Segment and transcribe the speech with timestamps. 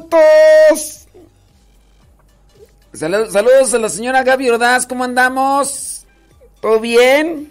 [0.00, 1.06] minutos.
[2.92, 6.06] Salud- saludos a la señora Gaby Ordaz, ¿cómo andamos?
[6.60, 7.50] ¿Todo bien?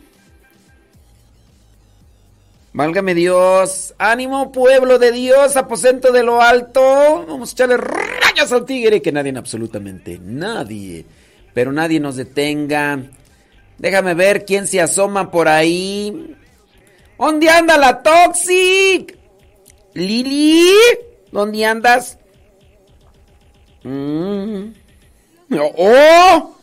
[2.73, 3.94] Válgame Dios.
[3.97, 7.25] Ánimo, pueblo de Dios, aposento de lo alto.
[7.28, 11.05] Vamos a echarle rayas al tigre, que nadie, absolutamente nadie,
[11.53, 13.00] pero nadie nos detenga.
[13.78, 16.35] Déjame ver quién se asoma por ahí.
[17.19, 19.16] ¿Dónde anda la Toxic?
[19.94, 20.69] Lili,
[21.31, 22.17] ¿dónde andas?
[23.85, 24.73] Mm.
[25.78, 26.56] ¡Oh!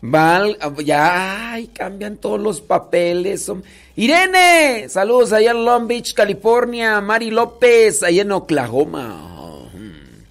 [0.00, 3.52] Val, ya, cambian todos los papeles.
[3.96, 7.00] Irene, saludos allá en Long Beach, California.
[7.00, 9.68] Mari López, allá en Oklahoma.
[9.74, 10.24] Mm.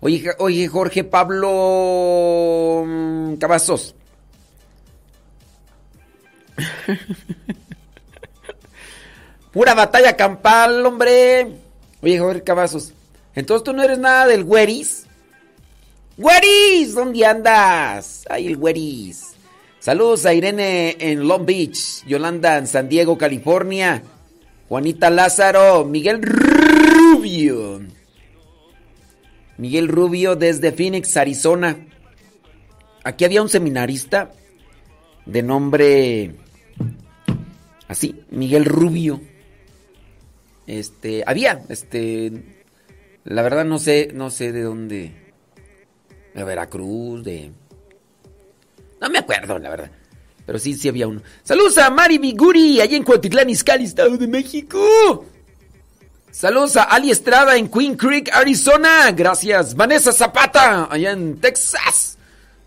[0.00, 3.94] Oye, oye, Jorge Pablo mm, Cavazos.
[9.52, 11.67] Pura batalla campal, hombre.
[12.02, 12.92] Oye, Jorge Cavazos.
[13.34, 15.06] Entonces tú no eres nada del güeris.
[16.16, 16.94] ¡Güeris!
[16.94, 18.24] ¿Dónde andas?
[18.28, 19.36] Ay, el güeris.
[19.78, 24.02] Saludos a Irene en Long Beach, Yolanda en San Diego, California,
[24.68, 27.80] Juanita Lázaro, Miguel Rubio.
[29.56, 31.76] Miguel Rubio desde Phoenix, Arizona.
[33.04, 34.32] Aquí había un seminarista
[35.26, 36.34] de nombre
[37.86, 39.20] así, Miguel Rubio.
[40.68, 42.30] Este, había, este,
[43.24, 45.32] la verdad no sé, no sé de dónde,
[46.34, 47.52] de Veracruz, de,
[49.00, 49.90] no me acuerdo, la verdad,
[50.44, 51.22] pero sí, sí había uno.
[51.42, 55.24] Saludos a Mari Miguri, allá en Cuautitlán, Izcalli, Estado de México.
[56.30, 59.10] Saludos a Ali Estrada en Queen Creek, Arizona.
[59.12, 59.74] Gracias.
[59.74, 62.18] Vanessa Zapata, allá en Texas.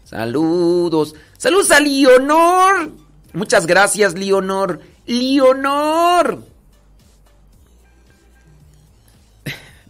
[0.03, 1.13] Saludos.
[1.37, 2.91] Saludos a Leonor.
[3.33, 4.81] Muchas gracias, Leonor.
[5.05, 6.50] Leonor.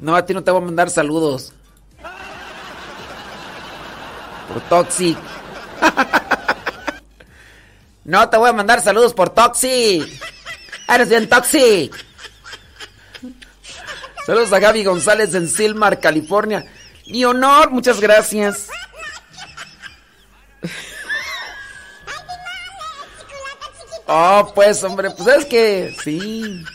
[0.02, 1.54] No, a ti no te voy a mandar saludos.
[4.48, 5.18] Por Toxic.
[8.04, 10.10] No te voy a mandar saludos por Toxic.
[10.90, 11.94] Eres bien Toxic.
[14.26, 16.66] Saludos a Gaby González en Silmar, California.
[17.06, 18.70] Leonor, muchas gracias.
[24.08, 26.66] Oh, pues, hombre, pues es que sí.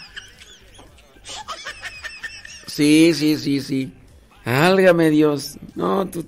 [2.76, 3.90] Sí, sí, sí, sí.
[4.44, 5.56] Álgame Dios.
[5.74, 6.26] No, tú.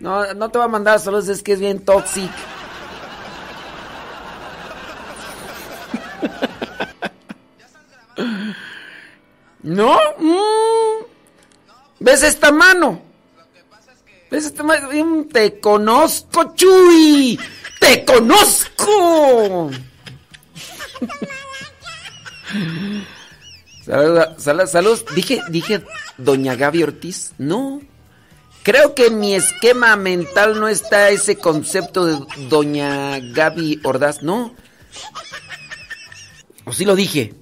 [0.00, 2.34] No, no te va a mandar saludos, es que es bien tóxico.
[9.62, 9.96] ¿No?
[10.18, 11.04] Mm.
[12.00, 13.00] ¿Ves esta mano?
[14.30, 14.88] ¿Ves esta mano?
[14.92, 17.38] Mm, Te conozco, Chuy.
[17.78, 19.70] Te conozco.
[23.84, 24.98] Salud, salud, salud.
[25.14, 25.84] Dije, dije,
[26.16, 27.32] doña Gaby Ortiz.
[27.38, 27.80] No.
[28.62, 32.18] Creo que en mi esquema mental no está ese concepto de
[32.48, 34.54] doña Gaby Ordaz, ¿no?
[36.64, 37.34] ¿O sí lo dije?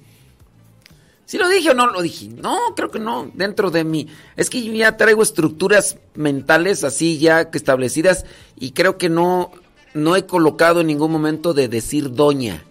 [1.25, 2.27] ¿Sí lo dije o no lo dije?
[2.27, 4.07] No, creo que no, dentro de mí.
[4.35, 8.25] Es que yo ya traigo estructuras mentales así ya establecidas
[8.59, 9.51] y creo que no,
[9.93, 12.65] no he colocado en ningún momento de decir doña.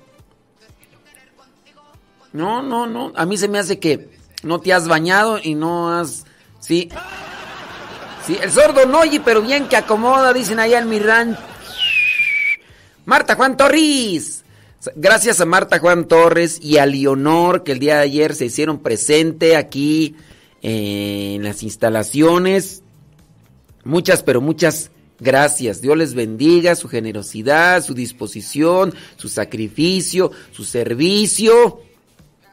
[2.33, 3.13] No, no, no.
[3.17, 4.09] A mí se me hace que
[4.43, 6.25] no te has bañado y no has...
[6.61, 6.89] Sí.
[8.27, 11.41] Sí, el sordo no oye, pero bien que acomoda, dicen allá en mi rancho.
[13.05, 14.45] Marta Juan Torres.
[14.95, 18.79] Gracias a Marta Juan Torres y a Leonor que el día de ayer se hicieron
[18.79, 20.15] presente aquí
[20.63, 22.83] en las instalaciones.
[23.85, 25.81] Muchas, pero muchas gracias.
[25.81, 31.81] Dios les bendiga su generosidad, su disposición, su sacrificio, su servicio.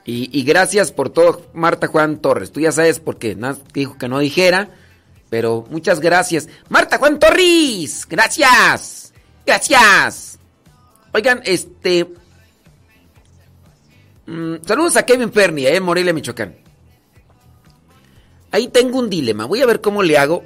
[0.09, 2.54] Y, gracias por todo, Marta Juan Torres.
[2.54, 3.38] Tú ya sabes por qué,
[3.74, 4.69] dijo que no dijera,
[5.30, 6.48] pero muchas gracias.
[6.69, 9.13] Marta Juan Torres, gracias,
[9.45, 10.39] gracias.
[11.13, 12.07] Oigan, este...
[14.27, 16.56] Mm, saludos a Kevin Fernia, eh, Morelia, Michoacán.
[18.51, 20.42] Ahí tengo un dilema, voy a ver cómo le hago.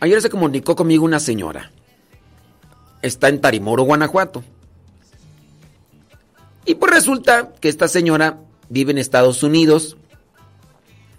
[0.00, 1.70] Ayer se comunicó conmigo una señora.
[3.02, 4.42] Está en Tarimoro, Guanajuato.
[6.64, 9.96] Y pues resulta que esta señora vive en Estados Unidos,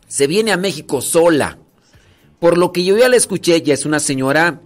[0.07, 1.57] se viene a México sola.
[2.39, 4.61] Por lo que yo ya la escuché, ya es una señora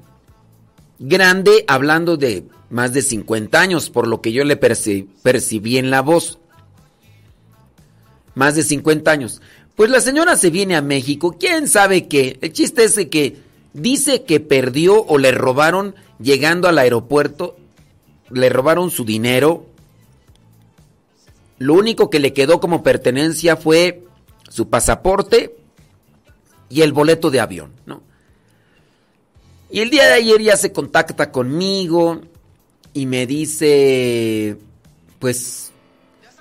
[0.99, 6.01] grande hablando de más de 50 años, por lo que yo le percibí en la
[6.01, 6.39] voz.
[8.35, 9.41] Más de 50 años.
[9.75, 12.37] Pues la señora se viene a México, quién sabe qué.
[12.41, 13.37] El chiste es que
[13.73, 17.57] dice que perdió o le robaron llegando al aeropuerto,
[18.29, 19.65] le robaron su dinero,
[21.59, 24.03] lo único que le quedó como pertenencia fue
[24.49, 25.55] su pasaporte
[26.69, 28.01] y el boleto de avión, ¿no?
[29.69, 32.21] Y el día de ayer ya se contacta conmigo
[32.93, 34.57] y me dice,
[35.19, 35.71] pues,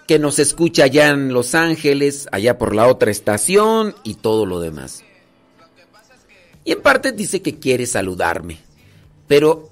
[0.07, 4.61] que nos escucha allá en Los Ángeles, allá por la otra estación y todo lo
[4.61, 5.05] demás.
[6.65, 8.61] Y en parte dice que quiere saludarme.
[9.27, 9.69] Pero,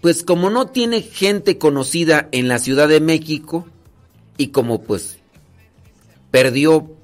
[0.00, 3.66] pues como no tiene gente conocida en la Ciudad de México,
[4.40, 5.18] y como pues
[6.30, 6.96] perdió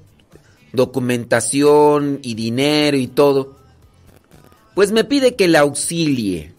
[0.73, 3.59] documentación y dinero y todo,
[4.73, 6.53] pues me pide que la auxilie.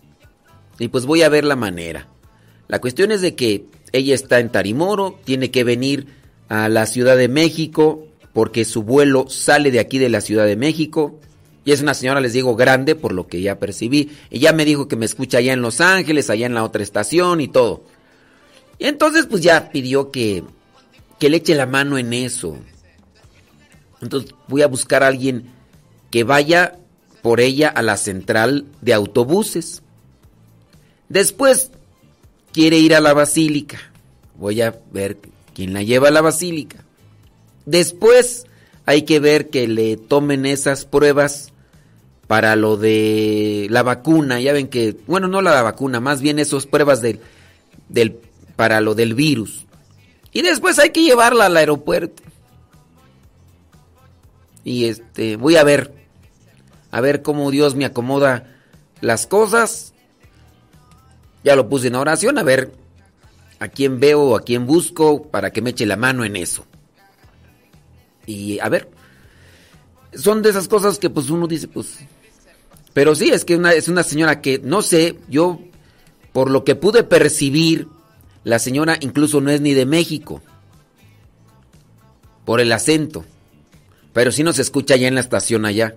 [0.79, 2.07] Y pues voy a ver la manera.
[2.69, 6.07] La cuestión es de que ella está en Tarimoro, tiene que venir
[6.49, 10.55] a la Ciudad de México porque su vuelo sale de aquí de la Ciudad de
[10.55, 11.19] México.
[11.65, 14.13] Y es una señora, les digo, grande por lo que ya percibí.
[14.31, 16.85] Y ya me dijo que me escucha allá en Los Ángeles, allá en la otra
[16.85, 17.83] estación y todo.
[18.79, 20.45] Y entonces pues ya pidió que
[21.19, 22.59] que le eche la mano en eso.
[24.01, 25.51] Entonces voy a buscar a alguien
[26.11, 26.79] que vaya
[27.23, 29.83] por ella a la central de autobuses.
[31.09, 31.71] Después
[32.53, 33.79] quiere ir a la basílica.
[34.37, 35.19] Voy a ver
[35.55, 36.85] quién la lleva a la basílica.
[37.67, 38.47] Después
[38.87, 41.53] hay que ver que le tomen esas pruebas
[42.27, 44.41] para lo de la vacuna.
[44.41, 47.21] Ya ven que, bueno, no la vacuna, más bien esas pruebas del,
[47.89, 48.17] del,
[48.57, 49.67] para lo del virus.
[50.39, 52.23] Y después hay que llevarla al aeropuerto.
[54.63, 55.93] Y este, voy a ver,
[56.93, 58.57] a ver cómo Dios me acomoda
[59.01, 59.95] las cosas.
[61.43, 62.73] Ya lo puse en oración, a ver
[63.59, 66.65] a quién veo a quién busco para que me eche la mano en eso.
[68.25, 68.89] Y a ver,
[70.15, 71.99] son de esas cosas que pues uno dice, pues...
[72.93, 75.59] Pero sí, es que una, es una señora que, no sé, yo,
[76.33, 77.89] por lo que pude percibir,
[78.45, 80.43] la señora incluso no es ni de México.
[82.45, 83.25] Por el acento.
[84.13, 85.97] Pero sí nos escucha allá en la estación allá.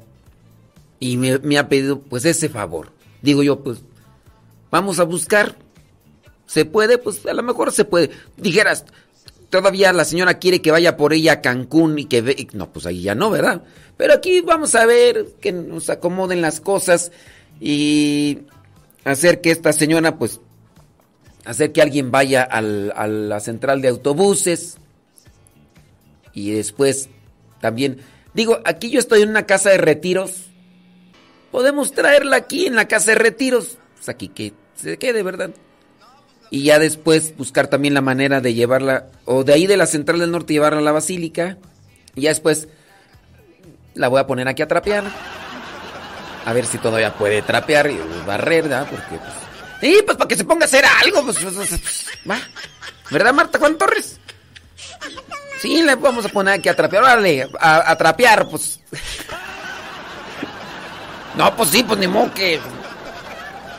[0.99, 2.91] Y me, ha pedido pues ese favor.
[3.21, 3.79] Digo yo, pues
[4.69, 5.55] vamos a buscar.
[6.45, 6.97] ¿Se puede?
[6.97, 8.11] Pues a lo mejor se puede.
[8.37, 8.85] Dijeras,
[9.49, 12.47] todavía la señora quiere que vaya por ella a Cancún y que ve...
[12.53, 13.63] No, pues ahí ya no, ¿verdad?
[13.97, 17.11] Pero aquí vamos a ver que nos acomoden las cosas
[17.59, 18.39] y
[19.03, 20.41] hacer que esta señora pues
[21.45, 24.77] hacer que alguien vaya a la central de autobuses
[26.33, 27.09] y después
[27.59, 27.99] también,
[28.33, 30.45] digo, aquí yo estoy en una casa de retiros,
[31.51, 35.51] podemos traerla aquí en la casa de retiros, pues aquí que se quede, ¿verdad?
[36.49, 40.19] Y ya después buscar también la manera de llevarla, o de ahí de la central
[40.19, 41.57] del norte llevarla a la basílica,
[42.15, 42.67] y ya después
[43.93, 45.05] la voy a poner aquí a trapear.
[46.43, 48.87] A ver si todavía puede trapear y barrer, ¿verdad?
[48.89, 49.33] Porque pues,
[49.81, 51.25] Sí, pues para que se ponga a hacer algo.
[51.25, 52.39] Pues, pues, pues, va.
[53.09, 54.19] ¿Verdad, Marta Juan Torres?
[55.59, 57.03] Sí, le vamos a poner aquí a trapear.
[57.03, 58.79] Órale, a, trapear, pues.
[61.35, 62.31] No, pues sí, pues ni modo.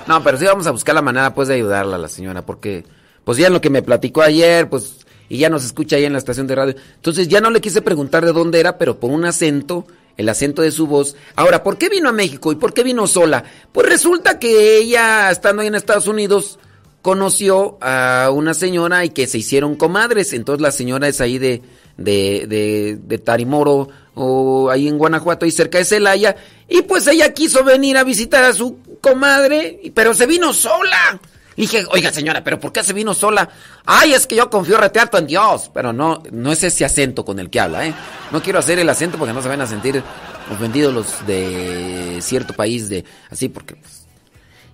[0.06, 2.84] No, pero sí vamos a buscar la manera pues de ayudarla a la señora, porque
[3.24, 6.18] pues ya lo que me platicó ayer, pues y ya nos escucha ahí en la
[6.18, 6.74] estación de radio.
[6.94, 10.62] Entonces ya no le quise preguntar de dónde era, pero por un acento, el acento
[10.62, 11.16] de su voz.
[11.36, 13.44] Ahora, ¿por qué vino a México y por qué vino sola?
[13.72, 16.58] Pues resulta que ella, estando ahí en Estados Unidos,
[17.02, 20.32] conoció a una señora y que se hicieron comadres.
[20.32, 21.62] Entonces la señora es ahí de,
[21.96, 26.36] de, de, de Tarimoro o ahí en Guanajuato, ahí cerca de Celaya.
[26.68, 31.20] Y pues ella quiso venir a visitar a su comadre, pero se vino sola.
[31.56, 33.48] Dije, oiga señora, pero ¿por qué se vino sola?
[33.84, 35.70] Ay, es que yo confío retearto en Dios.
[35.72, 37.94] Pero no, no es ese acento con el que habla, ¿eh?
[38.30, 40.02] No quiero hacer el acento porque no se van a sentir
[40.50, 43.76] ofendidos los de cierto país de así, porque...
[43.76, 44.06] Pues...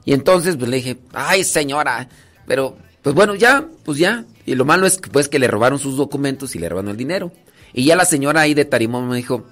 [0.04, 2.08] Y entonces pues le dije, ay señora,
[2.47, 4.25] pero pues bueno, ya, pues ya.
[4.47, 6.97] Y lo malo es que, pues, que le robaron sus documentos y le robaron el
[6.97, 7.32] dinero.
[7.75, 9.47] Y ya la señora ahí de Tarimoro me dijo,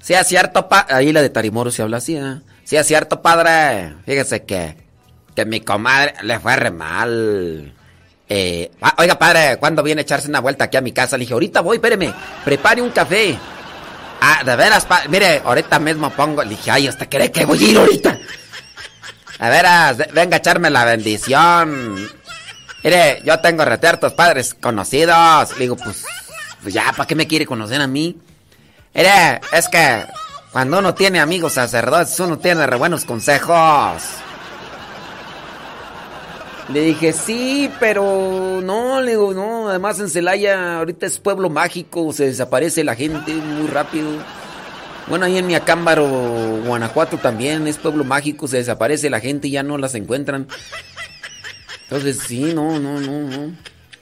[0.00, 2.40] sea cierto, pa ahí la de Tarimoro se habla así, ¿eh?
[2.62, 4.85] sea cierto, padre, fíjese que
[5.36, 7.72] que mi comadre le fue re mal.
[8.28, 11.16] Eh, ah, oiga, padre, ¿cuándo viene a echarse una vuelta aquí a mi casa?
[11.16, 12.12] Le dije, ahorita voy, espéreme,
[12.44, 13.38] prepare un café.
[14.20, 16.42] Ah, de veras, mire, ahorita mismo pongo.
[16.42, 18.18] Le dije, ay, ¿hasta cree que voy a ir ahorita?
[19.38, 22.08] A veras, venga a echarme la bendición.
[22.82, 25.52] Mire, yo tengo retertos padres conocidos.
[25.52, 26.04] Le digo, pues,
[26.62, 28.18] pues ya, ¿para qué me quiere conocer a mí?
[28.94, 30.06] Mire, es que
[30.50, 34.02] cuando uno tiene amigos sacerdotes, uno tiene re buenos consejos.
[36.68, 42.12] Le dije, sí, pero no, le digo, no, además en Celaya ahorita es pueblo mágico,
[42.12, 44.10] se desaparece la gente muy rápido.
[45.06, 46.04] Bueno, ahí en Miacámbaro,
[46.64, 50.48] Guanajuato también es pueblo mágico, se desaparece la gente y ya no las encuentran.
[51.82, 53.52] Entonces, sí, no, no, no, no.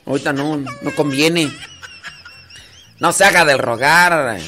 [0.07, 1.53] Ahorita no, no conviene.
[2.99, 4.39] No se haga del rogar.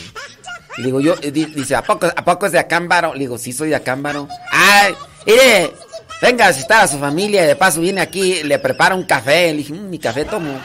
[0.79, 3.13] Le digo yo, dice, ¿a poco, ¿a poco es de Acámbaro?
[3.13, 4.27] Le digo, sí, soy de Acámbaro.
[4.51, 4.95] ¡Ay!
[5.27, 5.73] ¡Mire!
[6.21, 9.53] Venga a su familia y de paso viene aquí, le prepara un café.
[9.53, 10.59] Le dije, mm, mi café tomo.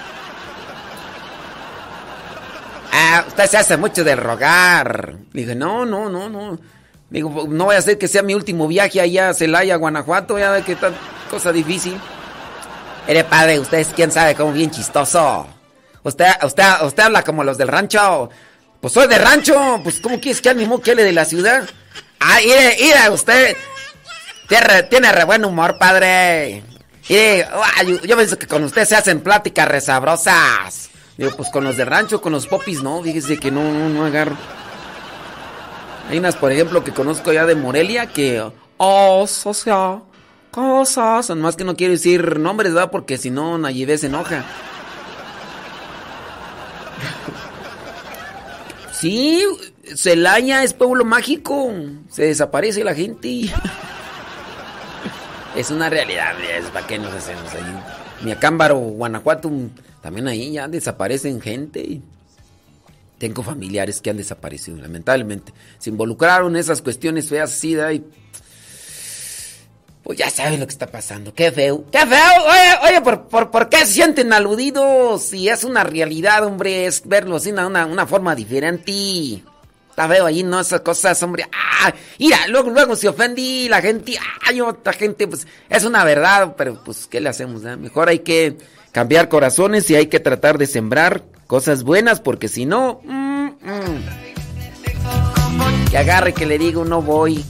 [2.93, 5.15] Ah, usted se hace mucho de rogar.
[5.33, 6.57] Le dije, no, no, no, no.
[7.09, 10.63] Digo, no voy a hacer que sea mi último viaje allá a Celaya, Guanajuato, ya
[10.63, 10.93] que tal
[11.29, 11.99] cosa difícil.
[13.07, 15.47] Eres padre, usted es quién sabe cómo bien chistoso.
[16.03, 18.29] Usted, usted, usted habla como los del rancho.
[18.79, 21.67] Pues soy de rancho, pues ¿cómo quieres que ánimo que le de la ciudad?
[22.19, 23.55] Ah, mire, mire, usted,
[24.89, 26.63] tiene, re buen humor, padre.
[27.07, 27.39] Y
[28.05, 30.89] yo, pienso que con usted se hacen pláticas resabrosas.
[31.17, 33.01] Digo, pues con los de rancho, con los popis, no.
[33.01, 34.35] Fíjese que no, no, agarro.
[36.09, 38.43] Hay unas, por ejemplo, que conozco ya de Morelia que.
[38.77, 40.01] Oh, sea,
[40.51, 41.29] cosas.
[41.29, 42.91] Nomás que no quiero decir nombres, ¿verdad?
[42.91, 44.43] Porque si no, Nayibé se enoja.
[48.91, 49.45] Sí,
[49.95, 51.71] Celaya es pueblo mágico.
[52.09, 53.49] Se desaparece la gente.
[55.55, 56.33] Es una realidad,
[56.73, 58.23] ¿para qué nos hacemos ahí?
[58.23, 59.51] Miacámbaro, Guanajuato,
[60.01, 62.01] también ahí ya desaparecen gente.
[63.17, 65.53] Tengo familiares que han desaparecido, lamentablemente.
[65.77, 68.03] Se involucraron esas cuestiones feas así, y
[70.03, 71.33] pues ya saben lo que está pasando.
[71.33, 71.85] Qué feo.
[71.91, 72.43] Qué feo.
[72.47, 75.21] Oye, oye, ¿por, por, qué se sienten aludidos?
[75.21, 79.43] Si es una realidad, hombre, es verlo así una, una forma diferente.
[79.95, 81.47] La veo ahí, no, esas cosas, hombre.
[81.53, 81.93] ¡Ah!
[82.19, 84.17] Mira, luego, luego se ofendí la gente.
[84.47, 85.27] ¡Ay, otra gente!
[85.27, 87.61] Pues es una verdad, pero pues, ¿qué le hacemos?
[87.61, 88.57] Mejor hay que
[88.91, 93.01] cambiar corazones y hay que tratar de sembrar cosas buenas, porque si no.
[93.03, 94.29] Mm, mm.
[95.89, 97.43] Que agarre que le digo, no voy.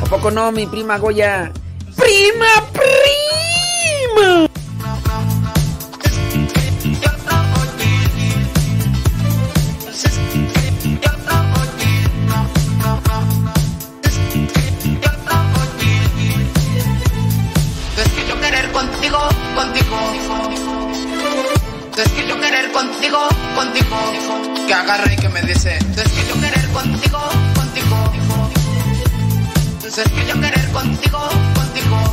[0.00, 1.52] ¿A poco no, mi prima Goya?
[1.96, 4.49] ¡Prima, prima!
[21.96, 23.18] Es que yo querer contigo,
[23.54, 23.96] contigo.
[24.66, 25.76] Que agarre y que me dice.
[25.76, 27.18] Es que yo querer contigo,
[27.54, 28.12] contigo.
[29.86, 31.18] Es que yo querer contigo,
[31.54, 32.12] contigo.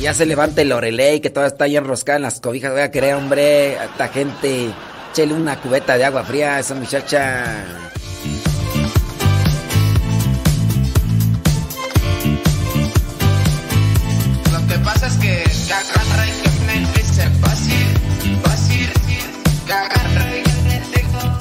[0.00, 2.72] Ya se levanta el Oreley que toda está ahí enroscada en las cobijas.
[2.72, 4.70] Voy a querer, hombre, a esta gente.
[5.12, 7.64] Chele una cubeta de agua fría a esa muchacha.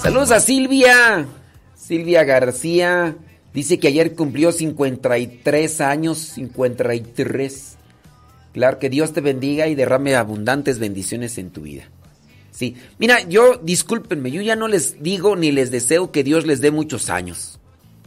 [0.09, 1.27] Saludos a Silvia.
[1.75, 3.15] Silvia García.
[3.53, 6.17] Dice que ayer cumplió 53 años.
[6.17, 7.77] 53.
[8.51, 11.89] Claro, que Dios te bendiga y derrame abundantes bendiciones en tu vida.
[12.49, 12.75] Sí.
[12.97, 16.71] Mira, yo, discúlpenme, yo ya no les digo ni les deseo que Dios les dé
[16.71, 17.59] muchos años.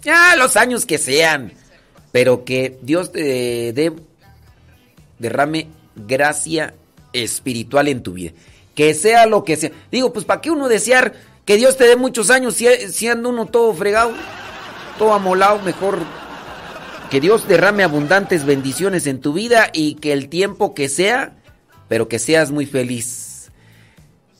[0.02, 1.52] Ya, los años que sean.
[2.10, 3.92] Pero que Dios te dé,
[5.20, 6.74] derrame gracia
[7.12, 8.32] espiritual en tu vida.
[8.74, 9.70] Que sea lo que sea.
[9.92, 13.28] Digo, pues, ¿para qué uno desear que Dios te dé muchos años si, si anda
[13.28, 14.12] uno todo fregado?
[14.98, 15.98] Todo amolado, mejor
[17.12, 21.34] que Dios derrame abundantes bendiciones en tu vida y que el tiempo que sea,
[21.86, 23.50] pero que seas muy feliz.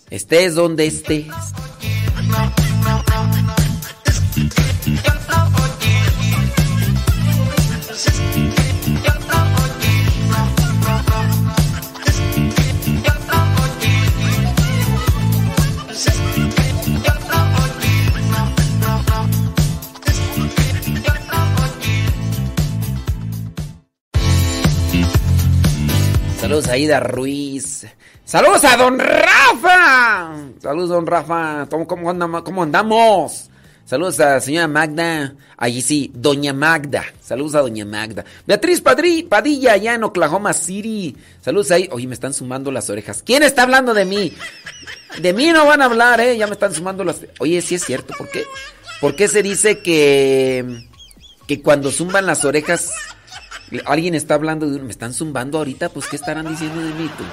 [0.09, 1.26] Estés donde estés.
[26.52, 27.87] Saludos a Ida Ruiz.
[28.26, 30.37] Saludos a Don Rafa.
[30.61, 31.66] Saludos, Don Rafa.
[31.71, 33.49] ¿Cómo, andamos?
[33.87, 35.35] Saludos a señora Magda.
[35.56, 37.06] Allí sí, Doña Magda.
[37.23, 38.26] Saludos a Doña Magda.
[38.47, 41.16] Beatriz Padri, Padilla, allá en Oklahoma City.
[41.40, 41.88] Saludos ahí.
[41.90, 43.23] Oye, me están sumando las orejas.
[43.25, 44.35] ¿Quién está hablando de mí?
[45.23, 46.37] De mí no van a hablar, ¿eh?
[46.37, 47.23] Ya me están sumando las...
[47.38, 48.12] Oye, sí es cierto.
[48.18, 48.44] ¿Por qué?
[49.00, 50.87] ¿Por qué se dice que...
[51.47, 52.92] Que cuando zumban las orejas
[53.85, 54.81] Alguien está hablando de...
[54.81, 57.25] Me están zumbando ahorita, pues ¿qué estarán diciendo de mí tú?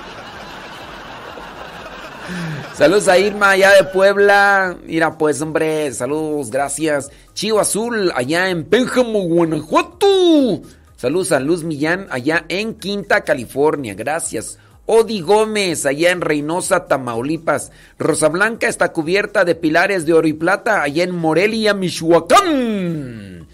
[2.75, 4.77] Saludos a Irma allá de Puebla.
[4.86, 7.12] Mira pues, hombre, saludos, gracias.
[7.34, 10.62] Chivo Azul allá en Pénjamo, Guanajuato.
[10.96, 13.95] Saludos a Luz Millán allá en Quinta, California.
[13.95, 14.58] Gracias.
[14.86, 17.71] Odi Gómez allá en Reynosa, Tamaulipas.
[17.97, 23.47] Rosa Blanca está cubierta de pilares de oro y plata allá en Morelia, Michoacán.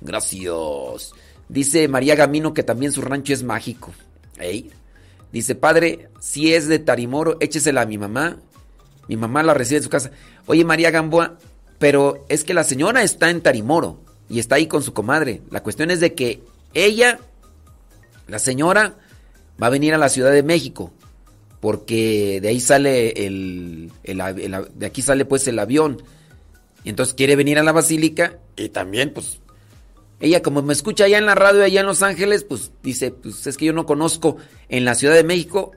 [0.00, 1.14] Gracias.
[1.52, 3.92] Dice María Gamino que también su rancho es mágico.
[5.32, 8.38] Dice, padre, si es de Tarimoro, échesela a mi mamá.
[9.06, 10.12] Mi mamá la recibe en su casa.
[10.46, 11.36] Oye, María Gamboa,
[11.78, 15.42] pero es que la señora está en Tarimoro y está ahí con su comadre.
[15.50, 17.18] La cuestión es de que ella,
[18.28, 18.94] la señora,
[19.62, 20.90] va a venir a la Ciudad de México.
[21.60, 26.02] Porque de ahí sale el, de aquí sale pues el avión.
[26.82, 29.41] Y entonces quiere venir a la basílica y también pues
[30.22, 33.44] ella como me escucha allá en la radio allá en Los Ángeles, pues dice, pues
[33.44, 34.36] es que yo no conozco
[34.68, 35.72] en la Ciudad de México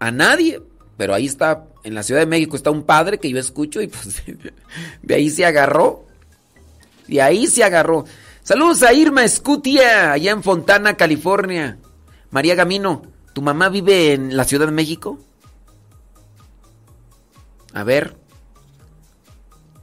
[0.00, 0.60] a nadie,
[0.96, 3.86] pero ahí está, en la Ciudad de México está un padre que yo escucho y
[3.86, 4.24] pues
[5.02, 6.04] de ahí se agarró.
[7.06, 8.04] De ahí se agarró.
[8.42, 11.78] Saludos a Irma Escutia, allá en Fontana, California.
[12.30, 13.02] María Gamino,
[13.34, 15.20] ¿tu mamá vive en la Ciudad de México?
[17.72, 18.16] A ver.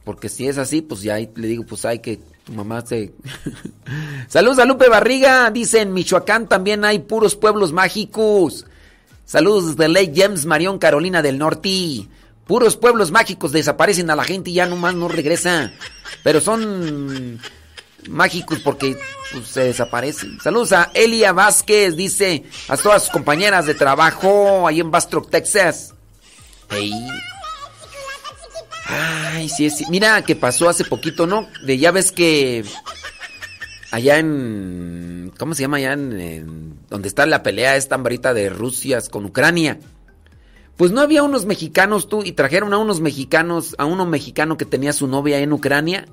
[0.04, 3.12] Porque si es así, pues ya le digo, pues hay que tu mamá se...
[4.28, 5.50] Saludos a Lupe Barriga.
[5.50, 8.66] Dice, en Michoacán también hay puros pueblos mágicos.
[9.24, 12.06] Saludos desde Lake James, Marión, Carolina del Norte.
[12.46, 15.72] Puros pueblos mágicos desaparecen a la gente y ya nomás no regresa.
[16.22, 17.40] Pero son
[18.08, 18.98] mágicos porque
[19.32, 20.38] pues, se desaparecen.
[20.40, 25.94] Saludos a Elia Vázquez, dice a todas sus compañeras de trabajo ahí en Bastrop, Texas.
[26.68, 26.92] Hey.
[28.86, 29.84] Ay, sí, sí.
[29.88, 31.48] Mira que pasó hace poquito, ¿no?
[31.64, 32.64] De ya ves que
[33.90, 39.00] allá en ¿cómo se llama allá en, donde está la pelea esta hambrita de Rusia
[39.10, 39.78] con Ucrania?
[40.76, 44.64] Pues no había unos mexicanos tú y trajeron a unos mexicanos, a uno mexicano que
[44.64, 46.06] tenía su novia en Ucrania.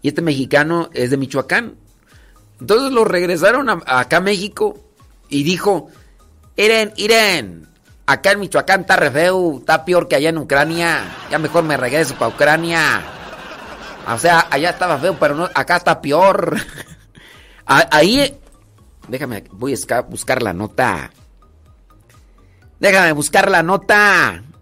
[0.00, 1.74] Y este mexicano es de Michoacán.
[2.60, 4.78] Entonces lo regresaron a, acá a México
[5.28, 5.88] y dijo,
[6.56, 7.68] Iren, Iren,
[8.06, 11.04] Acá en Michoacán está re feo, está peor que allá en Ucrania.
[11.30, 13.02] Ya mejor me regreso para Ucrania.
[14.08, 16.56] O sea, allá estaba feo, pero no, acá está peor.
[17.64, 18.38] Ahí,
[19.08, 21.10] déjame, voy a buscar la nota.
[22.80, 24.42] Déjame buscar la nota.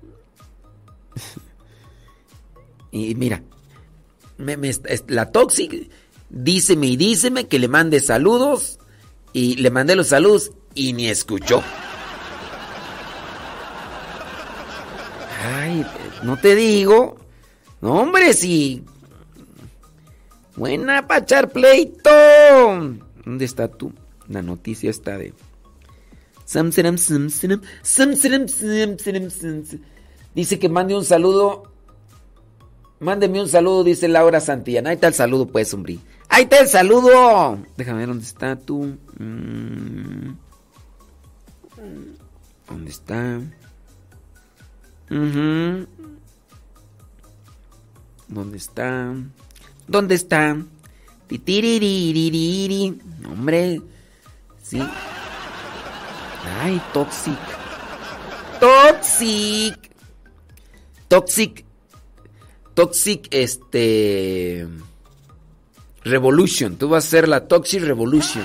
[2.92, 3.40] Y mira,
[5.06, 5.88] la Toxic
[6.28, 8.80] díceme y díceme que le mande saludos.
[9.32, 11.62] Y le mandé los saludos y ni escuchó.
[15.40, 15.86] Ay,
[16.22, 17.16] no te digo.
[17.80, 18.84] No, hombre, sí.
[20.56, 22.10] Buena para echar pleito.
[23.24, 23.92] ¿Dónde está tú?
[24.28, 25.32] La noticia está de.
[30.34, 31.72] Dice que mande un saludo.
[32.98, 34.90] Mándeme un saludo, dice Laura Santillana.
[34.90, 35.98] Ahí está el saludo, pues, hombre.
[36.28, 37.58] Ahí está el saludo.
[37.76, 38.96] Déjame ver dónde está tú.
[39.18, 40.34] Mm.
[42.68, 43.40] ¿Dónde está?
[45.10, 45.86] ¿Dónde
[48.56, 49.12] está?
[49.88, 50.56] ¿Dónde está?
[53.28, 53.82] Hombre.
[54.62, 54.80] Sí.
[56.60, 57.38] Ay, Toxic.
[58.60, 59.76] Toxic.
[61.08, 61.64] Toxic.
[62.74, 64.68] Toxic, este.
[66.04, 66.76] Revolution.
[66.76, 68.44] Tú vas a ser la Toxic Revolution.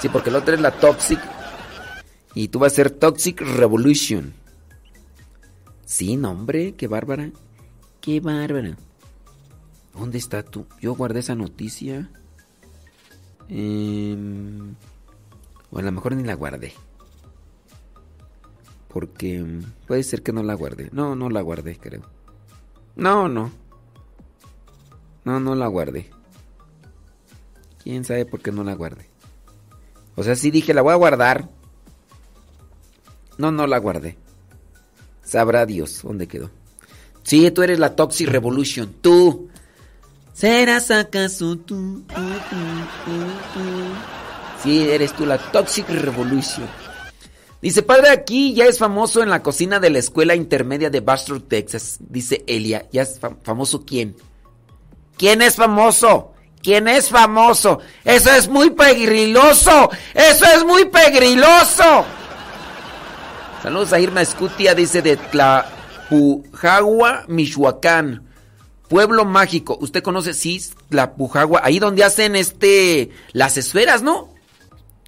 [0.00, 1.35] Sí, porque el otro es la Toxic.
[2.36, 4.34] Y tú vas a ser Toxic Revolution.
[5.86, 7.30] Sí, no, hombre, qué bárbara.
[8.02, 8.76] Qué bárbara.
[9.94, 10.66] ¿Dónde está tú?
[10.82, 12.10] Yo guardé esa noticia.
[13.48, 14.74] Em,
[15.70, 16.74] o a lo mejor ni la guardé.
[18.88, 20.90] Porque em, puede ser que no la guardé.
[20.92, 22.02] No, no la guardé, creo.
[22.96, 23.50] No, no.
[25.24, 26.10] No, no la guardé.
[27.82, 29.08] ¿Quién sabe por qué no la guardé?
[30.16, 31.55] O sea, sí dije, la voy a guardar.
[33.38, 34.16] No, no la guardé.
[35.24, 36.50] Sabrá Dios dónde quedó.
[37.22, 38.94] Sí, tú eres la Toxic Revolution.
[39.00, 39.48] Tú.
[40.32, 42.04] ¿Serás acaso tú?
[42.06, 42.22] tú,
[43.04, 43.10] tú,
[44.62, 46.68] Sí, eres tú la Toxic Revolution.
[47.60, 51.48] Dice, padre, aquí ya es famoso en la cocina de la escuela intermedia de Bastrop,
[51.48, 51.96] Texas.
[51.98, 54.14] Dice Elia, ¿ya es famoso quién?
[55.16, 56.32] ¿Quién es famoso?
[56.62, 57.80] ¿Quién es famoso?
[58.04, 59.90] Eso es muy pegriloso.
[60.14, 62.04] Eso es muy pegriloso.
[63.66, 65.74] Saludos a Irma Escutia, dice de Tlapujagua,
[67.26, 68.22] Michoacán.
[68.88, 69.76] Pueblo mágico.
[69.80, 70.34] ¿Usted conoce?
[70.34, 71.62] Sí, Tlapujagua.
[71.64, 73.10] Ahí donde hacen este.
[73.32, 74.32] Las esferas, ¿no?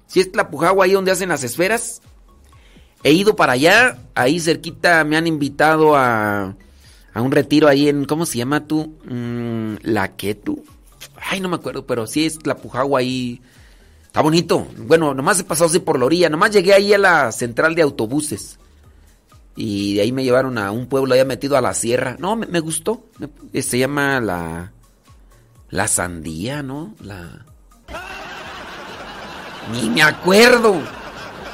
[0.07, 2.01] Sí, es Tlapujagua, ahí donde hacen las esferas.
[3.01, 3.97] He ido para allá.
[4.13, 6.57] Ahí cerquita me han invitado a.
[7.13, 8.03] A un retiro ahí en.
[8.03, 8.93] ¿Cómo se llama tú?
[9.05, 10.11] Mm, ¿La
[10.43, 10.65] tú?
[11.15, 13.41] Ay, no me acuerdo, pero sí es Tlapujagua ahí.
[14.09, 14.67] Está bonito.
[14.75, 16.29] Bueno, nomás he pasado así por la orilla.
[16.29, 18.57] Nomás llegué ahí a la central de autobuses.
[19.55, 22.15] Y de ahí me llevaron a un pueblo allá metido a la sierra.
[22.17, 23.03] No, me, gustó.
[23.53, 24.71] Eh, se llama la.
[25.69, 26.95] La sandía, ¿no?
[27.03, 27.45] La.
[29.71, 30.81] Ni me acuerdo.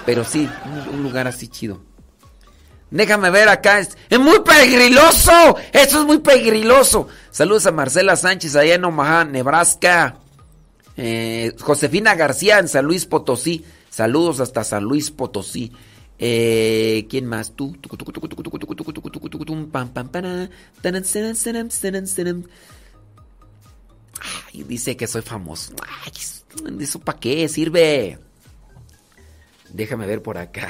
[0.06, 0.50] Pero sí,
[0.94, 1.82] un, lugar así chido.
[2.90, 3.80] Déjame ver acá.
[3.80, 5.58] Es, es, muy pegriloso.
[5.74, 7.10] Eso es muy pegriloso.
[7.32, 10.20] Saludos a Marcela Sánchez allá en Omaha, Nebraska.
[10.98, 13.66] Eh, Josefina García en San Luis Potosí.
[13.90, 15.72] Saludos hasta San Luis Potosí.
[16.18, 17.52] Eh, ¿Quién más?
[17.56, 17.76] Tú.
[24.22, 25.74] Ay, dice que soy famoso.
[26.04, 26.14] Ay,
[26.80, 28.18] ¿Eso para qué sirve?
[29.74, 30.70] Déjame ver por acá.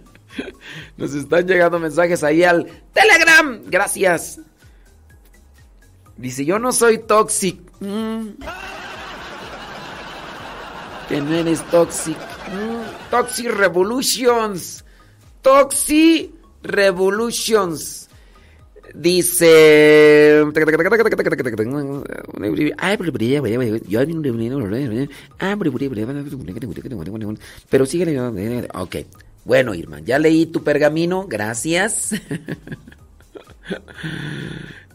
[0.96, 3.60] Nos están llegando mensajes ahí al Telegram.
[3.66, 4.40] Gracias.
[6.16, 7.60] Dice, yo no soy toxic.
[7.80, 8.30] Mm
[11.08, 12.16] que no eres toxic.
[12.16, 14.84] Mm, toxic Revolutions.
[15.42, 16.30] Toxic
[16.62, 18.08] Revolutions.
[18.94, 20.44] Dice.
[27.68, 28.68] Pero sigue.
[28.74, 28.96] Ok.
[29.44, 31.26] Bueno, Irma, ya leí tu pergamino.
[31.26, 32.12] Gracias.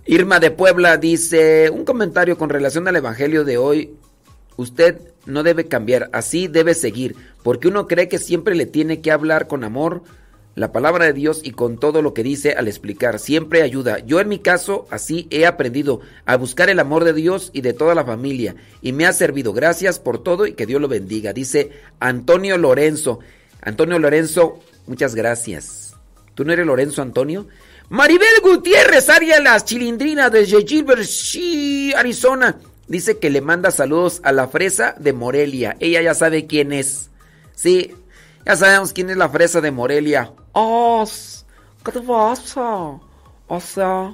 [0.05, 3.91] Irma de Puebla dice: Un comentario con relación al evangelio de hoy.
[4.55, 4.97] Usted
[5.29, 9.47] no debe cambiar, así debe seguir, porque uno cree que siempre le tiene que hablar
[9.47, 10.03] con amor
[10.55, 13.99] la palabra de Dios y con todo lo que dice al explicar, siempre ayuda.
[13.99, 17.71] Yo en mi caso así he aprendido a buscar el amor de Dios y de
[17.71, 19.53] toda la familia y me ha servido.
[19.53, 21.31] Gracias por todo y que Dios lo bendiga.
[21.31, 23.19] Dice Antonio Lorenzo.
[23.61, 25.93] Antonio Lorenzo, muchas gracias.
[26.35, 27.47] ¿Tú no eres Lorenzo Antonio?
[27.89, 31.07] Maribel Gutiérrez, Aria Las Chilindrinas desde Gilbert,
[31.95, 32.57] Arizona.
[32.89, 35.77] Dice que le manda saludos a la fresa de Morelia.
[35.79, 37.11] Ella ya sabe quién es.
[37.53, 37.93] Sí,
[38.47, 40.33] ya sabemos quién es la fresa de Morelia.
[40.53, 41.45] Os,
[41.85, 42.99] ¿qué te pasa?
[43.47, 44.11] O sea,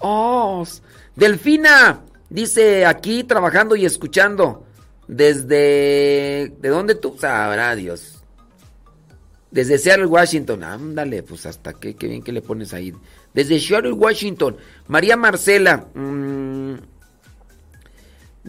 [0.00, 0.82] os.
[1.14, 4.66] Delfina, dice aquí trabajando y escuchando.
[5.06, 6.52] Desde.
[6.58, 7.16] ¿De dónde tú?
[7.20, 8.24] Sabrá Dios.
[9.52, 10.64] Desde Seattle, Washington.
[10.64, 12.92] Ándale, pues hasta qué, qué bien que le pones ahí.
[13.32, 14.56] Desde Seattle, Washington.
[14.88, 15.86] María Marcela.
[15.94, 16.74] Mmm,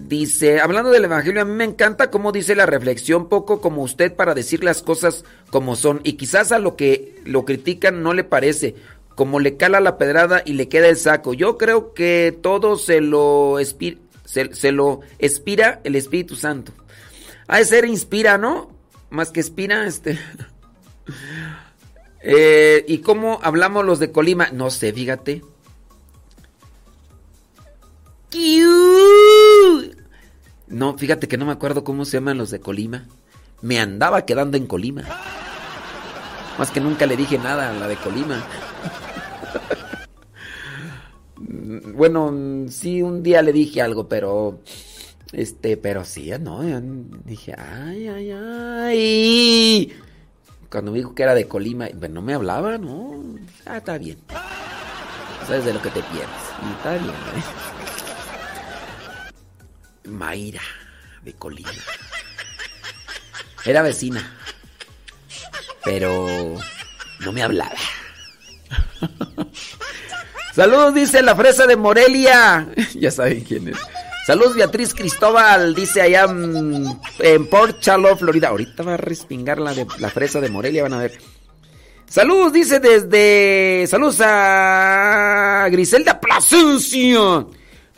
[0.08, 4.16] Dice, hablando del Evangelio, a mí me encanta cómo dice la reflexión, poco como usted
[4.16, 6.00] para decir las cosas como son.
[6.04, 8.76] Y quizás a lo que lo critican no le parece,
[9.16, 11.34] como le cala la pedrada y le queda el saco.
[11.34, 13.58] Yo creo que todo se lo,
[14.24, 16.72] se, lo expira el Espíritu Santo.
[17.48, 18.72] Ha de ser inspira, ¿no?
[19.10, 20.18] Más que espira, este.
[22.24, 24.50] eh, ¿Y cómo hablamos los de Colima?
[24.54, 25.42] No sé, fíjate.
[30.68, 33.06] No, fíjate que no me acuerdo cómo se llaman los de Colima.
[33.62, 35.04] Me andaba quedando en Colima.
[36.58, 38.44] Más que nunca le dije nada a la de Colima.
[41.94, 42.32] bueno,
[42.70, 44.60] sí, un día le dije algo, pero.
[45.32, 46.62] Este, pero sí, no.
[47.26, 49.94] Dije, ay, ay, ay.
[50.70, 53.24] cuando me dijo que era de Colima, pues no me hablaba, ¿no?
[53.66, 54.18] Ah, está bien.
[55.48, 56.30] Sabes de lo que te pierdes.
[56.62, 57.79] Y está bien, ¿eh?
[60.10, 60.62] Mayra,
[61.24, 61.72] de Colima.
[63.66, 64.36] Era vecina.
[65.84, 66.58] Pero
[67.20, 67.76] no me hablaba.
[70.54, 72.68] Saludos, dice la fresa de Morelia.
[72.96, 73.78] ya saben quién es.
[74.26, 78.50] Saludos, Beatriz Cristóbal, dice allá en, Port Charlotte, Florida.
[78.50, 81.20] Ahorita va a respingar la, de, la fresa de Morelia, van a ver.
[82.08, 83.88] Saludos, dice desde.
[83.88, 87.46] Saludos a Griselda Plasencia.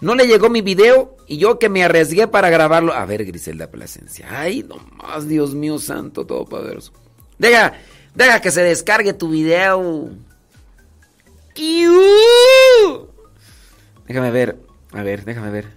[0.01, 2.91] No le llegó mi video y yo que me arriesgué para grabarlo.
[2.91, 4.27] A ver, Griselda Plasencia.
[4.31, 6.91] Ay, nomás, Dios mío santo, todopoderoso.
[7.37, 7.73] Deja,
[8.15, 10.09] deja que se descargue tu video.
[14.07, 14.57] Déjame ver,
[14.91, 15.67] a ver, déjame ver.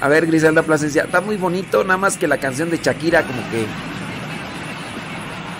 [0.00, 3.40] A ver, Griselda Plasencia, está muy bonito, nada más que la canción de Shakira, como
[3.50, 3.64] que.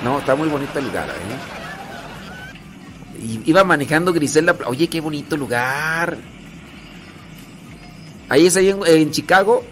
[0.05, 1.62] No, está muy bonito el lugar, ¿eh?
[3.23, 4.57] Iba manejando Griselda.
[4.67, 6.19] Oye, qué bonito lugar.
[8.29, 9.65] Ahí es ahí en, Chicago.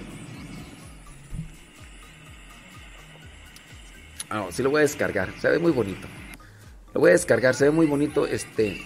[4.29, 5.33] Ah, sí lo voy a descargar.
[5.41, 6.07] Se ve muy bonito.
[6.95, 8.27] Lo voy a descargar, se ve muy bonito.
[8.27, 8.81] Este.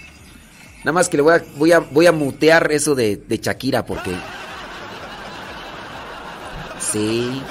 [0.79, 3.85] Nada más que le voy a, voy a, voy a mutear eso de, de Shakira
[3.85, 4.15] porque.
[6.79, 7.43] Sí.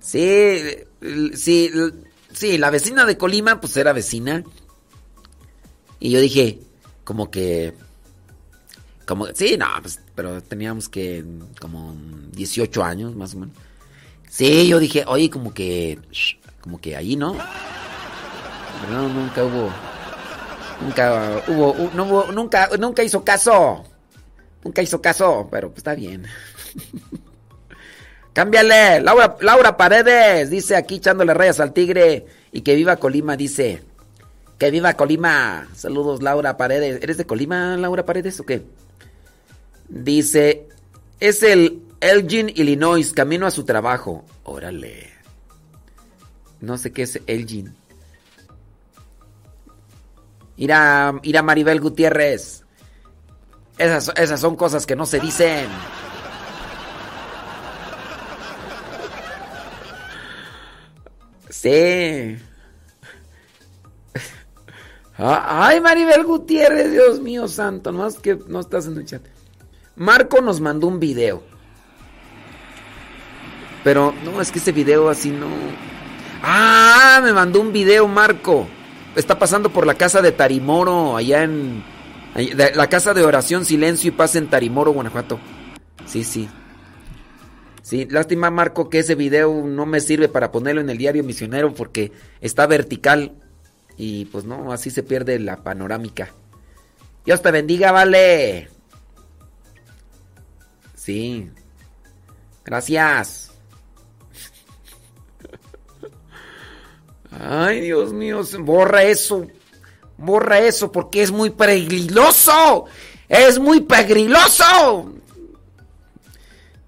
[0.00, 0.76] Sí.
[1.34, 1.70] Sí.
[2.32, 4.44] Sí, la vecina de Colima, pues era vecina.
[6.00, 6.60] Y yo dije,
[7.04, 7.74] como que.
[9.06, 11.24] Como, sí, no, pues, pero teníamos que.
[11.60, 11.96] Como
[12.32, 13.56] 18 años, más o menos.
[14.28, 15.98] Sí, yo dije, oye, como que.
[16.60, 17.36] Como que ahí, ¿no?
[18.80, 19.72] Pero no, nunca hubo.
[20.82, 21.90] Nunca hubo.
[21.94, 23.84] No hubo nunca, nunca hizo caso.
[24.62, 26.26] Nunca hizo caso, pero pues está bien.
[28.32, 29.00] Cámbiale.
[29.00, 32.26] Laura, Laura Paredes dice aquí echándole rayas al tigre.
[32.52, 33.82] Y que viva Colima, dice.
[34.58, 35.68] Que viva Colima.
[35.74, 37.02] Saludos, Laura Paredes.
[37.02, 38.66] ¿Eres de Colima, Laura Paredes o qué?
[39.88, 40.68] Dice.
[41.20, 44.24] Es el Elgin, Illinois, camino a su trabajo.
[44.44, 45.12] Órale.
[46.60, 47.74] No sé qué es Elgin.
[50.56, 52.64] Irá, irá Maribel Gutiérrez.
[53.78, 55.68] Esas, esas son cosas que no se dicen.
[61.48, 62.38] Sí.
[65.18, 69.22] Ay, Maribel Gutiérrez, Dios mío santo, no es que no estás en el chat.
[69.96, 71.42] Marco nos mandó un video.
[73.82, 75.48] Pero no, es que ese video así no.
[76.40, 78.68] Ah, me mandó un video Marco.
[79.16, 81.82] Está pasando por la casa de Tarimoro, allá en
[82.74, 85.40] la casa de oración, silencio y paz en Tarimoro, Guanajuato.
[86.06, 86.48] Sí, sí.
[87.82, 91.74] Sí, lástima Marco que ese video no me sirve para ponerlo en el diario misionero
[91.74, 93.32] porque está vertical
[93.98, 96.30] y pues no, así se pierde la panorámica.
[97.26, 98.70] Dios te bendiga, vale.
[100.94, 101.50] Sí.
[102.64, 103.50] Gracias.
[107.30, 109.46] Ay, Dios mío, borra eso.
[110.16, 112.84] Borra eso porque es muy peligroso.
[113.28, 115.12] Es muy peligroso.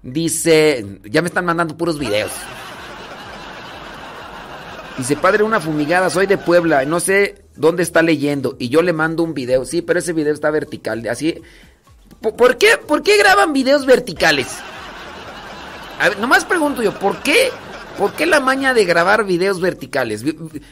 [0.01, 2.31] Dice, ya me están mandando puros videos.
[4.97, 8.55] Dice, padre, una fumigada, soy de Puebla, no sé dónde está leyendo.
[8.59, 9.65] Y yo le mando un video.
[9.65, 11.07] Sí, pero ese video está vertical.
[11.09, 11.41] Así.
[12.21, 14.47] ¿Por qué, por qué graban videos verticales?
[16.19, 17.51] Nomás pregunto yo, ¿por qué
[17.97, 20.23] ¿Por qué la maña de grabar videos verticales?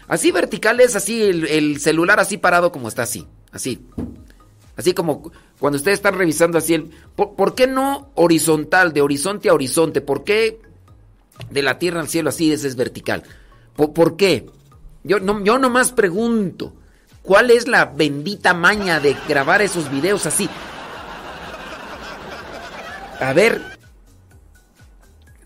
[0.08, 3.86] Así verticales, así el, celular así parado como está así, así.
[4.76, 6.90] Así como cuando ustedes están revisando así el...
[7.16, 10.02] ¿Por, qué no horizontal, de horizonte a horizonte?
[10.02, 10.62] ¿Por qué
[11.50, 13.24] de la tierra al cielo así ese es vertical?
[13.76, 14.50] ¿Por, qué?
[15.04, 16.74] Yo, no, yo nomás pregunto,
[17.22, 20.50] ¿cuál es la bendita maña de grabar esos videos así?
[23.22, 23.62] A ver,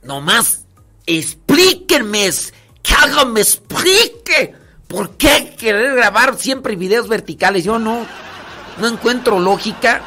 [0.04, 0.64] nomás
[1.06, 2.30] Explíquenme,
[2.82, 4.56] que alguien me explique.
[4.88, 7.64] ¿Por qué querer grabar siempre videos verticales?
[7.64, 8.06] Yo no,
[8.80, 10.02] no encuentro lógica.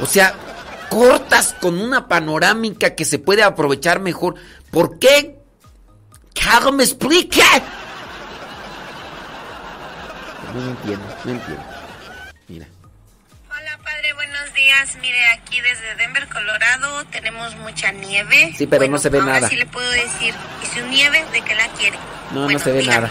[0.00, 0.34] O sea,
[0.90, 4.34] cortas con una panorámica que se puede aprovechar mejor.
[4.70, 5.40] ¿Por qué?
[6.42, 7.42] Alguien me explique.
[10.54, 11.64] No entiendo, no entiendo.
[12.48, 12.66] Mira
[14.14, 14.96] buenos días.
[15.00, 18.54] Mire, aquí desde Denver, Colorado, tenemos mucha nieve.
[18.56, 19.48] Sí, pero no se ve ahora nada.
[19.48, 21.98] sí le puedo decir, ¿y su nieve de qué la quiere?
[22.32, 23.10] No, no se ve nada.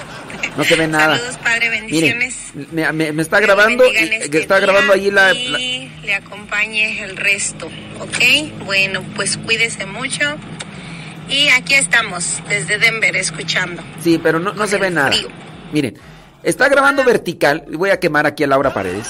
[0.57, 1.17] No se ve nada.
[1.17, 2.35] Saludos, Padre, Mire, bendiciones.
[2.71, 7.03] me, me- me está grabando, y- este está grabando allí la, la- Y le acompañe
[7.03, 7.67] el resto,
[7.99, 8.63] ¿ok?
[8.65, 10.35] Bueno, pues cuídese mucho.
[11.29, 13.81] Y aquí estamos, desde Denver, escuchando.
[14.01, 15.11] Sí, pero no, no se el ve nada.
[15.11, 15.27] frío.
[15.71, 15.97] Miren,
[16.43, 17.65] está grabando vertical.
[17.73, 19.07] Voy a quemar aquí a Laura Paredes.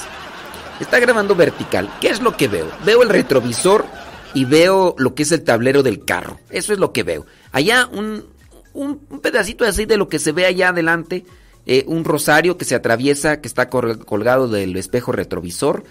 [0.80, 1.88] Está grabando vertical.
[2.00, 2.70] ¿Qué es lo que veo?
[2.84, 3.84] Veo el retrovisor
[4.32, 6.40] y veo lo que es el tablero del carro.
[6.50, 7.26] Eso es lo que veo.
[7.52, 8.24] Allá un,
[8.72, 11.24] un, un pedacito así de lo que se ve allá adelante.
[11.66, 15.84] eh, un rosario que se atraviesa, que está col- colgado del espejo retrovisor.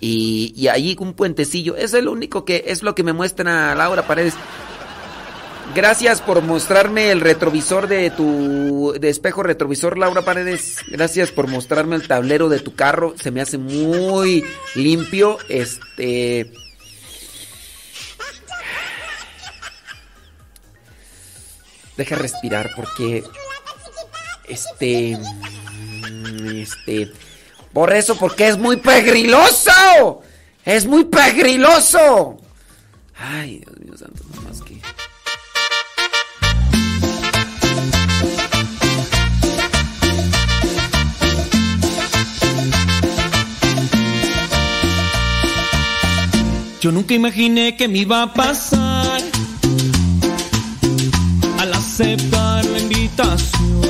[0.00, 1.74] Y, y ahí un puentecillo.
[1.76, 4.34] Es lo único que es lo que me muestra Laura Paredes.
[5.74, 10.78] Gracias por mostrarme el retrovisor de tu de espejo retrovisor, Laura Paredes.
[10.88, 13.14] Gracias por mostrarme el tablero de tu carro.
[13.20, 15.38] Se me hace muy limpio.
[15.48, 16.50] Este.
[21.96, 23.24] Deja respirar porque.
[24.48, 25.18] Este.
[26.54, 27.12] Este.
[27.72, 30.22] Por eso, porque es muy pegriloso.
[30.64, 32.38] Es muy pegriloso.
[33.18, 34.48] Ay, Dios mío santo, no
[46.80, 49.20] Yo nunca imaginé que me iba a pasar
[51.58, 53.80] al aceptar la invitación.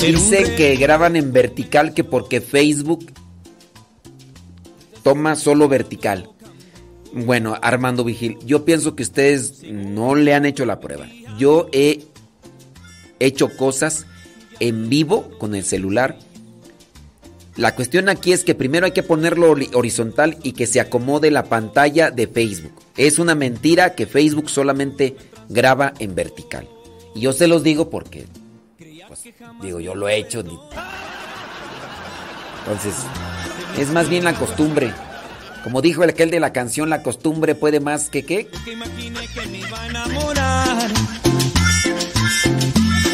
[0.00, 3.12] Era un Dice re- que graban en vertical que porque Facebook
[5.02, 6.30] toma solo vertical.
[7.12, 11.06] Bueno, Armando Vigil, yo pienso que ustedes no le han hecho la prueba.
[11.38, 12.04] Yo he
[13.18, 14.06] hecho cosas
[14.60, 16.18] en vivo con el celular.
[17.58, 21.30] La cuestión aquí es que primero hay que ponerlo hori- horizontal y que se acomode
[21.32, 22.72] la pantalla de Facebook.
[22.96, 25.16] Es una mentira que Facebook solamente
[25.48, 26.68] graba en vertical.
[27.16, 28.26] Y yo se los digo porque
[29.08, 29.24] pues,
[29.60, 30.38] digo, yo lo he hecho.
[32.60, 32.94] Entonces,
[33.76, 34.92] es más bien la costumbre.
[35.64, 38.48] Como dijo el aquel de la canción, la costumbre puede más que qué.
[38.70, 40.88] Imaginé que me iba a enamorar.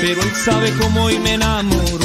[0.03, 2.05] Pero él sabe cómo y me enamoró.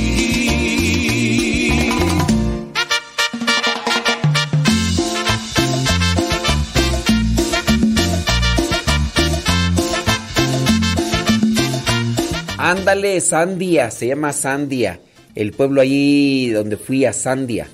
[13.01, 14.99] Ándale, Sandia, se llama Sandia.
[15.33, 17.67] El pueblo ahí donde fui a Sandia.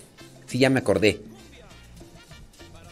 [0.45, 1.19] Sí, ya me acordé.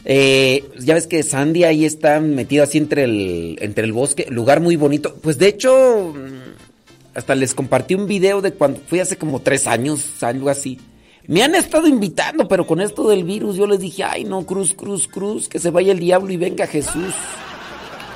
[0.04, 4.60] Eh, ya ves que Sandia ahí está metido así entre el, entre el bosque, lugar
[4.60, 5.16] muy bonito.
[5.22, 9.66] Pues de hecho, mm, hasta les compartí un video de cuando fui hace como tres
[9.66, 10.78] años, algo así.
[11.26, 14.74] Me han estado invitando, pero con esto del virus yo les dije, ay no, cruz,
[14.74, 17.14] cruz, cruz, que se vaya el diablo y venga Jesús.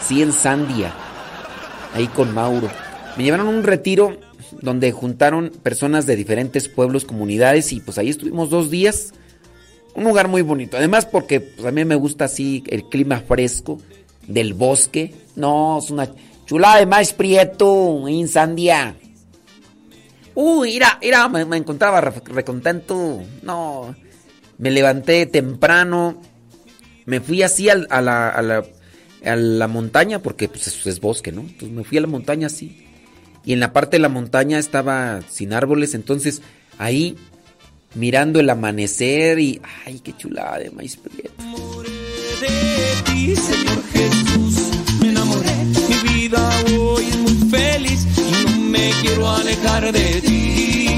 [0.06, 0.92] Sí, en Sandia,
[1.94, 2.68] ahí con Mauro.
[3.16, 4.18] Me llevaron a un retiro
[4.62, 9.12] donde juntaron personas de diferentes pueblos, comunidades y pues ahí estuvimos dos días.
[9.94, 10.76] Un lugar muy bonito.
[10.76, 13.78] Además porque pues, a mí me gusta así el clima fresco
[14.26, 15.14] del bosque.
[15.36, 16.08] No, es una
[16.46, 18.96] chulada de más prieto en Sandia.
[20.34, 23.22] Uy, mira, mira, me, encontraba re- recontento.
[23.42, 23.94] No,
[24.58, 26.22] me levanté temprano.
[27.04, 28.64] Me fui así al- a, la, a, la,
[29.24, 31.40] a la montaña, porque pues es, es bosque, ¿no?
[31.42, 32.86] Entonces me fui a la montaña así.
[33.44, 36.42] Y en la parte de la montaña estaba sin árboles, entonces
[36.78, 37.16] ahí
[37.94, 39.60] mirando el amanecer y.
[39.84, 41.42] ¡Ay, qué chulada de maíz prieto!
[42.40, 44.70] de ti, Señor Jesús,
[45.00, 45.54] me enamoré.
[45.88, 50.89] Mi vida hoy es muy feliz y no me quiero alejar de ti.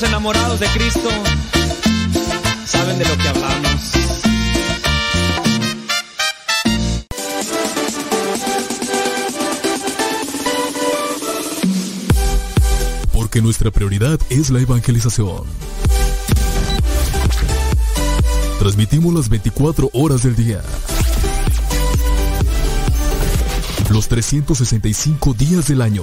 [0.00, 1.08] Los enamorados de Cristo.
[2.64, 3.92] Saben de lo que hablamos.
[13.12, 15.44] Porque nuestra prioridad es la evangelización.
[18.60, 20.62] Transmitimos las 24 horas del día.
[23.90, 26.02] Los 365 días del año.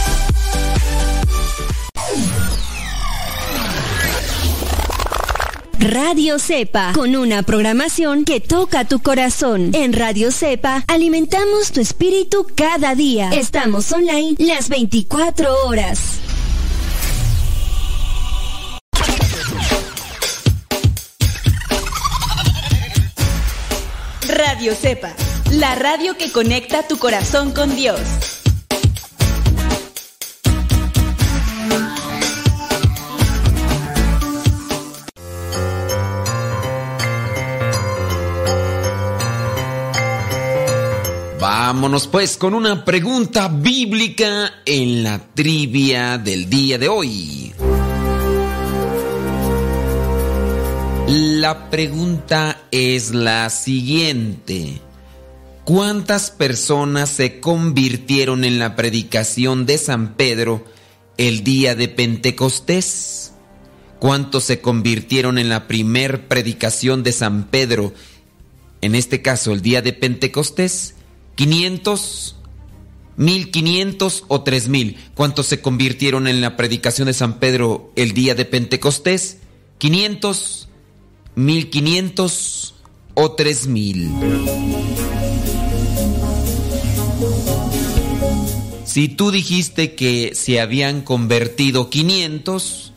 [5.81, 9.71] Radio Cepa, con una programación que toca tu corazón.
[9.73, 13.31] En Radio Cepa alimentamos tu espíritu cada día.
[13.31, 16.19] Estamos online las 24 horas.
[24.27, 25.15] Radio Cepa,
[25.49, 28.40] la radio que conecta tu corazón con Dios.
[41.73, 47.53] Vámonos pues con una pregunta bíblica en la trivia del día de hoy.
[51.07, 54.81] La pregunta es la siguiente.
[55.63, 60.65] ¿Cuántas personas se convirtieron en la predicación de San Pedro
[61.15, 63.31] el día de Pentecostés?
[63.99, 67.93] ¿Cuántos se convirtieron en la primer predicación de San Pedro,
[68.81, 70.95] en este caso el día de Pentecostés?
[71.35, 72.35] ¿500?
[73.17, 74.97] ¿1500 o 3000?
[75.13, 79.37] ¿Cuántos se convirtieron en la predicación de San Pedro el día de Pentecostés?
[79.79, 80.67] ¿500?
[81.35, 82.75] 1500
[83.13, 84.11] o 3000.
[88.85, 92.91] Si tú dijiste que se habían convertido 500,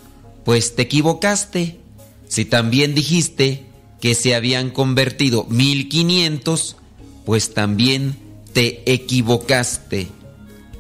[0.45, 1.79] pues te equivocaste.
[2.27, 3.67] Si también dijiste
[4.01, 6.77] que se habían convertido 1500,
[7.25, 8.17] pues también
[8.55, 10.09] te equivocaste.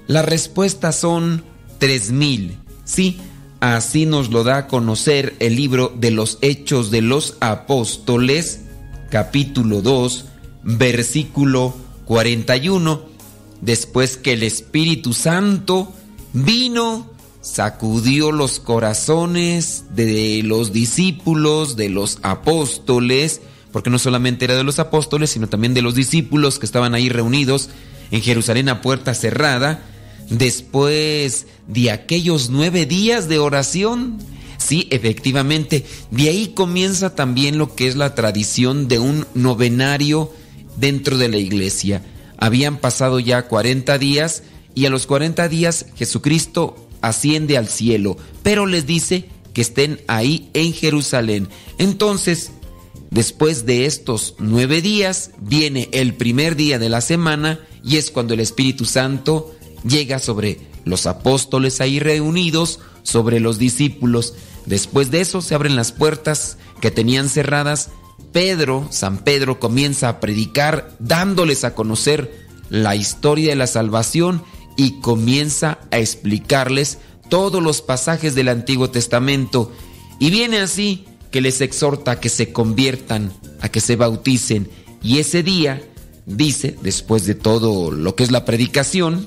[0.06, 1.44] Las respuestas son
[1.78, 2.58] 3000.
[2.84, 3.18] Sí,
[3.64, 8.60] Así nos lo da a conocer el libro de los Hechos de los Apóstoles,
[9.10, 10.26] capítulo 2,
[10.64, 13.00] versículo 41.
[13.62, 15.94] Después que el Espíritu Santo
[16.34, 17.10] vino,
[17.40, 23.40] sacudió los corazones de los discípulos, de los apóstoles,
[23.74, 27.08] porque no solamente era de los apóstoles, sino también de los discípulos que estaban ahí
[27.08, 27.70] reunidos
[28.12, 29.82] en Jerusalén a puerta cerrada,
[30.30, 34.18] después de aquellos nueve días de oración.
[34.58, 40.32] Sí, efectivamente, de ahí comienza también lo que es la tradición de un novenario
[40.76, 42.00] dentro de la iglesia.
[42.38, 44.44] Habían pasado ya 40 días
[44.76, 50.48] y a los 40 días Jesucristo asciende al cielo, pero les dice que estén ahí
[50.54, 51.48] en Jerusalén.
[51.78, 52.52] Entonces,
[53.14, 58.34] después de estos nueve días, viene el primer día de la semana y es cuando
[58.34, 59.54] el Espíritu Santo
[59.86, 64.34] llega sobre los apóstoles ahí reunidos, sobre los discípulos.
[64.66, 67.90] Después de eso se abren las puertas que tenían cerradas.
[68.32, 74.42] Pedro, San Pedro, comienza a predicar dándoles a conocer la historia de la salvación
[74.76, 76.98] y comienza a explicarles
[77.28, 79.70] todos los pasajes del Antiguo Testamento.
[80.18, 81.04] Y viene así
[81.34, 84.68] que les exhorta a que se conviertan, a que se bauticen.
[85.02, 85.82] Y ese día,
[86.26, 89.26] dice, después de todo lo que es la predicación,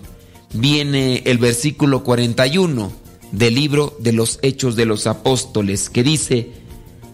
[0.53, 2.93] viene el versículo 41
[3.34, 6.53] del libro de los Hechos de los Apóstoles, que dice,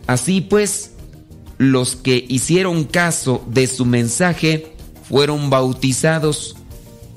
[0.06, 0.92] así pues,
[1.58, 4.76] los que hicieron caso de su mensaje
[5.10, 6.56] fueron bautizados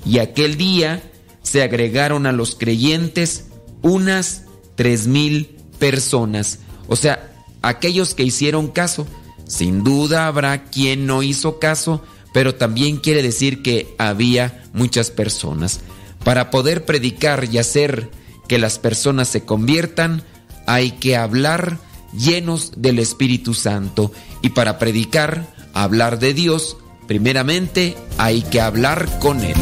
[0.03, 1.03] y aquel día
[1.43, 3.49] se agregaron a los creyentes
[3.83, 6.61] unas tres mil personas.
[6.87, 9.07] O sea, aquellos que hicieron caso.
[9.45, 12.03] Sin duda habrá quien no hizo caso,
[12.33, 15.79] pero también quiere decir que había muchas personas.
[16.23, 18.09] Para poder predicar y hacer
[18.47, 20.23] que las personas se conviertan,
[20.65, 21.79] hay que hablar
[22.13, 24.11] llenos del Espíritu Santo.
[24.41, 26.77] Y para predicar, hablar de Dios,
[27.07, 29.55] primeramente hay que hablar con Él.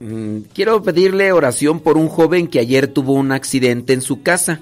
[0.00, 4.60] Mm, quiero pedirle oración por un joven que ayer tuvo un accidente en su casa.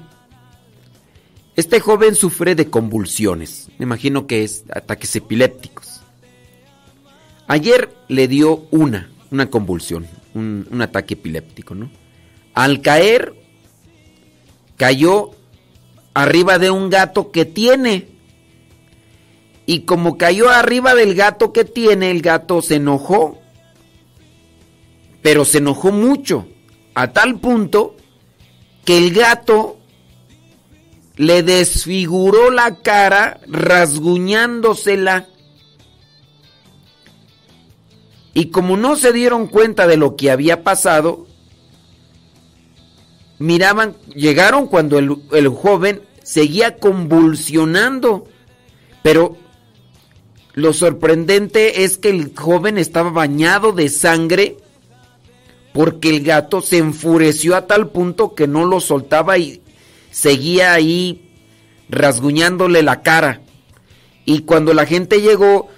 [1.55, 6.01] Este joven sufre de convulsiones, me imagino que es ataques epilépticos.
[7.49, 11.91] Ayer le dio una, una convulsión, un, un ataque epiléptico, ¿no?
[12.55, 13.35] Al caer,
[14.77, 15.31] cayó
[16.15, 18.18] arriba de un gato que tiene.
[19.71, 23.39] Y como cayó arriba del gato que tiene, el gato se enojó.
[25.21, 26.49] Pero se enojó mucho.
[26.95, 27.95] A tal punto
[28.87, 29.77] que el gato
[31.17, 35.29] le desfiguró la cara rasguñándosela.
[38.33, 41.27] Y como no se dieron cuenta de lo que había pasado,
[43.39, 48.27] miraban, llegaron cuando el, el joven seguía convulsionando.
[49.03, 49.37] Pero
[50.59, 54.57] lo sorprendente es que el joven estaba bañado de sangre
[55.73, 59.63] porque el gato se enfureció a tal punto que no lo soltaba y
[60.11, 61.31] seguía ahí
[61.89, 63.41] rasguñándole la cara.
[64.25, 65.69] Y cuando la gente llegó,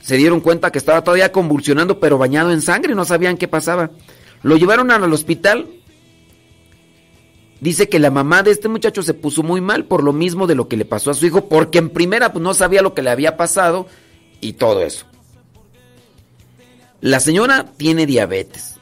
[0.00, 3.90] se dieron cuenta que estaba todavía convulsionando, pero bañado en sangre, no sabían qué pasaba.
[4.42, 5.66] Lo llevaron al hospital.
[7.60, 10.54] Dice que la mamá de este muchacho se puso muy mal por lo mismo de
[10.54, 13.02] lo que le pasó a su hijo, porque en primera pues, no sabía lo que
[13.02, 13.86] le había pasado
[14.40, 15.06] y todo eso.
[17.00, 18.76] La señora tiene diabetes.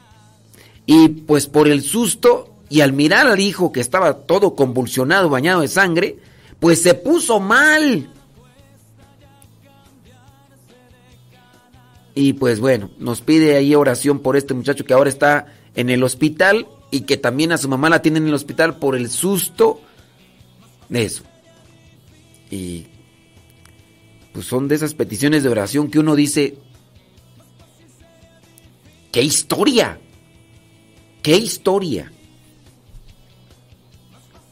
[0.85, 5.61] Y pues por el susto y al mirar al hijo que estaba todo convulsionado, bañado
[5.61, 6.17] de sangre,
[6.59, 8.11] pues se puso mal.
[12.13, 16.03] Y pues bueno, nos pide ahí oración por este muchacho que ahora está en el
[16.03, 19.81] hospital y que también a su mamá la tienen en el hospital por el susto
[20.89, 21.23] de eso.
[22.49, 22.87] Y
[24.31, 26.57] pues son de esas peticiones de oración que uno dice,
[29.11, 29.99] ¡qué historia!
[31.21, 32.11] ¡Qué historia!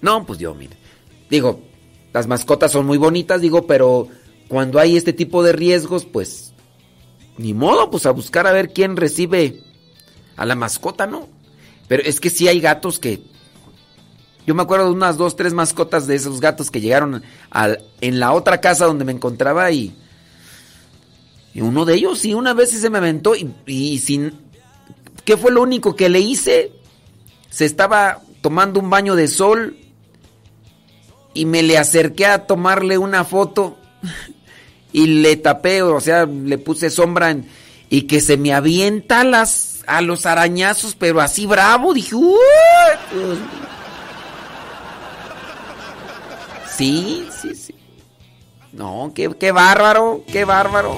[0.02, 0.76] No, pues yo, mire.
[1.30, 1.62] Digo,
[2.14, 4.08] las mascotas son muy bonitas, digo, pero
[4.48, 6.54] cuando hay este tipo de riesgos, pues
[7.38, 9.64] ni modo, pues a buscar a ver quién recibe
[10.36, 11.28] a la mascota, ¿no?
[11.88, 13.22] Pero es que sí hay gatos que...
[14.48, 18.20] Yo me acuerdo de unas dos, tres mascotas de esos gatos que llegaron al, en
[18.20, 19.96] la otra casa donde me encontraba y...
[21.54, 24.34] Y uno de ellos sí, una vez se me aventó y, y sin...
[25.24, 26.72] ¿Qué fue lo único que le hice?
[27.50, 29.78] Se estaba tomando un baño de sol
[31.34, 33.78] y me le acerqué a tomarle una foto
[34.92, 37.48] y le tapé, o sea, le puse sombra en,
[37.90, 42.36] y que se me avienta las a los arañazos, pero así bravo, dije, "Uy,
[43.14, 43.38] mío".
[46.76, 47.76] Sí, sí, sí.
[48.74, 50.98] No, qué, qué bárbaro, qué bárbaro.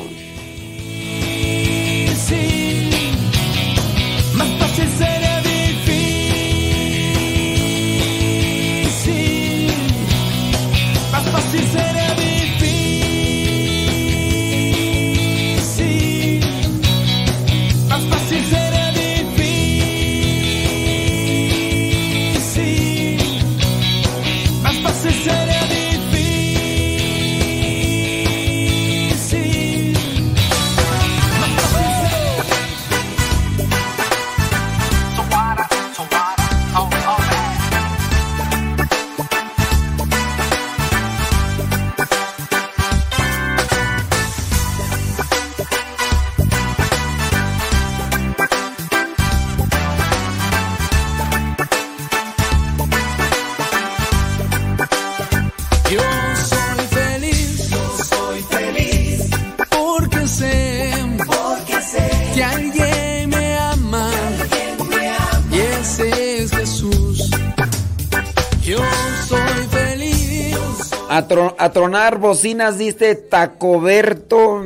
[71.18, 74.63] A, tro- a tronar bocinas, diste Tacoberto.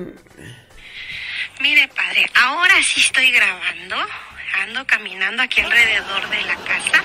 [1.61, 3.95] Mire, padre, ahora sí estoy grabando.
[4.63, 7.03] Ando caminando aquí alrededor de la casa.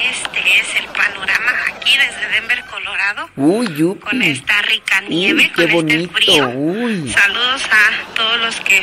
[0.00, 3.28] Este es el panorama aquí desde Denver, Colorado.
[3.36, 4.00] Uy, yupi.
[4.00, 6.12] Con esta rica nieve, Uy, qué con este bonito.
[6.14, 6.48] frío.
[6.48, 7.12] Uy.
[7.12, 8.82] Saludos a todos los que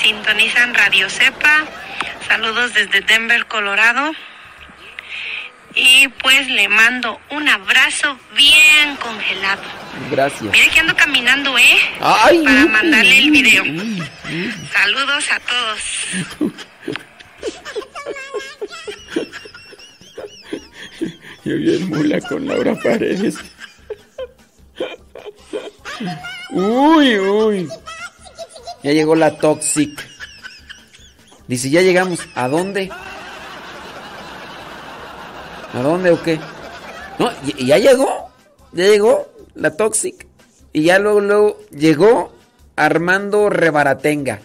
[0.00, 1.64] sintonizan Radio Cepa.
[2.28, 4.12] Saludos desde Denver, Colorado.
[5.80, 9.62] Y pues le mando un abrazo bien congelado.
[10.10, 10.52] Gracias.
[10.52, 11.78] Mire que ando caminando, ¿eh?
[12.00, 13.62] Ay, Para mandarle el video.
[14.72, 15.80] Saludos a todos.
[21.44, 23.36] Yo bien mula con Laura Paredes.
[26.50, 27.68] Uy, uy.
[28.82, 30.08] Ya llegó la Toxic.
[31.46, 32.18] Dice, ya llegamos.
[32.34, 32.90] ¿A dónde?
[35.74, 36.38] ¿A dónde o qué?
[37.18, 38.28] No, y- ya llegó.
[38.72, 40.26] Ya llegó la Toxic.
[40.72, 42.32] Y ya luego, luego llegó
[42.76, 44.40] Armando Rebaratenga.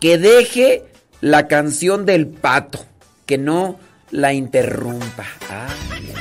[0.00, 0.84] Que deje
[1.20, 2.84] la canción del pato.
[3.26, 3.78] Que no
[4.10, 5.24] la interrumpa.
[6.06, 6.14] Yo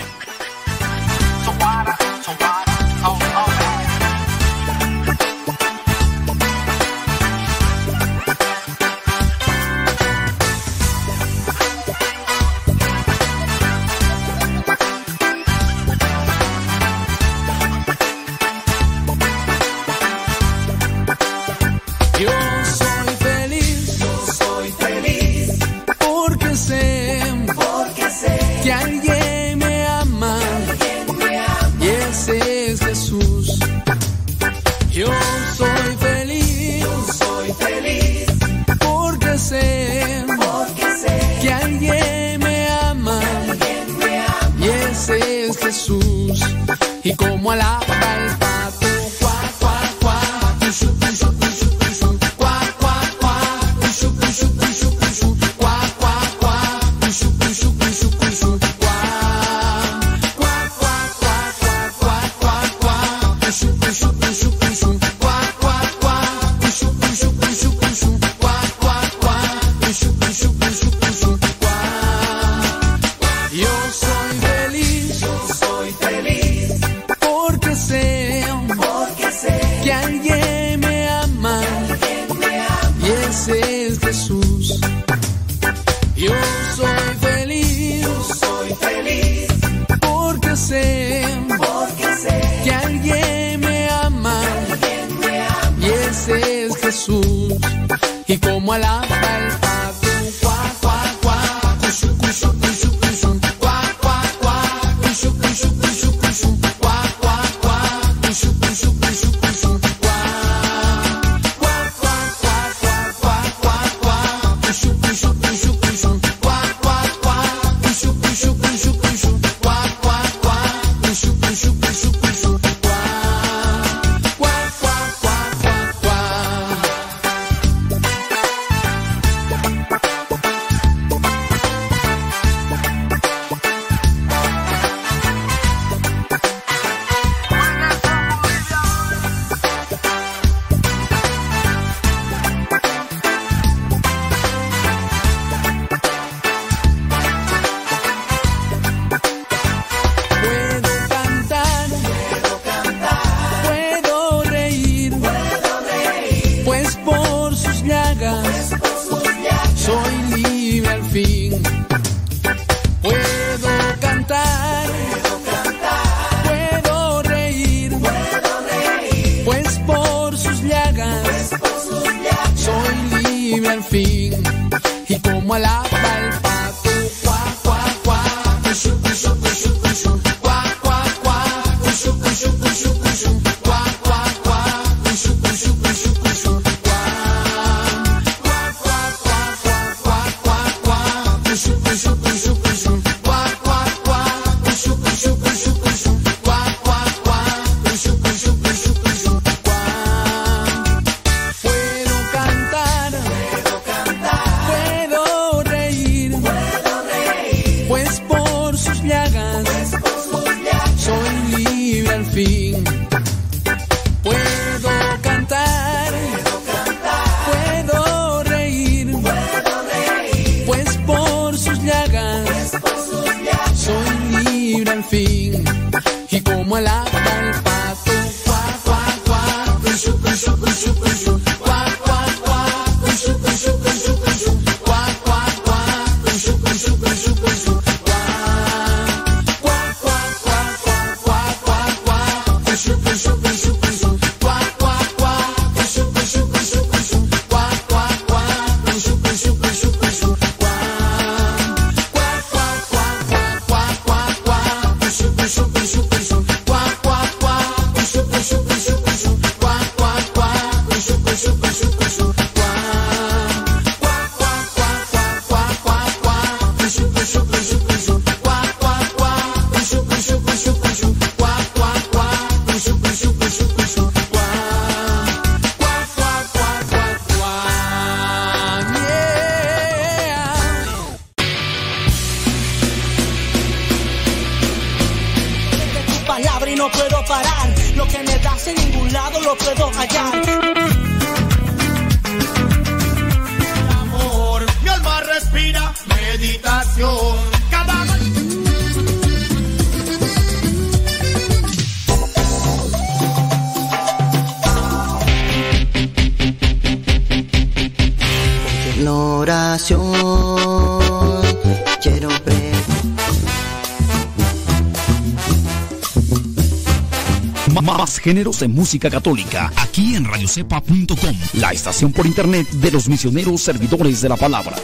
[318.22, 324.22] géneros en música católica, aquí en radiocepa.com, la estación por internet de los misioneros servidores
[324.22, 324.76] de la palabra.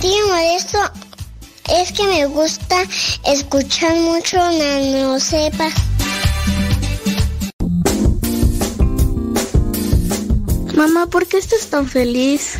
[0.00, 0.78] Tío Modesto,
[1.68, 2.76] es que me gusta
[3.26, 5.68] escuchar mucho Nano Sepa.
[10.76, 12.59] Mamá, ¿por qué estás tan feliz?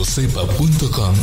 [0.00, 1.14] radiocepa.com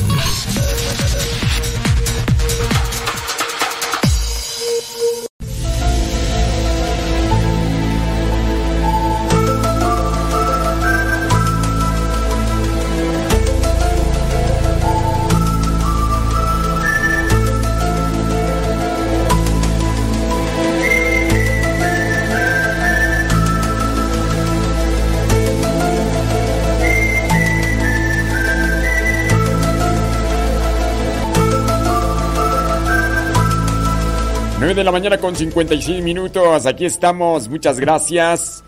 [34.68, 36.66] 9 de la mañana con 56 minutos.
[36.66, 37.48] Aquí estamos.
[37.48, 38.66] Muchas gracias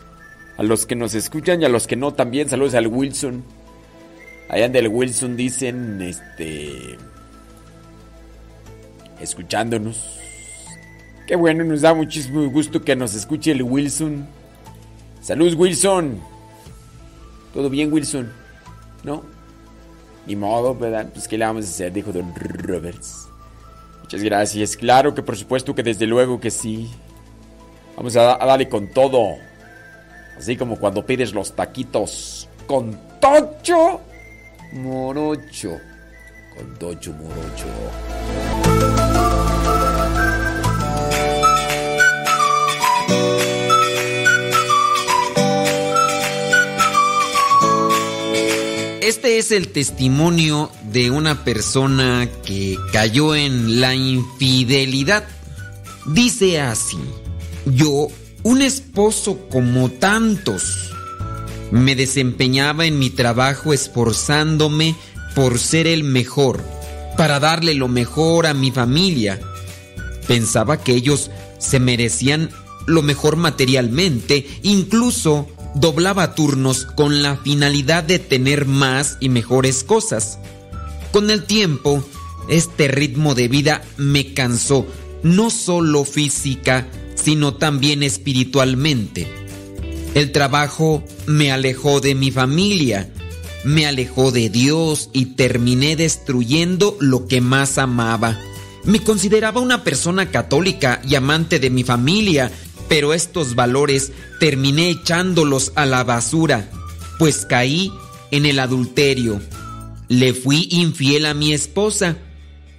[0.56, 2.48] a los que nos escuchan y a los que no también.
[2.48, 3.44] Saludos al Wilson.
[4.48, 6.96] Allá en del Wilson dicen, este,
[9.20, 10.22] escuchándonos.
[11.28, 14.26] Qué bueno, nos da muchísimo gusto que nos escuche el Wilson.
[15.22, 16.18] Saludos Wilson.
[17.54, 18.32] Todo bien Wilson,
[19.04, 19.22] ¿no?
[20.28, 21.10] Ni modo, ¿verdad?
[21.12, 23.29] Pues qué le vamos a hacer, dijo Don Roberts.
[24.10, 24.76] Muchas gracias.
[24.76, 26.90] Claro que por supuesto que desde luego que sí.
[27.96, 29.36] Vamos a, a, darle con todo.
[30.36, 34.02] Así como cuando pides los taquitos con tocho
[34.74, 35.78] morocho.
[36.58, 38.69] Con tocho morocho.
[49.10, 55.28] Este es el testimonio de una persona que cayó en la infidelidad.
[56.06, 57.00] Dice así,
[57.66, 58.10] yo,
[58.44, 60.92] un esposo como tantos,
[61.72, 64.96] me desempeñaba en mi trabajo esforzándome
[65.34, 66.64] por ser el mejor,
[67.18, 69.40] para darle lo mejor a mi familia.
[70.28, 72.52] Pensaba que ellos se merecían
[72.86, 80.40] lo mejor materialmente, incluso doblaba turnos con la finalidad de tener más y mejores cosas.
[81.12, 82.04] Con el tiempo,
[82.50, 84.86] este ritmo de vida me cansó,
[85.24, 89.28] no solo física, sino también espiritualmente.
[90.16, 93.12] El trabajo me alejó de mi familia,
[93.64, 98.40] me alejó de Dios y terminé destruyendo lo que más amaba.
[98.86, 102.52] Me consideraba una persona católica y amante de mi familia
[102.90, 106.70] pero estos valores terminé echándolos a la basura,
[107.20, 107.94] pues caí
[108.32, 109.40] en el adulterio.
[110.10, 112.18] Le fui infiel a mi esposa,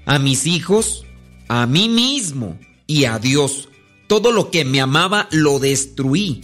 [0.04, 1.06] a mis hijos,
[1.48, 2.58] a mí mismo
[2.88, 3.68] y a Dios.
[4.08, 6.42] Todo lo que me amaba lo destruí.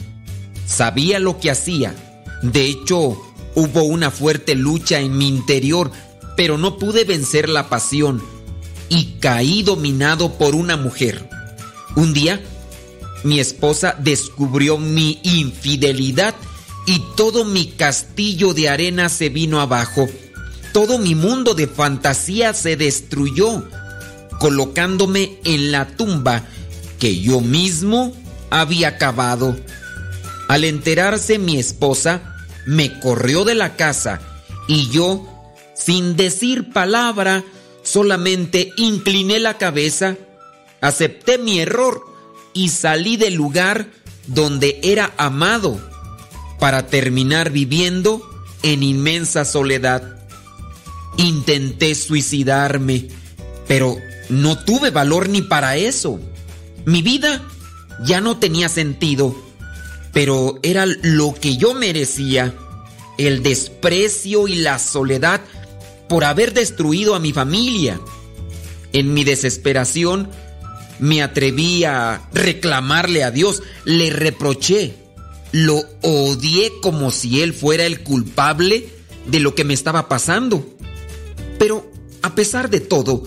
[0.65, 1.95] Sabía lo que hacía.
[2.43, 3.21] De hecho,
[3.57, 5.91] hubo una fuerte lucha en mi interior,
[6.37, 8.23] pero no pude vencer la pasión
[8.89, 11.29] y caí dominado por una mujer.
[11.97, 12.41] Un día
[13.25, 16.35] mi esposa descubrió mi infidelidad
[16.87, 20.09] y todo mi castillo de arena se vino abajo.
[20.73, 23.69] Todo mi mundo de fantasía se destruyó,
[24.39, 26.45] colocándome en la tumba
[26.99, 28.15] que yo mismo
[28.51, 29.57] había cavado.
[30.49, 32.37] Al enterarse mi esposa,
[32.67, 34.21] me corrió de la casa
[34.69, 35.27] y yo,
[35.75, 37.45] sin decir palabra,
[37.83, 40.17] solamente incliné la cabeza,
[40.81, 42.16] acepté mi error
[42.57, 43.91] y salí del lugar
[44.27, 45.79] donde era amado
[46.59, 48.23] para terminar viviendo
[48.63, 50.17] en inmensa soledad.
[51.19, 53.09] Intenté suicidarme,
[53.69, 53.99] pero
[54.31, 56.19] no tuve valor ni para eso.
[56.87, 57.47] Mi vida
[58.07, 59.37] ya no tenía sentido,
[60.15, 62.55] pero era lo que yo merecía,
[63.19, 65.43] el desprecio y la soledad
[66.09, 68.01] por haber destruido a mi familia.
[68.95, 70.31] En mi desesperación
[70.99, 74.95] me atreví a reclamarle a Dios, le reproché,
[75.53, 78.89] lo odié como si Él fuera el culpable
[79.27, 80.67] de lo que me estaba pasando.
[81.59, 81.91] Pero
[82.23, 83.25] a pesar de todo,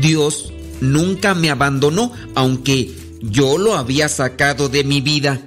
[0.00, 5.40] Dios nunca me abandonó, aunque yo lo había sacado de mi vida.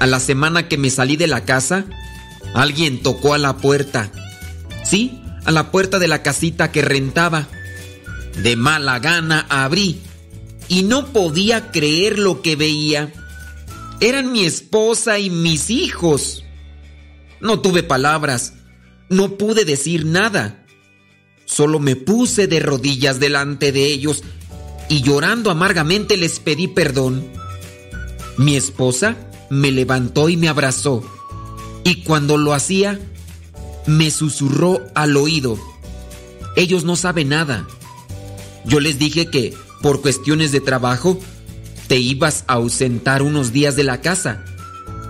[0.00, 1.86] A la semana que me salí de la casa,
[2.54, 4.10] alguien tocó a la puerta.
[4.84, 7.48] Sí, a la puerta de la casita que rentaba.
[8.42, 10.00] De mala gana abrí
[10.68, 13.12] y no podía creer lo que veía.
[14.00, 16.44] Eran mi esposa y mis hijos.
[17.40, 18.54] No tuve palabras,
[19.08, 20.64] no pude decir nada.
[21.46, 24.22] Solo me puse de rodillas delante de ellos
[24.88, 27.26] y llorando amargamente les pedí perdón.
[28.36, 29.16] Mi esposa
[29.50, 31.02] me levantó y me abrazó
[31.84, 33.00] y cuando lo hacía
[33.86, 35.58] me susurró al oído.
[36.54, 37.66] Ellos no saben nada.
[38.66, 41.18] Yo les dije que por cuestiones de trabajo
[41.86, 44.44] te ibas a ausentar unos días de la casa,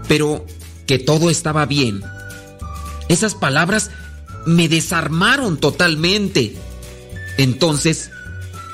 [0.07, 0.47] pero
[0.87, 2.03] que todo estaba bien.
[3.09, 3.91] Esas palabras
[4.47, 6.57] me desarmaron totalmente.
[7.37, 8.11] Entonces,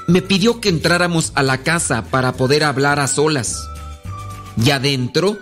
[0.06, 3.66] me pidió que entráramos a la casa para poder hablar a solas.
[4.62, 5.38] Y adentro,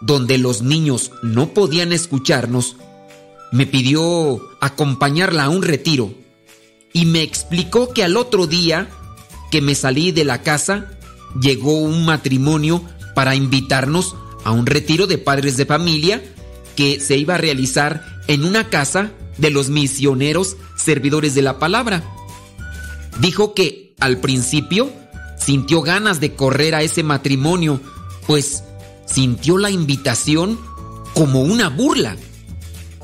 [0.00, 2.76] donde los niños no podían escucharnos,
[3.52, 6.12] me pidió acompañarla a un retiro
[6.92, 8.88] y me explicó que al otro día
[9.50, 10.90] que me salí de la casa,
[11.40, 12.82] llegó un matrimonio
[13.14, 16.22] para invitarnos a un retiro de padres de familia
[16.76, 22.04] que se iba a realizar en una casa de los misioneros servidores de la palabra.
[23.20, 24.92] Dijo que al principio
[25.38, 27.80] sintió ganas de correr a ese matrimonio,
[28.26, 28.62] pues
[29.06, 30.58] sintió la invitación
[31.14, 32.16] como una burla,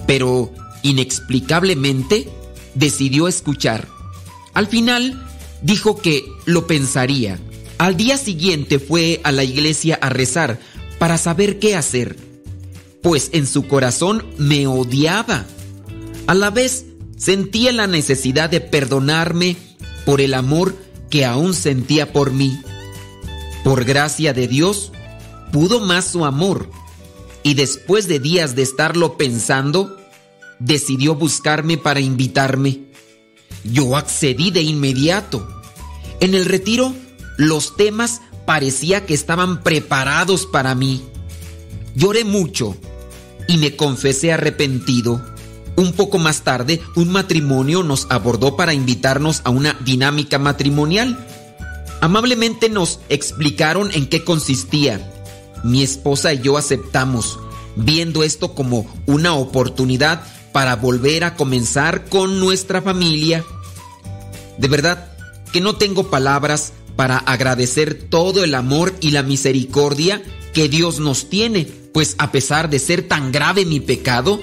[0.07, 2.29] pero inexplicablemente
[2.75, 3.89] decidió escuchar.
[4.55, 5.27] Al final
[5.63, 7.39] dijo que lo pensaría.
[7.79, 10.61] Al día siguiente fue a la iglesia a rezar
[10.99, 12.17] para saber qué hacer,
[13.03, 15.47] pues en su corazón me odiaba.
[16.27, 16.87] A la vez
[17.17, 19.57] sentía la necesidad de perdonarme
[20.05, 20.77] por el amor
[21.11, 22.61] que aún sentía por mí.
[23.65, 24.93] Por gracia de Dios,
[25.53, 26.71] pudo más su amor
[27.43, 29.97] y después de días de estarlo pensando,
[30.59, 32.92] decidió buscarme para invitarme.
[33.65, 35.49] Yo accedí de inmediato.
[36.21, 36.95] En el retiro,
[37.37, 41.03] los temas parecía que estaban preparados para mí.
[41.95, 42.77] Lloré mucho
[43.49, 45.25] y me confesé arrepentido.
[45.77, 51.27] Un poco más tarde, un matrimonio nos abordó para invitarnos a una dinámica matrimonial.
[52.01, 55.09] Amablemente nos explicaron en qué consistía.
[55.65, 57.39] Mi esposa y yo aceptamos,
[57.77, 63.45] viendo esto como una oportunidad para volver a comenzar con nuestra familia.
[64.59, 65.13] De verdad
[65.53, 70.23] que no tengo palabras para agradecer todo el amor y la misericordia
[70.53, 74.41] que Dios nos tiene, pues a pesar de ser tan grave mi pecado,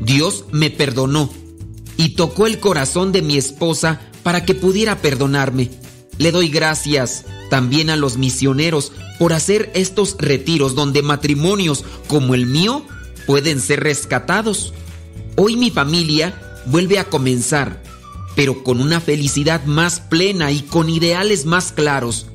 [0.00, 1.30] Dios me perdonó
[1.96, 5.70] y tocó el corazón de mi esposa para que pudiera perdonarme.
[6.18, 12.46] Le doy gracias también a los misioneros por hacer estos retiros donde matrimonios como el
[12.46, 12.84] mío
[13.26, 14.72] pueden ser rescatados.
[15.36, 17.82] Hoy mi familia vuelve a comenzar,
[18.36, 22.26] pero con una felicidad más plena y con ideales más claros,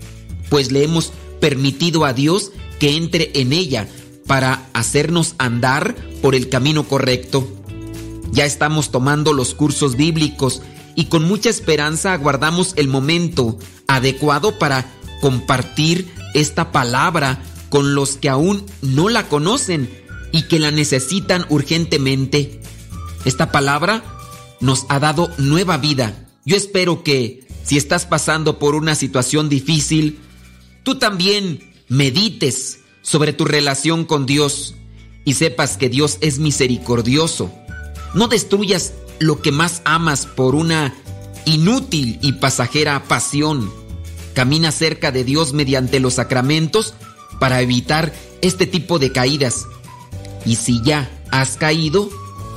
[0.50, 3.88] pues le hemos permitido a Dios que entre en ella
[4.26, 7.48] para hacernos andar por el camino correcto.
[8.32, 10.62] Ya estamos tomando los cursos bíblicos
[10.96, 14.92] y con mucha esperanza aguardamos el momento adecuado para
[15.22, 19.90] compartir esta palabra con los que aún no la conocen
[20.32, 22.60] y que la necesitan urgentemente.
[23.26, 24.04] Esta palabra
[24.60, 26.28] nos ha dado nueva vida.
[26.46, 30.20] Yo espero que si estás pasando por una situación difícil,
[30.84, 34.76] tú también medites sobre tu relación con Dios
[35.26, 37.52] y sepas que Dios es misericordioso.
[38.14, 40.94] No destruyas lo que más amas por una
[41.46, 43.72] inútil y pasajera pasión.
[44.34, 46.94] Camina cerca de Dios mediante los sacramentos
[47.40, 49.66] para evitar este tipo de caídas.
[50.46, 52.10] Y si ya has caído,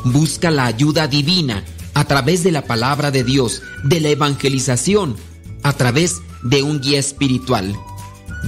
[0.05, 5.17] Busca la ayuda divina a través de la palabra de Dios, de la evangelización,
[5.63, 7.77] a través de un guía espiritual.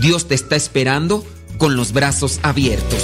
[0.01, 1.25] Dios te está esperando
[1.59, 3.03] con los brazos abiertos.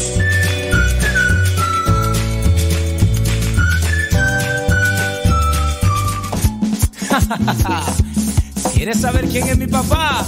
[8.74, 10.26] ¿Quieres saber quién es mi papá?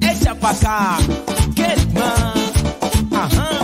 [0.00, 0.98] Echa pa' acá.
[1.54, 2.34] ¿Qué más?
[3.12, 3.63] Ajá.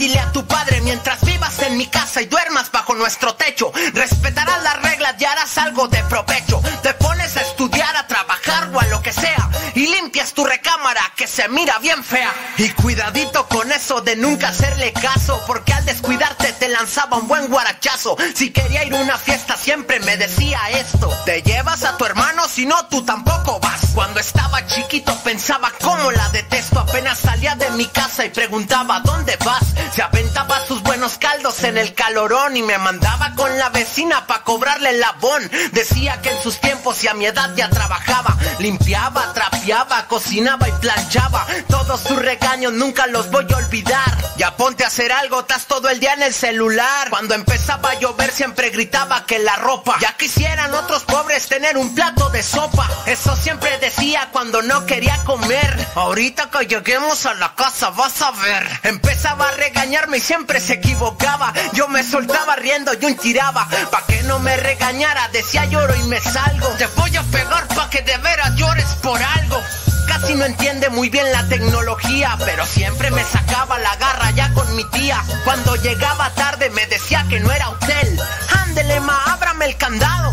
[0.00, 3.70] dile a tu padre mientras vivas en mi casa y duermas bajo nuestro techo.
[3.92, 6.62] Respetarás las reglas y harás algo de provecho.
[6.82, 11.02] Te pones a estudiar, a trabajar o a lo que sea y limpias tu recámara
[11.16, 12.32] que se mira bien fea.
[12.56, 17.48] Y cuidadito con eso de nunca hacerle caso porque al descuidarte te lanzaba un buen
[17.48, 18.16] guarachazo.
[18.34, 21.10] Si quería ir a una fiesta siempre me decía esto.
[21.26, 23.80] Te llevas a tu hermano si no tú tampoco vas.
[23.94, 26.28] Cuando estaba chiquito pensaba cómo la
[26.76, 29.64] Apenas salía de mi casa y preguntaba ¿dónde vas?
[29.94, 34.44] Se aventaba sus buenos caldos en el calorón y me mandaba con la vecina pa'
[34.44, 35.50] cobrarle el labón.
[35.72, 38.36] Decía que en sus tiempos y a mi edad ya trabajaba.
[38.58, 41.46] Limpiaba, trapeaba, cocinaba y planchaba.
[41.70, 44.18] Todos sus regaños nunca los voy a olvidar.
[44.36, 47.08] Ya ponte a hacer algo, estás todo el día en el celular.
[47.08, 49.96] Cuando empezaba a llover siempre gritaba que la ropa.
[50.02, 52.86] Ya quisieran otros pobres tener un plato de sopa.
[53.06, 55.88] Eso siempre decía cuando no quería comer.
[55.94, 58.80] Ahorita que lleguemos a la casa vas a ver.
[58.82, 61.52] Empezaba a regañarme y siempre se equivocaba.
[61.72, 63.68] Yo me soltaba riendo y un tiraba.
[63.90, 66.66] Pa' que no me regañara, decía lloro y me salgo.
[66.78, 69.60] Te voy a pegar pa' que de veras llores por algo.
[70.08, 74.74] Casi no entiende muy bien la tecnología, pero siempre me sacaba la garra ya con
[74.74, 75.22] mi tía.
[75.44, 78.18] Cuando llegaba tarde me decía que no era hotel.
[78.64, 80.32] Ándele, ma, ábrame el candado.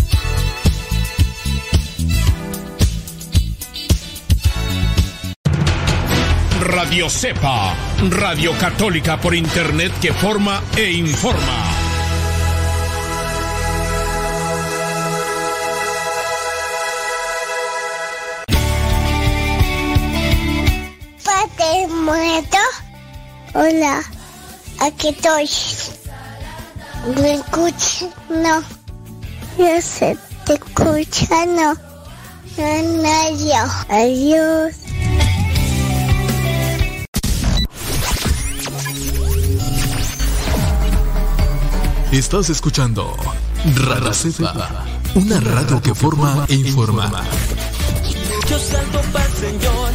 [6.91, 7.73] Radio Cepa,
[8.09, 11.63] Radio Católica por Internet que forma e informa.
[21.23, 22.57] Padre muerto.
[23.53, 24.03] Hola,
[24.81, 25.49] aquí estoy.
[27.21, 28.09] ¿Me escuchas?
[28.27, 28.61] No.
[29.57, 31.73] Yo sé, te escucha, no.
[32.57, 33.63] No, no, yo.
[33.87, 34.80] Adiós.
[42.11, 43.15] Estás escuchando
[43.73, 44.85] Radio Cepa,
[45.15, 47.09] una radio que forma e informa.
[48.49, 49.91] Yo salto para el Señor.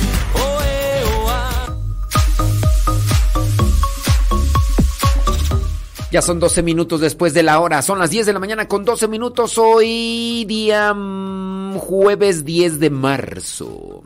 [6.10, 7.82] Ya son 12 minutos después de la hora.
[7.82, 9.58] Son las 10 de la mañana con 12 minutos.
[9.58, 14.04] Hoy día mm, jueves 10 de marzo.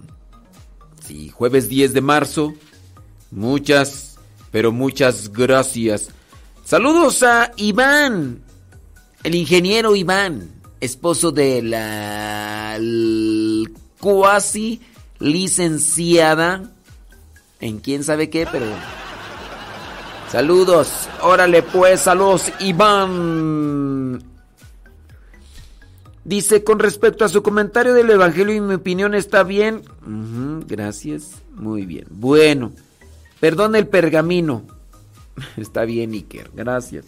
[1.06, 2.54] Sí, jueves 10 de marzo.
[3.30, 4.18] Muchas,
[4.50, 6.08] pero muchas gracias.
[6.70, 8.42] Saludos a Iván,
[9.24, 12.78] el ingeniero Iván, esposo de la
[13.98, 14.80] cuasi
[15.18, 16.70] licenciada
[17.58, 18.66] en quién sabe qué, pero
[20.30, 21.08] saludos.
[21.22, 24.22] Órale pues, saludos Iván.
[26.22, 29.82] Dice con respecto a su comentario del evangelio y mi opinión está bien.
[30.68, 32.06] Gracias, muy bien.
[32.10, 32.70] Bueno,
[33.40, 34.78] perdón el pergamino.
[35.56, 36.50] Está bien, Iker.
[36.54, 37.04] Gracias.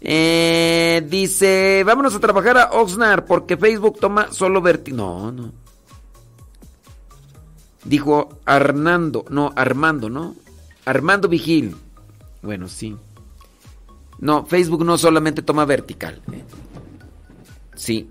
[0.00, 4.92] Eh, dice, vámonos a trabajar a Oxnard porque Facebook toma solo verti...
[4.92, 5.52] No, no.
[7.84, 10.36] Dijo Arnando, no, Armando, ¿no?
[10.84, 11.76] Armando Vigil.
[12.42, 12.96] Bueno, sí.
[14.18, 16.20] No, Facebook no solamente toma vertical.
[16.32, 16.44] ¿eh?
[17.74, 18.10] Sí.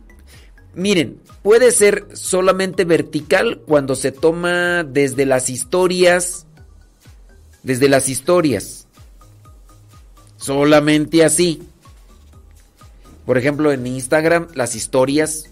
[0.74, 6.48] Miren, puede ser solamente vertical cuando se toma desde las historias.
[7.62, 8.88] Desde las historias.
[10.50, 11.62] Solamente así.
[13.28, 15.52] Por ejemplo, en Instagram, las historias,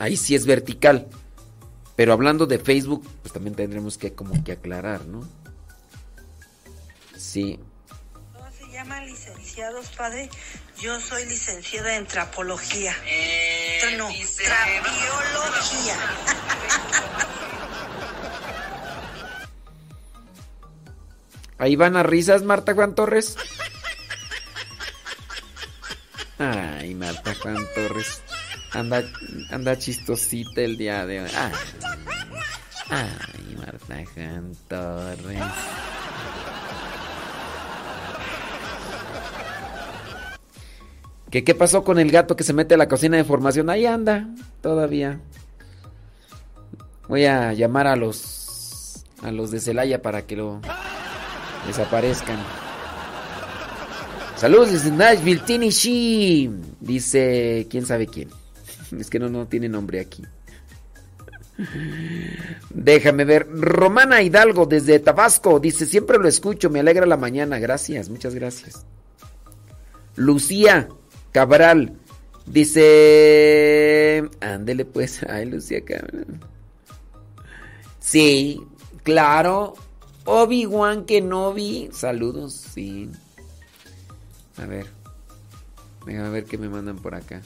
[0.00, 1.06] ahí sí es vertical.
[1.94, 5.20] Pero hablando de Facebook, pues también tendremos que como que aclarar, ¿no?
[7.16, 7.60] Sí.
[8.58, 10.28] se llama licenciados, padre?
[10.80, 12.96] Yo soy licenciada en trapología.
[13.82, 15.96] Tra- no, trapiología.
[21.58, 23.36] Ahí van a risas, Marta Juan Torres.
[26.42, 28.20] Ay, Marta Juan Torres.
[28.72, 29.04] Anda,
[29.52, 31.30] anda chistosita el día de hoy.
[32.90, 35.40] Ay, Marta Juan Torres.
[41.30, 43.70] ¿Qué, ¿Qué pasó con el gato que se mete a la cocina de formación?
[43.70, 44.26] Ahí anda,
[44.60, 45.20] todavía.
[47.06, 50.60] Voy a llamar a los a los de Celaya para que lo
[51.68, 52.38] desaparezcan.
[54.42, 56.50] Saludos desde Nashville, Tennessee.
[56.80, 58.28] Dice, quién sabe quién.
[58.98, 60.24] Es que no, no tiene nombre aquí.
[62.70, 63.46] Déjame ver.
[63.48, 65.60] Romana Hidalgo desde Tabasco.
[65.60, 67.60] Dice, siempre lo escucho, me alegra la mañana.
[67.60, 68.84] Gracias, muchas gracias.
[70.16, 70.88] Lucía
[71.30, 71.92] Cabral.
[72.44, 74.28] Dice...
[74.40, 75.22] Ándele pues.
[75.28, 76.40] Ay, Lucía Cabral.
[78.00, 78.60] Sí,
[79.04, 79.74] claro.
[80.24, 81.90] Obi-Wan Kenobi.
[81.92, 83.08] Saludos, sí.
[84.58, 84.86] A ver.
[86.06, 87.40] Déjame ver qué me mandan por acá.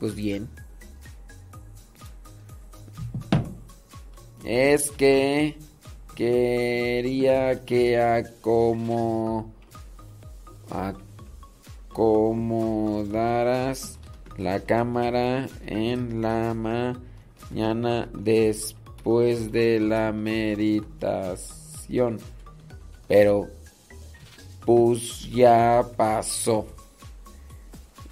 [0.00, 0.48] Pues bien.
[4.44, 5.58] Es que
[6.14, 9.52] quería que acomo,
[11.90, 13.98] acomodaras
[14.36, 22.18] la cámara en la mañana después de la meditación.
[23.06, 23.48] Pero
[24.68, 26.66] pues ya pasó.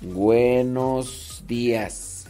[0.01, 2.25] Buenos días.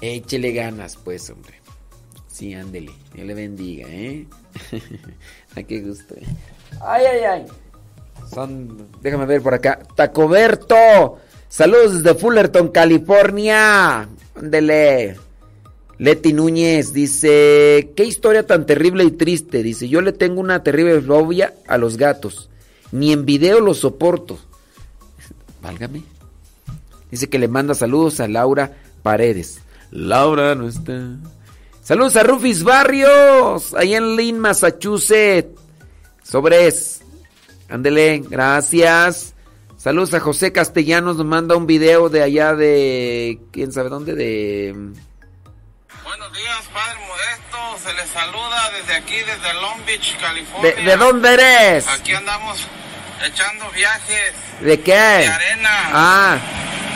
[0.00, 1.60] Échele ganas, pues, hombre.
[2.28, 2.92] Sí, ándele.
[3.12, 4.28] Dios le bendiga, ¿eh?
[5.56, 6.14] Ay, qué gusto.
[6.14, 6.26] ¿eh?
[6.80, 7.46] Ay, ay, ay.
[8.32, 9.80] Son, déjame ver por acá.
[9.96, 11.18] Tacoberto.
[11.48, 14.08] Saludos desde Fullerton, California.
[14.36, 15.16] Ándele.
[15.98, 19.62] Leti Núñez dice, qué historia tan terrible y triste.
[19.62, 22.50] Dice, yo le tengo una terrible fobia a los gatos.
[22.92, 24.38] Ni en video los soporto.
[25.62, 26.02] Válgame.
[27.10, 29.60] Dice que le manda saludos a Laura Paredes.
[29.90, 31.16] Laura no está.
[31.82, 35.58] Saludos a Rufis Barrios, ahí en Lynn, Massachusetts.
[36.22, 37.00] Sobres.
[37.68, 39.34] Ándele, gracias.
[39.76, 43.40] Saludos a José Castellanos, nos manda un video de allá de.
[43.52, 44.14] ¿Quién sabe dónde?
[44.14, 44.74] De.
[46.18, 47.88] Buenos días, Padre Modesto.
[47.88, 50.74] Se les saluda desde aquí, desde Long Beach, California.
[50.74, 51.86] ¿De, de dónde eres?
[51.88, 52.58] Aquí andamos
[53.22, 54.32] echando viajes.
[54.60, 54.92] ¿De qué?
[54.92, 55.70] De arena.
[55.92, 56.38] Ah.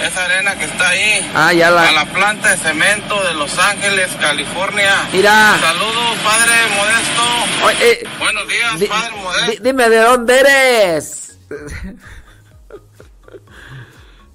[0.03, 1.31] Esa arena que está ahí.
[1.35, 1.89] Ah, ya la.
[1.89, 5.07] A la planta de cemento de Los Ángeles, California.
[5.13, 5.59] Mira.
[5.61, 7.67] Saludos, Padre Modesto.
[7.67, 9.51] Oye, eh, Buenos días, di- Padre Modesto.
[9.51, 11.37] di- dime de dónde eres.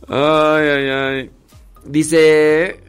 [0.07, 1.31] Ay, ay, ay.
[1.85, 2.84] Dice.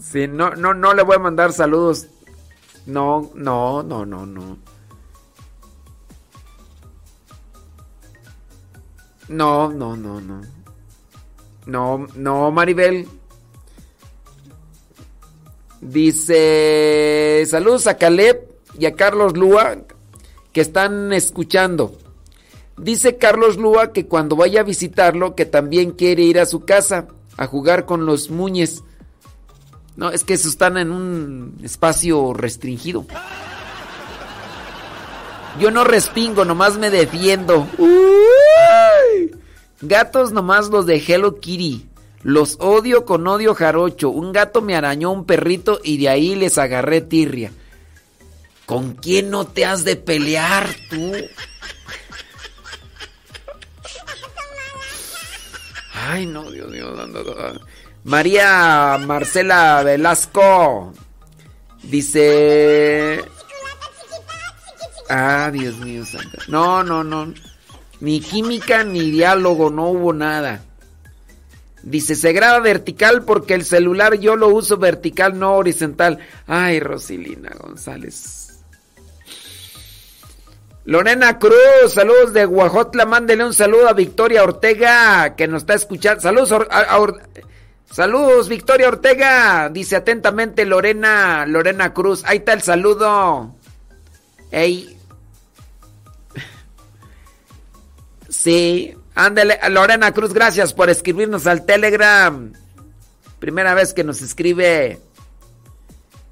[0.00, 2.06] Sí, no, no, no le voy a mandar saludos.
[2.86, 4.58] No, no, no, no, no.
[9.28, 10.40] No, no, no, no.
[11.66, 13.06] No, no, Maribel.
[15.80, 18.48] Dice, saludos a Caleb
[18.78, 19.78] y a Carlos Lua
[20.52, 21.96] que están escuchando.
[22.78, 27.08] Dice Carlos Lua que cuando vaya a visitarlo que también quiere ir a su casa
[27.36, 28.82] a jugar con los muñes.
[29.96, 33.06] No, es que esos están en un espacio restringido.
[35.58, 37.66] Yo no respingo, nomás me defiendo.
[37.78, 39.34] Uy.
[39.80, 41.86] Gatos nomás los de Hello Kitty.
[42.22, 44.10] Los odio con odio jarocho.
[44.10, 47.52] Un gato me arañó un perrito y de ahí les agarré tirria.
[48.66, 51.12] ¿Con quién no te has de pelear tú?
[56.10, 56.90] Ay, no, Dios mío.
[56.96, 57.60] no, no, no.
[58.04, 60.94] María Marcela Velasco
[61.82, 63.22] dice...
[65.10, 66.38] Ah, Dios mío, santa.
[66.48, 67.34] No, no, no.
[68.00, 70.62] Ni química ni diálogo, no hubo nada.
[71.82, 76.20] Dice, se graba vertical porque el celular yo lo uso vertical, no horizontal.
[76.46, 78.47] Ay, Rosilina González.
[80.88, 86.22] Lorena Cruz, saludos de Guajotla, mándele un saludo a Victoria Ortega, que nos está escuchando.
[86.22, 87.06] Saludos, a-
[87.92, 92.22] saludos Victoria Ortega, dice atentamente Lorena, Lorena Cruz.
[92.24, 93.54] Ahí está el saludo.
[94.50, 94.98] Ey.
[98.30, 102.52] Sí, ándale, Lorena Cruz, gracias por escribirnos al Telegram.
[103.38, 105.00] Primera vez que nos escribe.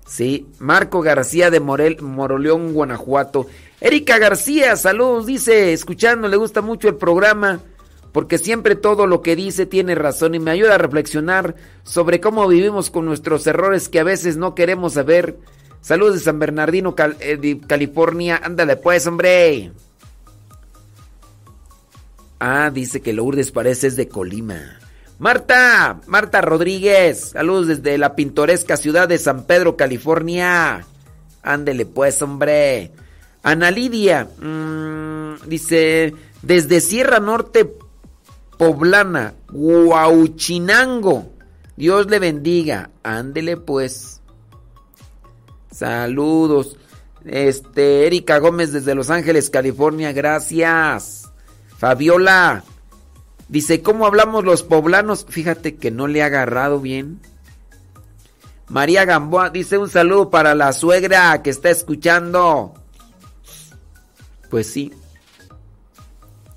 [0.07, 3.47] Sí, Marco García de Morel, Moroleón, Guanajuato.
[3.81, 7.61] Erika García, saludos, dice, escuchando, le gusta mucho el programa,
[8.13, 12.47] porque siempre todo lo que dice tiene razón y me ayuda a reflexionar sobre cómo
[12.47, 15.39] vivimos con nuestros errores que a veces no queremos saber.
[15.81, 18.41] Saludos de San Bernardino, eh, California.
[18.43, 19.73] Ándale pues, hombre.
[22.39, 24.79] Ah, dice que Lourdes parece es de Colima.
[25.19, 30.87] Marta, Marta Rodríguez, saludos desde la pintoresca ciudad de San Pedro, California.
[31.43, 32.91] Ándele pues, hombre.
[33.43, 37.73] Ana Lidia, mm, dice, desde Sierra Norte,
[38.59, 41.33] poblana, Huauchinango.
[41.77, 42.91] Dios le bendiga.
[43.03, 44.21] Ándele pues.
[45.71, 46.77] Saludos.
[47.25, 51.31] Este, Erika Gómez desde Los Ángeles, California, gracias.
[51.79, 52.65] Fabiola.
[53.49, 55.27] Dice, ¿cómo hablamos los poblanos?
[55.29, 57.21] Fíjate que no le ha agarrado bien.
[58.69, 62.75] María Gamboa dice un saludo para la suegra que está escuchando.
[64.51, 64.93] Pues sí.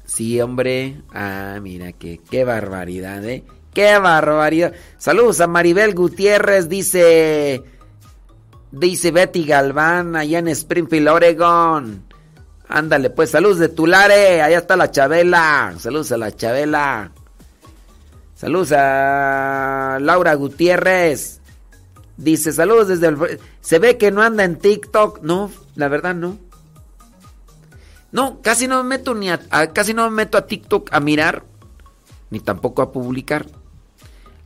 [0.06, 1.02] Sí, hombre.
[1.14, 3.44] Ah, mira que qué barbaridad, ¿eh?
[3.74, 4.74] Qué barbaridad.
[4.98, 7.64] Saludos a Maribel Gutiérrez, dice
[8.72, 12.09] dice Betty Galván allá en Springfield, Oregon.
[12.70, 15.74] Ándale, pues saludos de Tulare, allá está la Chabela.
[15.80, 17.12] Saludos a la Chabela.
[18.36, 21.42] Saludos a Laura Gutiérrez.
[22.16, 23.40] Dice, saludos desde el...
[23.60, 25.22] Se ve que no anda en TikTok.
[25.24, 26.38] No, la verdad no.
[28.12, 29.40] No, casi no me meto ni a,
[29.74, 31.44] casi no me meto a TikTok a mirar,
[32.30, 33.48] ni tampoco a publicar.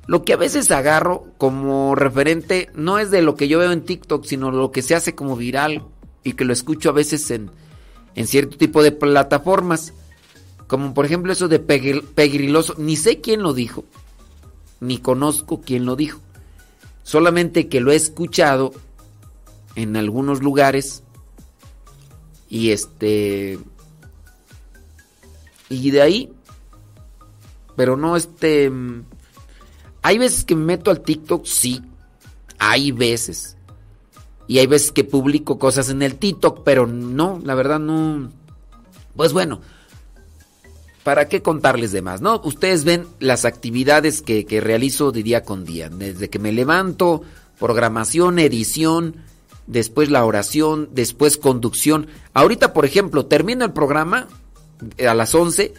[0.08, 3.84] Lo que a veces agarro como referente no es de lo que yo veo en
[3.84, 5.84] TikTok, sino lo que se hace como viral
[6.24, 7.52] y que lo escucho a veces en,
[8.16, 9.94] en cierto tipo de plataformas.
[10.68, 12.76] Como por ejemplo eso de pegriloso.
[12.78, 13.86] Ni sé quién lo dijo,
[14.80, 16.20] ni conozco quién lo dijo.
[17.04, 18.74] Solamente que lo he escuchado
[19.76, 21.04] en algunos lugares
[22.50, 23.58] y este
[25.70, 26.32] y de ahí
[27.76, 28.72] pero no este
[30.04, 31.82] hay veces que me meto al TikTok, sí.
[32.60, 33.56] Hay veces.
[34.48, 38.30] Y hay veces que publico cosas en el TikTok, pero no, la verdad no.
[39.16, 39.62] Pues bueno,
[41.04, 42.22] ¿para qué contarles de más?
[42.22, 45.90] No, ustedes ven las actividades que, que realizo de día con día.
[45.90, 47.22] Desde que me levanto,
[47.60, 49.16] programación, edición,
[49.68, 52.08] después la oración, después conducción.
[52.34, 54.28] Ahorita, por ejemplo, termino el programa
[54.98, 55.74] eh, a las 11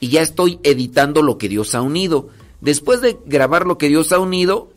[0.00, 2.28] y ya estoy editando lo que Dios ha unido.
[2.60, 4.70] Después de grabar lo que Dios ha unido,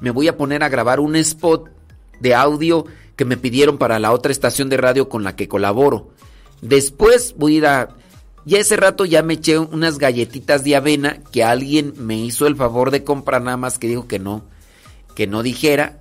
[0.00, 1.70] me voy a poner a grabar un spot
[2.20, 2.86] de audio
[3.16, 6.10] que me pidieron para la otra estación de radio con la que colaboro.
[6.60, 7.88] Después voy a ir a...
[8.46, 12.56] Ya ese rato ya me eché unas galletitas de avena que alguien me hizo el
[12.56, 14.44] favor de comprar nada más que dijo que no,
[15.14, 16.00] que no dijera.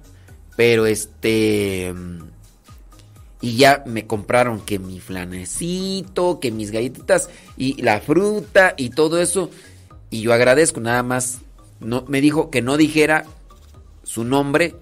[0.56, 1.94] Pero este...
[3.42, 9.20] Y ya me compraron que mi flanecito, que mis galletitas y la fruta y todo
[9.20, 9.50] eso.
[10.10, 11.40] Y yo agradezco, nada más.
[11.82, 13.26] No, me dijo que no dijera
[14.04, 14.76] su nombre,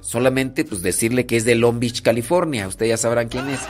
[0.00, 2.68] solamente pues decirle que es de Long Beach, California.
[2.68, 3.60] Ustedes ya sabrán quién es.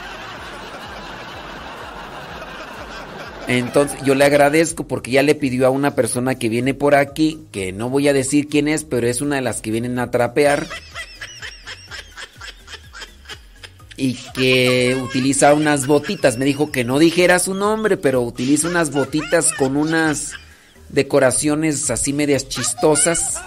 [3.49, 7.39] Entonces yo le agradezco porque ya le pidió a una persona que viene por aquí,
[7.51, 10.11] que no voy a decir quién es, pero es una de las que vienen a
[10.11, 10.67] trapear.
[13.97, 16.37] Y que utiliza unas botitas.
[16.37, 20.33] Me dijo que no dijera su nombre, pero utiliza unas botitas con unas
[20.89, 23.41] decoraciones así medias chistosas.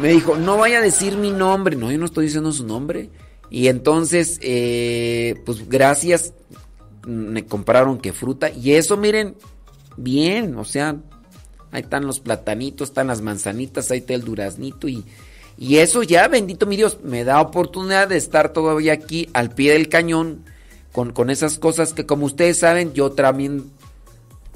[0.00, 1.76] Me dijo, no vaya a decir mi nombre.
[1.76, 3.10] No, yo no estoy diciendo su nombre.
[3.50, 6.32] Y entonces, eh, pues gracias,
[7.06, 8.50] me compraron que fruta.
[8.50, 9.36] Y eso, miren,
[9.96, 10.96] bien, o sea,
[11.70, 14.88] ahí están los platanitos, están las manzanitas, ahí está el duraznito.
[14.88, 15.04] Y,
[15.56, 19.72] y eso ya, bendito mi Dios, me da oportunidad de estar todavía aquí al pie
[19.74, 20.44] del cañón
[20.92, 23.70] con, con esas cosas que como ustedes saben, yo también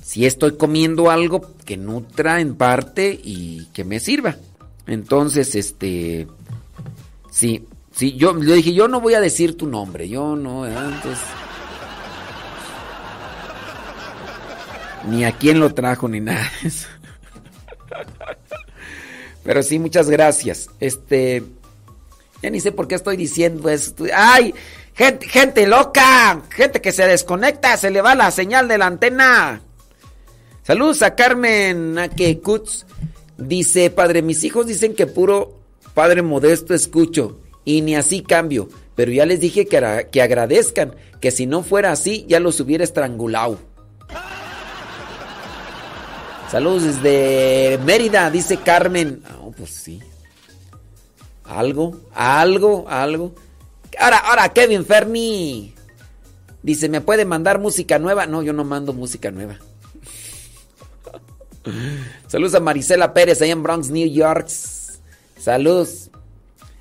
[0.02, 4.36] si estoy comiendo algo que nutra en parte y que me sirva.
[4.89, 6.27] Entonces, este,
[7.31, 11.19] sí, sí, yo le dije, yo no voy a decir tu nombre, yo no, antes.
[15.06, 16.51] Ni a quién lo trajo ni nada.
[19.44, 20.69] Pero sí, muchas gracias.
[20.81, 21.43] Este,
[22.43, 24.05] ya ni sé por qué estoy diciendo esto.
[24.15, 24.55] ¡Ay!
[24.94, 29.60] Gente, gente loca, gente que se desconecta, se le va la señal de la antena.
[30.65, 32.85] Saludos a Carmen que Kutz.
[33.39, 35.60] Dice, padre, mis hijos dicen que puro
[35.94, 38.69] padre modesto escucho y ni así cambio.
[38.97, 42.82] Pero ya les dije que, que agradezcan, que si no fuera así ya los hubiera
[42.82, 43.59] estrangulado.
[46.51, 49.23] Saludos desde Mérida, dice Carmen.
[49.40, 50.01] Oh, pues sí.
[51.44, 53.35] Algo, algo, algo.
[53.98, 55.74] Ahora, ahora, Kevin Ferni.
[56.62, 58.27] Dice, ¿me puede mandar música nueva?
[58.27, 59.59] No, yo no mando música nueva.
[62.27, 64.49] Saludos a Marisela Pérez, ahí en Bronx, New York.
[65.39, 66.11] Saludos.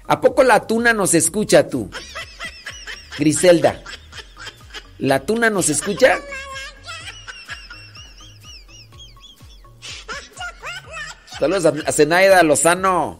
[0.08, 1.90] ¿A poco la tuna nos escucha tú?
[3.18, 3.84] Griselda.
[5.00, 6.20] ¿La tuna nos escucha?
[11.40, 13.20] Saludos a Zenaida Lozano.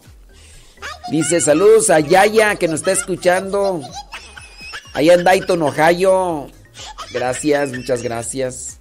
[1.10, 3.80] Dice saludos a Yaya que nos está escuchando.
[4.92, 6.50] Allá en Dayton, Ohio.
[7.12, 8.78] Gracias, muchas gracias.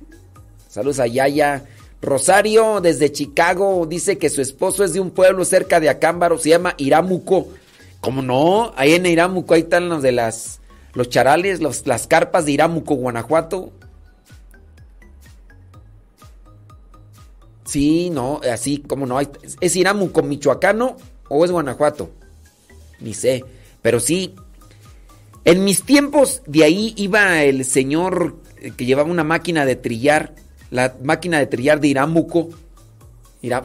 [0.67, 1.63] Saludos a Yaya.
[2.01, 6.49] Rosario, desde Chicago, dice que su esposo es de un pueblo cerca de Acámbaro, se
[6.49, 7.47] llama Iramuco.
[8.01, 8.73] ¿Cómo no?
[8.75, 10.59] Ahí en Iramuco, ahí están los de las,
[10.93, 13.71] los charales, las carpas de Iramuco, Guanajuato.
[17.65, 19.19] Sí, no, así como no.
[19.19, 20.95] ¿Es Iramuco michoacano
[21.27, 22.11] o es Guanajuato?
[23.01, 23.43] Ni sé.
[23.81, 24.35] Pero sí,
[25.43, 28.37] en mis tiempos de ahí iba el señor
[28.77, 30.33] que llevaba una máquina de trillar,
[30.69, 32.49] la máquina de trillar de Iramuco.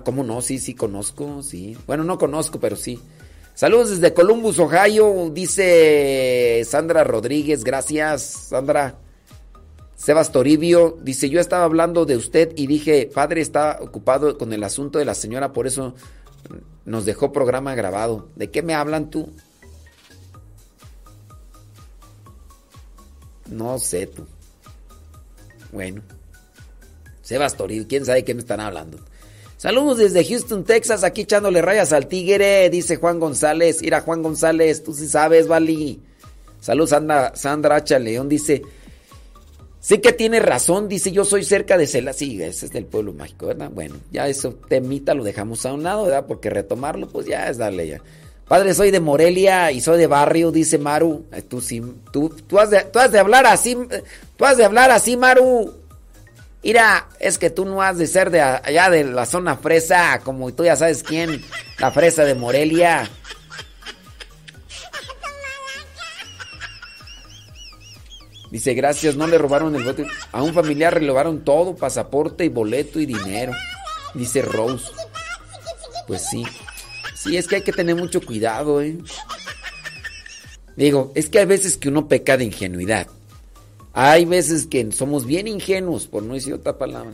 [0.04, 0.42] ¿cómo no?
[0.42, 1.76] Sí, sí, conozco, sí.
[1.86, 3.00] Bueno, no conozco, pero sí.
[3.54, 8.96] Saludos desde Columbus, Ohio, dice Sandra Rodríguez, gracias, Sandra.
[9.94, 14.64] Sebas Toribio dice, yo estaba hablando de usted y dije, padre está ocupado con el
[14.64, 15.94] asunto de la señora, por eso
[16.84, 18.28] nos dejó programa grabado.
[18.34, 19.32] ¿De qué me hablan tú?
[23.48, 24.26] No sé tú.
[25.70, 26.02] Bueno.
[27.32, 28.98] Sebas Toribio, quién sabe qué me están hablando.
[29.56, 33.80] Saludos desde Houston, Texas, aquí echándole rayas al tigre, dice Juan González.
[33.80, 35.98] Mira, Juan González, tú sí sabes, Vali.
[36.60, 38.60] Saludos, Sandra, Sandra Hacha León, dice.
[39.80, 42.12] Sí que tiene razón, dice, yo soy cerca de Cela.
[42.12, 43.70] Sí, ese es del pueblo mágico, ¿verdad?
[43.70, 46.26] Bueno, ya eso, temita, lo dejamos a un lado, ¿verdad?
[46.26, 48.02] Porque retomarlo, pues ya es darle ya.
[48.46, 51.24] Padre, soy de Morelia y soy de barrio, dice Maru.
[51.48, 51.82] Tú sí,
[52.12, 53.74] tú, tú, has de, tú has de hablar así,
[54.36, 55.72] tú has de hablar así, Maru.
[56.62, 60.52] Mira, es que tú no has de ser de allá de la zona fresa, como
[60.55, 61.44] tú ya sabes quién,
[61.78, 63.10] la fresa de Morelia.
[68.52, 70.06] Dice, gracias, no le robaron el bote.
[70.30, 73.52] A un familiar le robaron todo, pasaporte y boleto y dinero.
[74.14, 74.90] Dice Rose.
[76.06, 76.44] Pues sí.
[77.14, 78.98] Sí, es que hay que tener mucho cuidado, ¿eh?
[80.76, 83.06] Digo, es que hay veces que uno peca de ingenuidad.
[83.94, 87.12] Hay veces que somos bien ingenuos, por no decir otra palabra.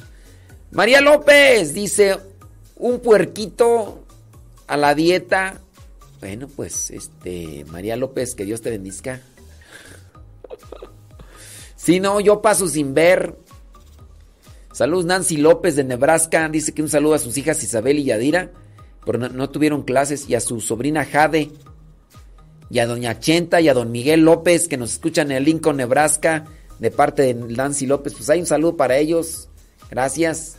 [0.71, 2.19] María López dice,
[2.77, 4.05] un puerquito
[4.67, 5.61] a la dieta.
[6.21, 9.21] Bueno, pues, este, María López, que Dios te bendiga.
[11.77, 13.37] Si no, yo paso sin ver.
[14.73, 16.49] Saludos Nancy López de Nebraska.
[16.49, 18.53] Dice que un saludo a sus hijas Isabel y Yadira.
[19.05, 20.29] Pero no, no tuvieron clases.
[20.29, 21.51] Y a su sobrina Jade.
[22.71, 26.45] Y a doña Chenta y a don Miguel López que nos escuchan en Lincoln, Nebraska
[26.79, 28.15] de parte de Nancy López.
[28.15, 29.49] Pues hay un saludo para ellos.
[29.91, 30.57] Gracias.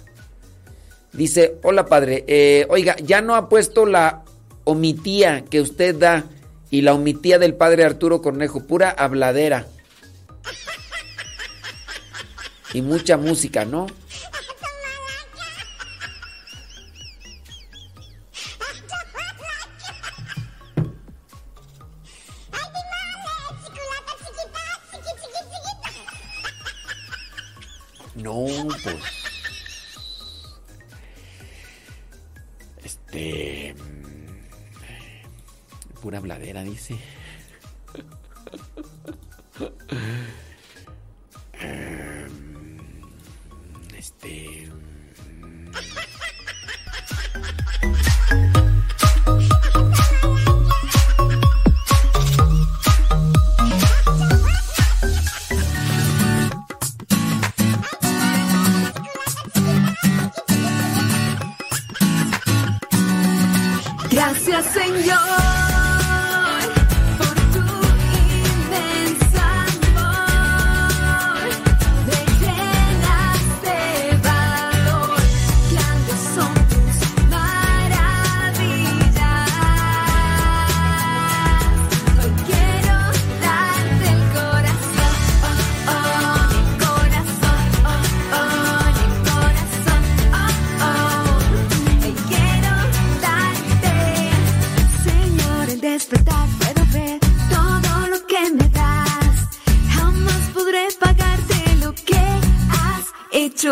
[1.13, 4.23] Dice, hola padre, eh, oiga, ya no ha puesto la
[4.63, 6.25] omitía que usted da
[6.69, 9.65] y la omitía del padre Arturo Cornejo, pura habladera.
[12.73, 13.87] Y mucha música, ¿no?
[28.21, 28.45] No,
[28.83, 28.95] pues.
[32.83, 33.75] Este.
[36.01, 36.97] Pura habladera, dice.
[43.97, 44.69] Este.
[64.61, 65.48] Señor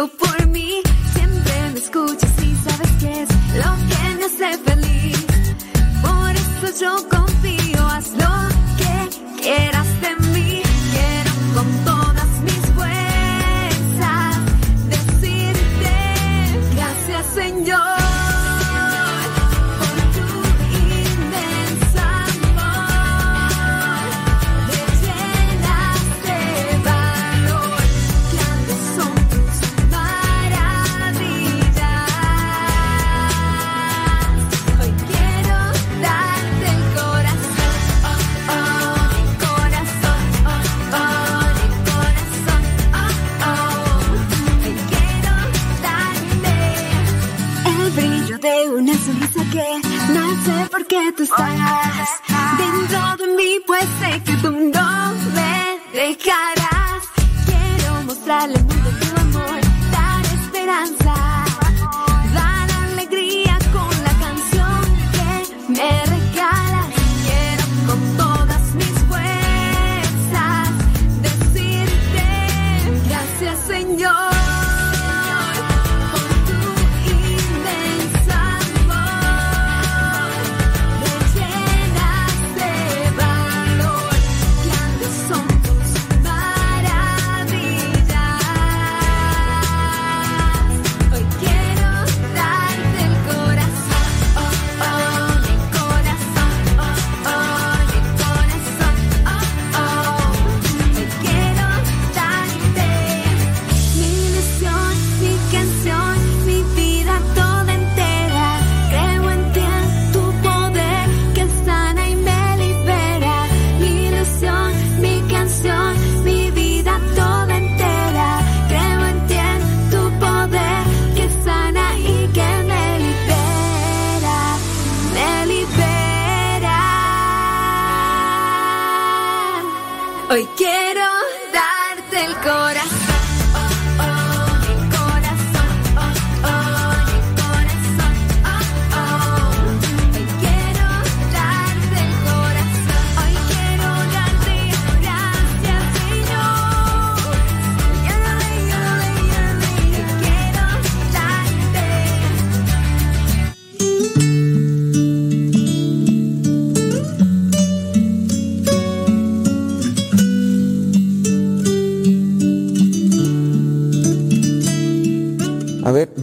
[0.06, 0.82] por mí.
[1.14, 5.26] Siempre me escuchas y sabes que es lo que me hace feliz.
[6.04, 7.10] Por eso yo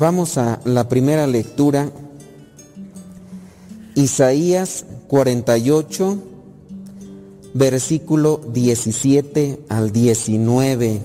[0.05, 1.91] vamos a la primera lectura.
[3.95, 6.19] Isaías 48,
[7.55, 11.01] versículo 17 al 19.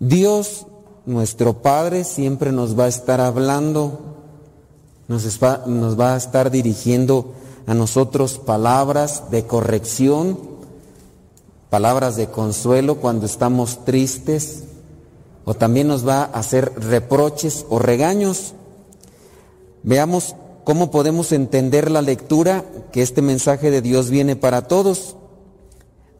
[0.00, 0.66] Dios,
[1.04, 4.16] nuestro Padre, siempre nos va a estar hablando,
[5.06, 7.34] nos va, a estar dirigiendo
[7.66, 10.38] a nosotros palabras de corrección,
[11.68, 14.64] palabras de consuelo cuando estamos tristes,
[15.44, 18.54] o también nos va a hacer reproches o regaños.
[19.82, 20.34] Veamos
[20.64, 25.16] cómo podemos entender la lectura que este mensaje de Dios viene para todos.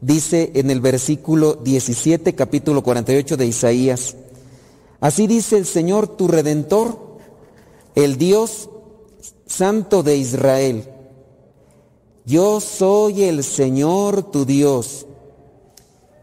[0.00, 4.16] Dice en el versículo 17, capítulo 48 de Isaías,
[5.00, 6.98] así dice el Señor tu redentor,
[7.94, 8.68] el Dios
[9.46, 10.90] santo de Israel.
[12.26, 15.06] Yo soy el Señor tu Dios.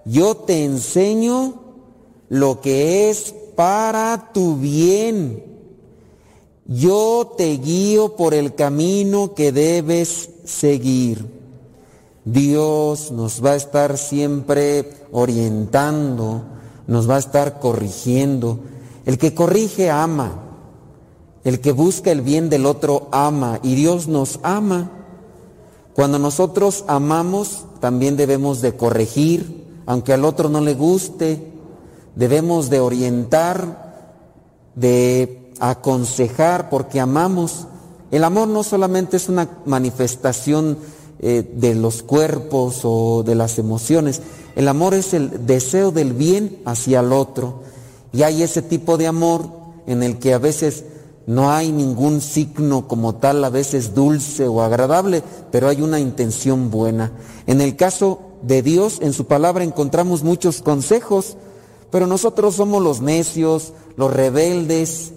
[0.06, 1.61] Yo te enseño
[2.32, 5.44] lo que es para tu bien.
[6.66, 11.26] Yo te guío por el camino que debes seguir.
[12.24, 16.44] Dios nos va a estar siempre orientando,
[16.88, 18.60] nos va a estar corrigiendo.
[19.06, 20.32] El que corrige ama,
[21.44, 24.90] el que busca el bien del otro ama y Dios nos ama.
[25.94, 31.51] Cuando nosotros amamos, también debemos de corregir, aunque al otro no le guste,
[32.16, 33.94] debemos de orientar,
[34.76, 37.68] de aconsejar, porque amamos.
[38.12, 40.78] El amor no solamente es una manifestación
[41.20, 44.22] eh, de los cuerpos o de las emociones,
[44.56, 47.62] el amor es el deseo del bien hacia el otro.
[48.12, 49.46] Y hay ese tipo de amor
[49.88, 50.84] en el que a veces
[51.28, 56.72] no hay ningún signo como tal, a veces dulce o agradable, pero hay una intención
[56.72, 57.12] buena.
[57.48, 61.38] En el caso de Dios, en su palabra encontramos muchos consejos,
[61.92, 65.12] pero nosotros somos los necios, los rebeldes,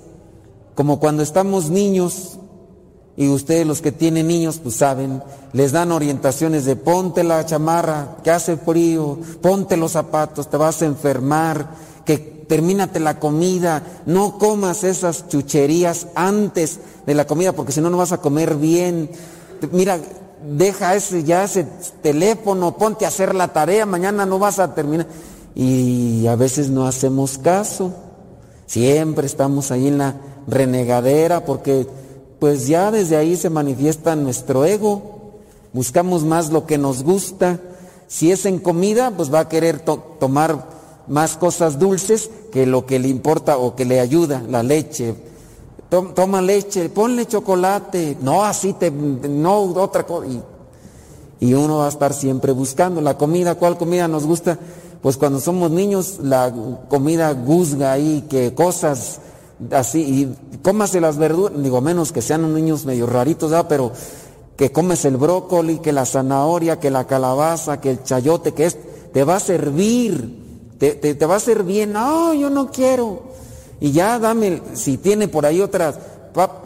[0.75, 2.39] como cuando estamos niños,
[3.17, 5.23] y ustedes los que tienen niños, pues saben,
[5.53, 10.83] les dan orientaciones de ponte la chamarra, que hace frío, ponte los zapatos, te vas
[10.83, 17.73] a enfermar, que termínate la comida, no comas esas chucherías antes de la comida, porque
[17.73, 19.11] si no, no vas a comer bien.
[19.71, 19.99] Mira,
[20.45, 21.67] deja ese, ya ese
[22.03, 25.07] teléfono, ponte a hacer la tarea, mañana no vas a terminar.
[25.55, 27.93] Y a veces no hacemos caso.
[28.67, 30.17] Siempre estamos ahí en la
[30.47, 31.87] renegadera porque
[32.41, 35.33] pues ya desde ahí se manifiesta nuestro ego.
[35.73, 37.61] Buscamos más lo que nos gusta.
[38.07, 40.69] Si es en comida, pues va a querer to- tomar
[41.07, 45.15] más cosas dulces que lo que le importa o que le ayuda, la leche.
[45.89, 48.17] Tom- Toma leche, ponle chocolate.
[48.21, 50.27] No, así te, no otra cosa.
[50.27, 50.43] Y,
[51.41, 53.55] y uno va a estar siempre buscando la comida.
[53.55, 54.59] ¿Cuál comida nos gusta?
[55.05, 56.51] Pues cuando somos niños, la
[56.89, 59.19] comida guzga ahí, que cosas
[59.71, 63.67] así, y cómase las verduras, digo, menos que sean niños medio raritos, ¿verdad?
[63.69, 63.93] pero
[64.57, 68.79] que comes el brócoli, que la zanahoria, que la calabaza, que el chayote, que es,
[69.13, 71.93] te va a servir, te, te- va a hacer bien.
[71.93, 73.25] No, yo no quiero.
[73.81, 75.97] Y ya dame, si tiene por ahí otras,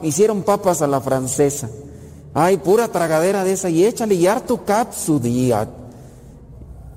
[0.03, 1.69] hicieron papas a la francesa.
[2.35, 5.69] Ay, pura tragadera de esa y échale y harto capsu día.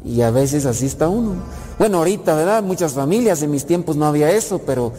[0.04, 1.34] Y a veces así está uno.
[1.78, 2.64] Bueno, ahorita, ¿verdad?
[2.64, 4.92] Muchas familias, en mis tiempos no había eso, pero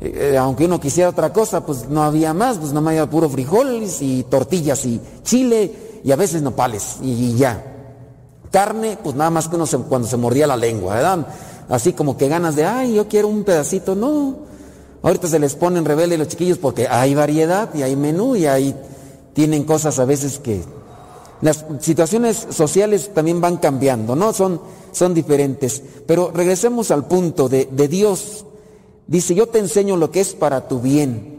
[0.00, 3.10] eh, eh, aunque uno quisiera otra cosa, pues no había más, pues nada más había
[3.10, 7.62] puro frijoles y tortillas y chile y a veces nopales y, y ya.
[8.50, 11.26] Carne, pues nada más que uno se- cuando se mordía la lengua, ¿verdad?
[11.68, 14.36] Así como que ganas de, ay, yo quiero un pedacito, no.
[15.02, 18.74] Ahorita se les ponen rebelde los chiquillos porque hay variedad y hay menú y hay,
[19.34, 20.62] tienen cosas a veces que,
[21.40, 24.32] las situaciones sociales también van cambiando, ¿no?
[24.32, 24.60] Son,
[24.92, 25.82] son diferentes.
[26.06, 28.44] Pero regresemos al punto de, de Dios.
[29.06, 31.36] Dice, yo te enseño lo que es para tu bien.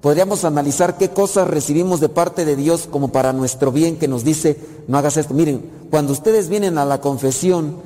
[0.00, 4.22] Podríamos analizar qué cosas recibimos de parte de Dios como para nuestro bien, que nos
[4.22, 5.32] dice, no hagas esto.
[5.32, 7.76] Miren, cuando ustedes vienen a la confesión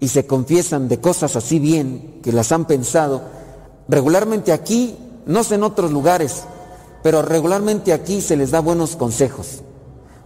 [0.00, 3.22] y se confiesan de cosas así bien, que las han pensado,
[3.86, 4.96] regularmente aquí,
[5.26, 6.44] no sé en otros lugares,
[7.02, 9.62] pero regularmente aquí se les da buenos consejos.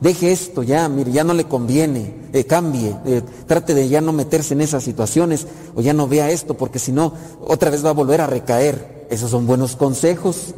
[0.01, 4.13] Deje esto ya, mire, ya no le conviene, eh, cambie, eh, trate de ya no
[4.13, 7.15] meterse en esas situaciones o ya no vea esto, porque si no,
[7.47, 9.07] otra vez va a volver a recaer.
[9.09, 10.55] Esos son buenos consejos.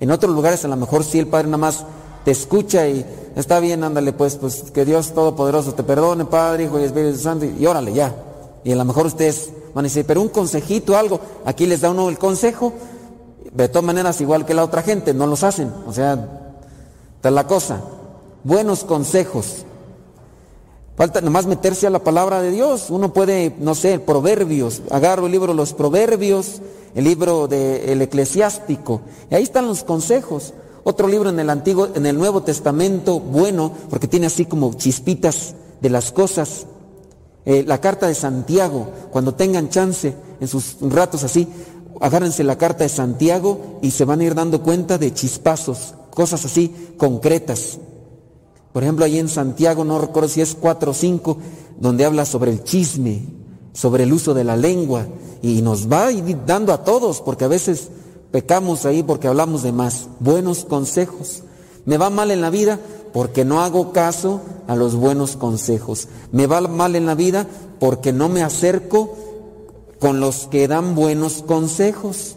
[0.00, 1.84] En otros lugares a lo mejor sí el Padre nada más
[2.24, 3.04] te escucha y
[3.36, 7.44] está bien, ándale pues, pues que Dios Todopoderoso te perdone, Padre, Hijo y Espíritu Santo,
[7.44, 8.14] y órale ya.
[8.64, 11.90] Y a lo mejor ustedes van a decir, pero un consejito, algo, aquí les da
[11.90, 12.72] uno el consejo,
[13.52, 16.14] de todas maneras igual que la otra gente, no los hacen, o sea,
[17.16, 17.82] está la cosa.
[18.44, 19.64] Buenos consejos.
[20.96, 22.90] Falta nomás meterse a la palabra de Dios.
[22.90, 24.82] Uno puede, no sé, proverbios.
[24.90, 26.60] Agarro el libro de los proverbios,
[26.94, 29.02] el libro del eclesiástico.
[29.30, 30.54] Y ahí están los consejos.
[30.84, 35.54] Otro libro en el Antiguo, en el Nuevo Testamento, bueno, porque tiene así como chispitas
[35.80, 36.66] de las cosas.
[37.44, 41.46] Eh, la carta de Santiago, cuando tengan chance, en sus ratos así,
[42.00, 46.44] agárrense la carta de Santiago y se van a ir dando cuenta de chispazos, cosas
[46.44, 47.78] así concretas.
[48.72, 51.36] Por ejemplo, ahí en Santiago, no recuerdo si es 4 o 5,
[51.78, 53.26] donde habla sobre el chisme,
[53.72, 55.06] sobre el uso de la lengua,
[55.42, 56.08] y nos va
[56.46, 57.88] dando a todos, porque a veces
[58.32, 60.08] pecamos ahí porque hablamos de más.
[60.18, 61.42] Buenos consejos.
[61.84, 62.80] Me va mal en la vida
[63.12, 66.08] porque no hago caso a los buenos consejos.
[66.32, 67.46] Me va mal en la vida
[67.78, 69.14] porque no me acerco
[70.00, 72.36] con los que dan buenos consejos.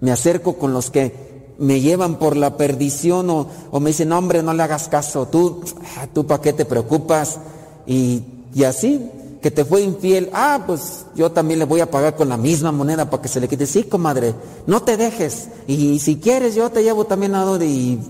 [0.00, 1.23] Me acerco con los que
[1.58, 5.26] me llevan por la perdición o, o me dicen, no, hombre, no le hagas caso,
[5.28, 5.62] tú,
[5.96, 7.38] ah, tú para qué te preocupas.
[7.86, 8.22] Y,
[8.54, 9.10] y así,
[9.44, 12.72] que te fue infiel, ah, pues yo también le voy a pagar con la misma
[12.72, 13.66] moneda para que se le quite.
[13.66, 14.34] Sí, comadre,
[14.66, 15.48] no te dejes.
[15.66, 17.66] Y si quieres, yo te llevo también a donde.
[17.66, 18.00] Y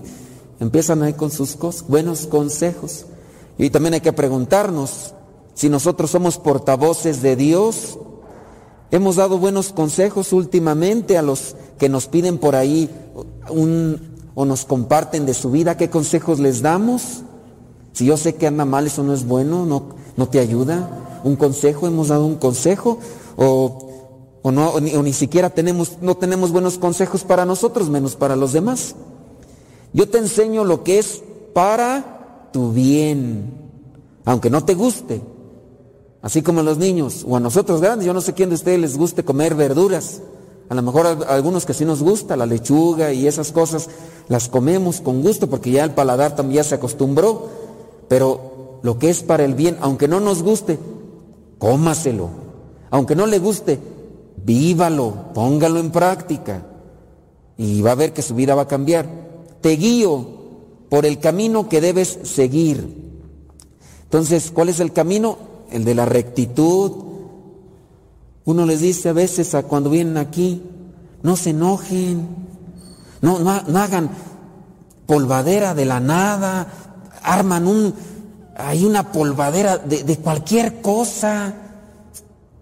[0.61, 3.05] empiezan ahí con sus cosas, buenos consejos.
[3.57, 5.13] Y también hay que preguntarnos
[5.53, 7.99] si nosotros somos portavoces de Dios.
[8.91, 12.89] Hemos dado buenos consejos últimamente a los que nos piden por ahí
[13.49, 13.99] un,
[14.35, 15.77] o nos comparten de su vida.
[15.77, 17.23] ¿Qué consejos les damos?
[17.93, 19.83] Si yo sé que anda mal, eso no es bueno, no,
[20.17, 21.21] no te ayuda.
[21.23, 22.99] Un consejo, hemos dado un consejo
[23.37, 27.89] o, o no, o ni, o ni siquiera tenemos, no tenemos buenos consejos para nosotros,
[27.89, 28.95] menos para los demás.
[29.93, 33.51] Yo te enseño lo que es para tu bien,
[34.25, 35.21] aunque no te guste.
[36.25, 38.79] Así como a los niños o a nosotros grandes, yo no sé quién de ustedes
[38.79, 40.21] les guste comer verduras.
[40.69, 43.89] A lo mejor a algunos que sí nos gusta, la lechuga y esas cosas,
[44.27, 47.47] las comemos con gusto porque ya el paladar también ya se acostumbró.
[48.07, 50.79] Pero lo que es para el bien, aunque no nos guste,
[51.59, 52.29] cómaselo.
[52.89, 53.77] Aunque no le guste,
[54.43, 56.65] vívalo, póngalo en práctica.
[57.55, 59.07] Y va a ver que su vida va a cambiar.
[59.61, 60.25] Te guío
[60.89, 63.13] por el camino que debes seguir.
[64.05, 65.53] Entonces, ¿cuál es el camino?
[65.71, 66.91] El de la rectitud.
[68.45, 70.61] Uno les dice a veces a cuando vienen aquí,
[71.23, 72.27] no se enojen,
[73.21, 74.11] no, hagan
[75.07, 76.67] polvadera de la nada,
[77.23, 77.93] arman un,
[78.55, 81.55] hay una polvadera de, cualquier cosa.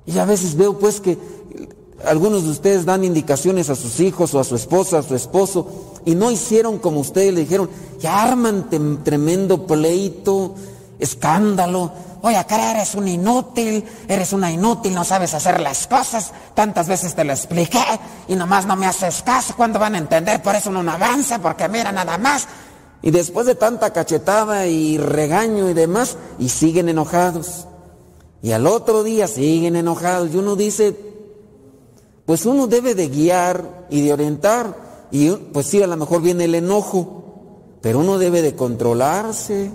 [0.05, 1.17] Y a veces veo pues que
[2.05, 5.67] algunos de ustedes dan indicaciones a sus hijos o a su esposa, a su esposo,
[6.05, 7.69] y no hicieron como ustedes le dijeron,
[7.99, 8.69] ya arman
[9.03, 10.55] tremendo pleito,
[10.99, 11.91] escándalo.
[12.25, 16.31] Oye, acá eres un inútil, eres una inútil, no sabes hacer las cosas.
[16.53, 17.83] Tantas veces te lo expliqué
[18.29, 19.53] y nomás no me haces caso.
[19.57, 20.41] ¿Cuándo van a entender?
[20.41, 22.47] Por eso no avanza, porque mira nada más.
[23.01, 27.67] Y después de tanta cachetada y regaño y demás, y siguen enojados.
[28.41, 30.33] Y al otro día siguen enojados.
[30.33, 30.97] Y uno dice,
[32.25, 34.77] pues uno debe de guiar y de orientar.
[35.11, 37.19] Y pues sí, a lo mejor viene el enojo.
[37.81, 39.69] pero uno debe de controlarse,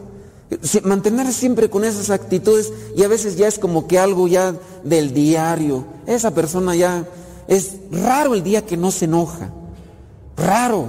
[0.83, 5.12] mantener siempre con esas actitudes y a veces ya es como que algo ya del
[5.12, 5.85] diario.
[6.07, 7.07] Esa persona ya
[7.47, 9.51] es raro el día que no se enoja,
[10.37, 10.89] raro,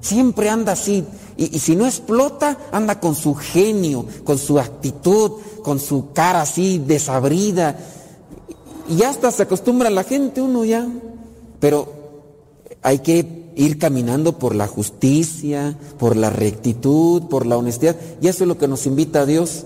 [0.00, 1.04] siempre anda así.
[1.36, 5.32] Y, y si no explota, anda con su genio, con su actitud,
[5.62, 7.78] con su cara así desabrida.
[8.88, 10.88] Y hasta se acostumbra la gente uno ya.
[11.60, 11.92] Pero
[12.82, 17.96] hay que ir caminando por la justicia, por la rectitud, por la honestidad.
[18.20, 19.64] Y eso es lo que nos invita a Dios.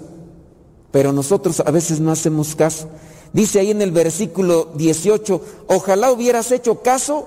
[0.90, 2.88] Pero nosotros a veces no hacemos caso.
[3.34, 7.26] Dice ahí en el versículo 18, ojalá hubieras hecho caso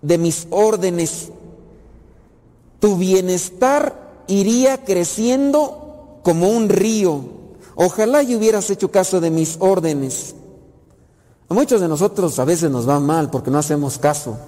[0.00, 1.28] de mis órdenes.
[2.80, 7.20] Tu bienestar iría creciendo como un río.
[7.74, 10.34] Ojalá y hubieras hecho caso de mis órdenes.
[11.50, 14.38] A muchos de nosotros a veces nos va mal porque no hacemos caso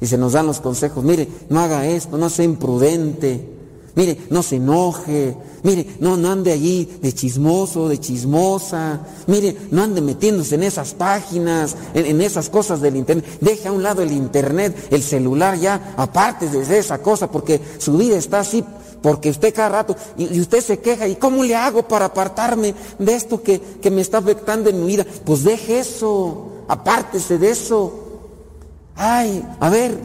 [0.00, 1.04] y se nos dan los consejos.
[1.04, 3.56] Mire, no haga esto, no sea imprudente.
[3.96, 5.34] Mire, no se enoje.
[5.62, 9.00] Mire, no, ande allí de chismoso, de chismosa.
[9.26, 13.24] Mire, no ande metiéndose en esas páginas, en, esas cosas del internet.
[13.40, 17.96] Deje a un lado el internet, el celular ya, aparte de esa cosa, porque su
[17.96, 18.62] vida está así,
[19.00, 22.74] porque usted cada rato, y, y usted se queja, ¿y cómo le hago para apartarme
[22.98, 25.06] de esto que, que me está afectando en mi vida?
[25.24, 28.05] Pues deje eso, apártese de eso.
[28.96, 29.98] Ay, a ver,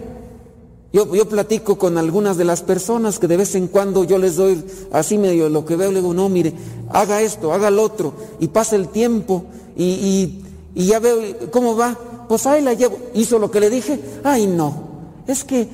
[0.93, 4.35] yo, yo platico con algunas de las personas que de vez en cuando yo les
[4.35, 6.53] doy así medio lo que veo, le digo, no, mire,
[6.89, 9.45] haga esto, haga lo otro, y pasa el tiempo,
[9.75, 10.45] y, y,
[10.75, 11.97] y ya veo cómo va,
[12.27, 14.73] pues ahí la llevo, hizo lo que le dije, ay no,
[15.27, 15.67] es que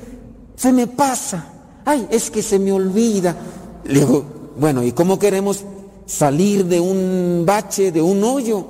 [0.58, 1.46] se me pasa,
[1.84, 3.36] ay, es que se me olvida.
[3.84, 4.24] Le digo,
[4.58, 5.64] bueno, ¿y cómo queremos
[6.06, 8.64] salir de un bache, de un hoyo?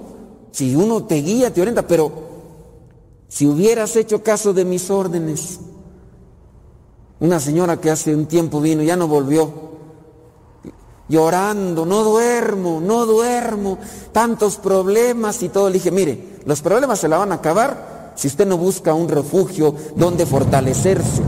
[0.53, 2.28] Si uno te guía, te orienta, pero
[3.29, 5.61] si hubieras hecho caso de mis órdenes,
[7.21, 9.53] una señora que hace un tiempo vino, ya no volvió,
[11.09, 13.79] llorando, no duermo, no duermo,
[14.13, 15.69] tantos problemas y todo.
[15.69, 19.09] Le dije, mire, los problemas se la van a acabar si usted no busca un
[19.09, 21.23] refugio donde fortalecerse.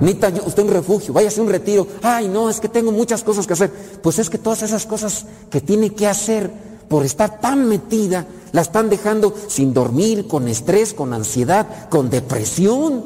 [0.00, 1.86] Necesita usted un refugio, váyase a un retiro.
[2.02, 3.72] Ay, no, es que tengo muchas cosas que hacer.
[4.02, 8.62] Pues es que todas esas cosas que tiene que hacer por estar tan metida, la
[8.62, 13.04] están dejando sin dormir, con estrés, con ansiedad, con depresión.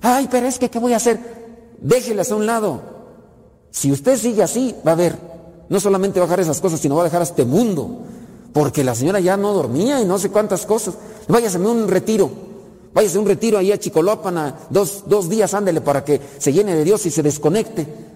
[0.00, 1.18] Ay, pero es que, ¿qué voy a hacer?
[1.80, 2.82] Déjelas a un lado.
[3.70, 5.16] Si usted sigue así, va a ver,
[5.68, 8.02] no solamente va a dejar esas cosas, sino va a dejar este mundo.
[8.52, 10.94] Porque la señora ya no dormía y no sé cuántas cosas.
[11.28, 12.30] Váyase a un retiro.
[12.92, 16.52] Váyase a un retiro ahí a Chicolópan, a dos, dos días, ándele para que se
[16.52, 18.09] llene de Dios y se desconecte.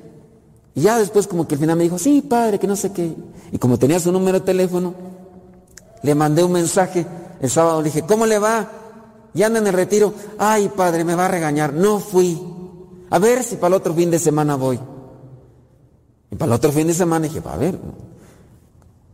[0.74, 3.14] Y ya después como que al final me dijo, sí, padre, que no sé qué.
[3.52, 4.94] Y como tenía su número de teléfono,
[6.02, 7.06] le mandé un mensaje
[7.40, 8.70] el sábado, le dije, ¿cómo le va?
[9.34, 10.12] Ya anda en el retiro.
[10.38, 11.72] Ay, padre, me va a regañar.
[11.72, 12.40] No fui.
[13.10, 14.78] A ver si para el otro fin de semana voy.
[16.30, 17.78] Y para el otro fin de semana dije, a ver.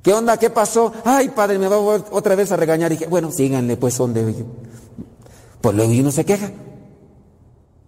[0.03, 0.39] ¿Qué onda?
[0.39, 0.93] ¿Qué pasó?
[1.05, 2.93] Ay, padre, me va a otra vez a regañar.
[2.93, 4.24] Y dije, bueno, síganle, pues, ¿dónde?
[4.24, 4.45] Dije,
[5.61, 6.51] Pues luego uno se queja.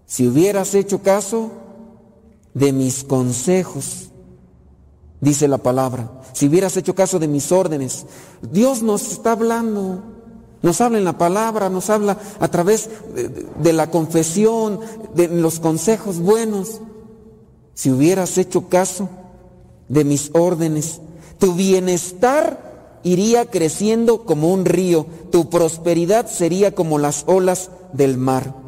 [0.07, 1.51] Si hubieras hecho caso
[2.55, 4.11] de mis consejos,
[5.20, 8.07] dice la palabra, si hubieras hecho caso de mis órdenes,
[8.51, 10.03] Dios nos está hablando,
[10.62, 12.89] nos habla en la palabra, nos habla a través
[13.59, 14.81] de, la confesión,
[15.15, 16.81] de los consejos buenos.
[17.74, 19.09] Si hubieras hecho caso
[19.89, 21.01] de mis órdenes,
[21.39, 28.61] tu bienestar iría creciendo como un río, tu prosperidad sería como las olas del mar.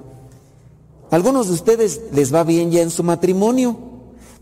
[1.15, 3.77] Algunos de ustedes les va bien ya en su matrimonio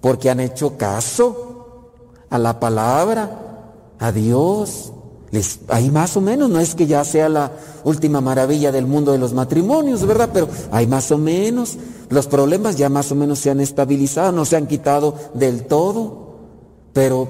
[0.00, 1.90] porque han hecho caso
[2.30, 4.90] a la palabra, a Dios.
[5.32, 7.52] Les, ahí más o menos, no es que ya sea la
[7.84, 10.30] última maravilla del mundo de los matrimonios, ¿verdad?
[10.32, 11.76] Pero hay más o menos.
[12.08, 16.36] Los problemas ya más o menos se han estabilizado, no se han quitado del todo.
[16.94, 17.28] Pero,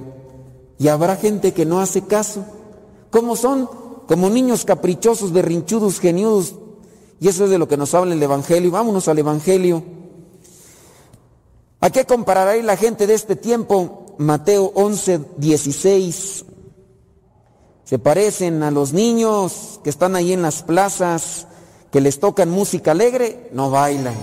[0.78, 2.44] y habrá gente que no hace caso.
[3.10, 3.68] ¿Cómo son?
[4.06, 6.54] Como niños caprichosos, berrinchudos, geniudos.
[7.22, 8.72] Y eso es de lo que nos habla el Evangelio.
[8.72, 9.84] Vámonos al Evangelio.
[11.78, 14.16] ¿A qué comparará la gente de este tiempo?
[14.18, 16.44] Mateo 11, 16.
[17.84, 21.46] Se parecen a los niños que están ahí en las plazas,
[21.92, 24.16] que les tocan música alegre, no bailan.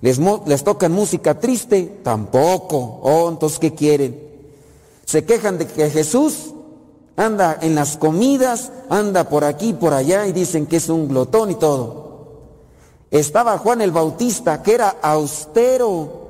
[0.00, 3.00] Les, les tocan música triste, tampoco.
[3.02, 4.16] Oh, entonces, ¿qué quieren?
[5.06, 6.54] Se quejan de que Jesús
[7.16, 11.50] anda en las comidas, anda por aquí, por allá y dicen que es un glotón
[11.50, 12.06] y todo.
[13.10, 16.28] Estaba Juan el Bautista, que era austero,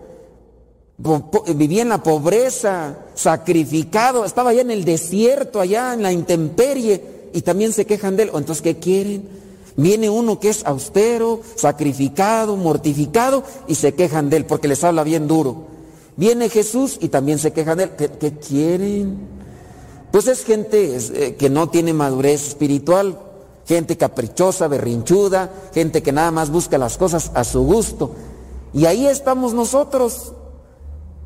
[1.55, 7.43] vivía en la pobreza, sacrificado, estaba allá en el desierto, allá en la intemperie, y
[7.43, 8.31] también se quejan de él.
[8.33, 9.29] O Entonces, ¿qué quieren?
[9.77, 15.03] Viene uno que es austero, sacrificado, mortificado, y se quejan de él porque les habla
[15.03, 15.67] bien duro.
[16.17, 17.91] Viene Jesús y también se quejan de él.
[17.99, 19.36] ¿Qué, qué quieren?
[20.17, 23.19] Pues es gente eh, que no tiene madurez espiritual,
[23.67, 28.13] gente caprichosa, berrinchuda, gente que nada más busca las cosas a su gusto.
[28.73, 30.33] Y ahí estamos nosotros.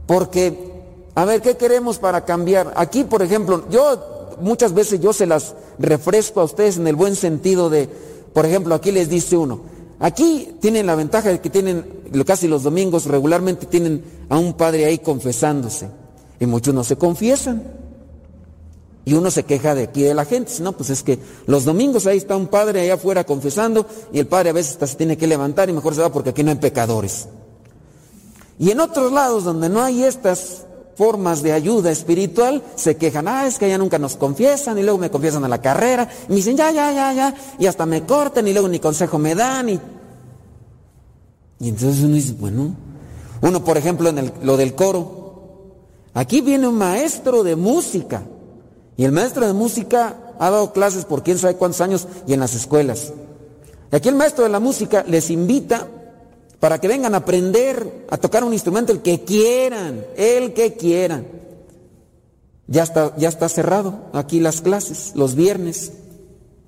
[0.09, 0.83] Porque,
[1.15, 2.73] a ver, ¿qué queremos para cambiar?
[2.75, 7.15] Aquí, por ejemplo, yo muchas veces yo se las refresco a ustedes en el buen
[7.15, 7.89] sentido de,
[8.33, 9.61] por ejemplo, aquí les dice uno,
[10.01, 11.87] aquí tienen la ventaja de que tienen,
[12.27, 15.89] casi los domingos regularmente tienen a un padre ahí confesándose.
[16.41, 17.90] Y muchos no se confiesan.
[19.05, 20.53] Y uno se queja de aquí de la gente.
[20.61, 24.27] No, pues es que los domingos ahí está un padre allá afuera confesando y el
[24.27, 26.51] padre a veces hasta se tiene que levantar y mejor se va porque aquí no
[26.51, 27.27] hay pecadores.
[28.59, 30.67] Y en otros lados donde no hay estas
[30.97, 34.99] formas de ayuda espiritual, se quejan, ah, es que allá nunca nos confiesan y luego
[34.99, 38.05] me confiesan a la carrera y me dicen, ya, ya, ya, ya, y hasta me
[38.05, 39.71] cortan y luego ni consejo me dan.
[39.71, 39.81] Y,
[41.61, 42.75] y entonces uno dice, bueno,
[43.41, 45.73] uno por ejemplo en el- lo del coro,
[46.13, 48.25] aquí viene un maestro de música
[49.01, 52.41] y el maestro de música ha dado clases por quién sabe cuántos años y en
[52.41, 53.15] las escuelas.
[53.91, 55.87] Y aquí el maestro de la música les invita
[56.59, 61.27] para que vengan a aprender a tocar un instrumento el que quieran, el que quieran.
[62.67, 65.93] Ya está, ya está cerrado aquí las clases, los viernes.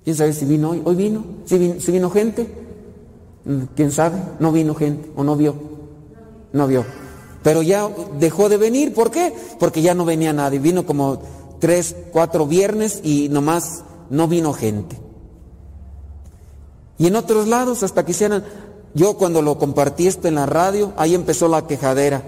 [0.03, 0.81] ¿Quién sabe si vino hoy?
[0.83, 1.23] ¿Hoy vino?
[1.45, 2.47] ¿Si vino, vino gente?
[3.45, 4.17] Mm, ¿Quién sabe?
[4.39, 5.53] No vino gente o no vio.
[6.51, 6.83] No vio.
[7.43, 7.87] Pero ya
[8.17, 8.91] dejó de venir.
[8.91, 9.35] ¿Por qué?
[9.59, 10.57] Porque ya no venía nadie.
[10.57, 11.21] Vino como
[11.63, 14.97] tres, cuatro viernes y nomás no vino gente.
[16.97, 18.43] Y en otros lados, hasta que hicieran,
[18.93, 22.21] yo cuando lo compartí esto en la radio, ahí empezó la quejadera.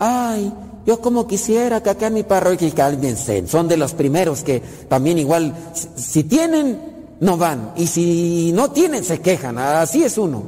[0.00, 0.52] Ay,
[0.84, 5.16] yo como quisiera que acá en mi parroquia, cálmense, son de los primeros que también
[5.16, 5.54] igual,
[5.94, 7.74] si tienen, no van.
[7.76, 9.58] Y si no tienen, se quejan.
[9.58, 10.42] Así es uno.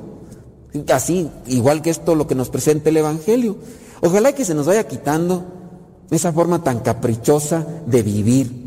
[0.93, 3.59] Así, igual que esto lo que nos presenta el Evangelio.
[4.01, 5.44] Ojalá que se nos vaya quitando
[6.10, 8.64] esa forma tan caprichosa de vivir.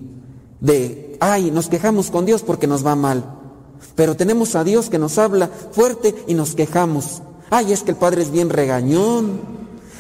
[0.60, 3.24] De, ay, nos quejamos con Dios porque nos va mal.
[3.96, 7.22] Pero tenemos a Dios que nos habla fuerte y nos quejamos.
[7.50, 9.40] Ay, es que el Padre es bien regañón.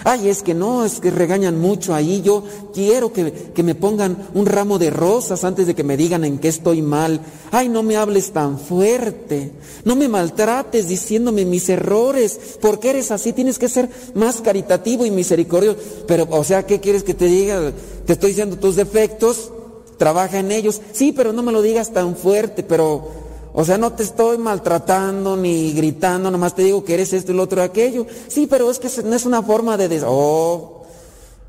[0.07, 2.21] Ay, es que no, es que regañan mucho ahí.
[2.21, 2.41] Yo
[2.73, 6.39] quiero que, que me pongan un ramo de rosas antes de que me digan en
[6.39, 7.19] qué estoy mal.
[7.51, 9.51] Ay, no me hables tan fuerte.
[9.83, 12.39] No me maltrates diciéndome mis errores.
[12.61, 15.77] Porque eres así, tienes que ser más caritativo y misericordioso.
[16.07, 17.73] Pero, o sea, ¿qué quieres que te diga?
[18.05, 19.51] Te estoy diciendo tus defectos.
[19.97, 20.79] Trabaja en ellos.
[20.93, 23.26] Sí, pero no me lo digas tan fuerte, pero
[23.59, 27.35] o sea, no te estoy maltratando ni gritando, nomás te digo que eres esto y
[27.35, 28.05] lo otro y aquello.
[28.27, 29.87] Sí, pero es que no es una forma de...
[29.89, 30.83] des- Oh,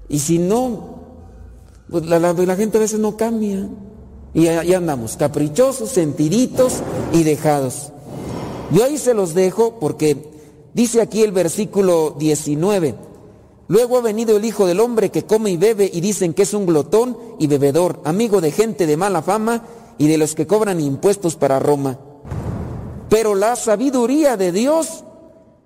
[0.08, 1.00] y si no,
[1.90, 3.68] pues la, la- la gente a veces no cambia.
[4.32, 6.76] Y ahí andamos, caprichosos, sentiditos
[7.12, 7.92] y dejados.
[8.72, 10.30] Yo ahí se los dejo porque
[10.72, 12.94] dice aquí el versículo 19.
[13.68, 16.54] Luego ha venido el Hijo del Hombre que come y bebe y dicen que es
[16.54, 19.62] un glotón y bebedor, amigo de gente de mala fama
[19.98, 21.98] y de los que cobran impuestos para Roma.
[23.08, 25.04] Pero la sabiduría de Dios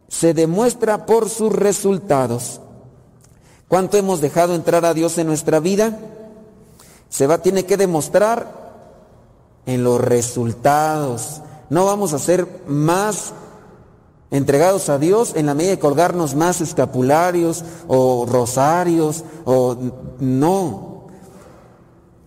[0.09, 2.61] se demuestra por sus resultados.
[3.69, 5.99] ¿Cuánto hemos dejado entrar a Dios en nuestra vida?
[7.09, 8.63] Se va, tiene que demostrar
[9.67, 11.41] en los resultados.
[11.71, 13.33] No vamos a ser más
[14.31, 19.77] entregados a Dios en la medida de colgarnos más escapularios o rosarios o
[20.19, 20.91] no.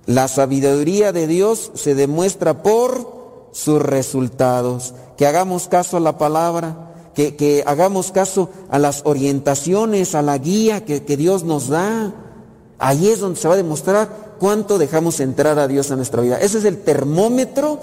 [0.05, 4.93] La sabiduría de Dios se demuestra por sus resultados.
[5.17, 10.37] Que hagamos caso a la palabra, que, que hagamos caso a las orientaciones, a la
[10.37, 12.13] guía que, que Dios nos da.
[12.77, 16.37] Ahí es donde se va a demostrar cuánto dejamos entrar a Dios en nuestra vida.
[16.39, 17.79] Ese es el termómetro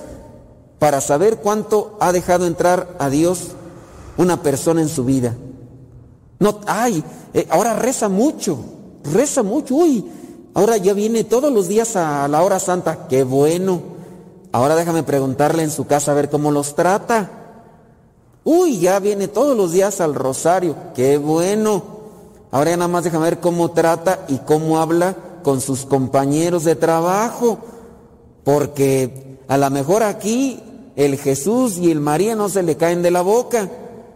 [0.79, 3.53] para saber cuánto ha dejado entrar a Dios
[4.17, 5.35] una persona en su vida.
[6.39, 7.03] No, ay,
[7.35, 8.59] eh, ahora reza mucho,
[9.05, 10.05] reza mucho, uy,
[10.55, 13.83] ahora ya viene todos los días a la hora santa, qué bueno.
[14.53, 17.31] Ahora déjame preguntarle en su casa a ver cómo los trata.
[18.45, 21.83] Uy, ya viene todos los días al rosario, qué bueno.
[22.51, 26.77] Ahora ya nada más déjame ver cómo trata y cómo habla con sus compañeros de
[26.77, 27.59] trabajo.
[28.45, 30.61] Porque a lo mejor aquí
[30.97, 33.71] el Jesús y el María no se le caen de la boca,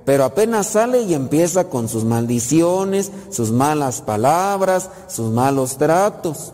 [0.06, 6.52] pero apenas sale y empieza con sus maldiciones, sus malas palabras, sus malos tratos.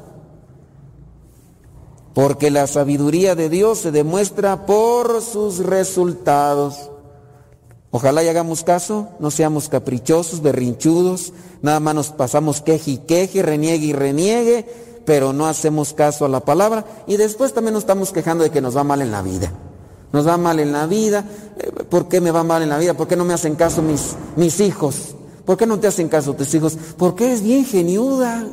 [2.14, 6.90] Porque la sabiduría de Dios se demuestra por sus resultados.
[7.90, 13.42] Ojalá y hagamos caso, no seamos caprichosos, berrinchudos, nada más nos pasamos queje y queje,
[13.42, 14.66] reniegue y reniegue,
[15.04, 18.62] pero no hacemos caso a la palabra y después también nos estamos quejando de que
[18.62, 19.52] nos va mal en la vida.
[20.12, 21.24] Nos va mal en la vida,
[21.58, 22.94] eh, ¿por qué me va mal en la vida?
[22.94, 25.14] ¿Por qué no me hacen caso mis, mis hijos?
[25.44, 26.76] ¿Por qué no te hacen caso tus hijos?
[26.96, 28.46] Porque eres bien geniuda.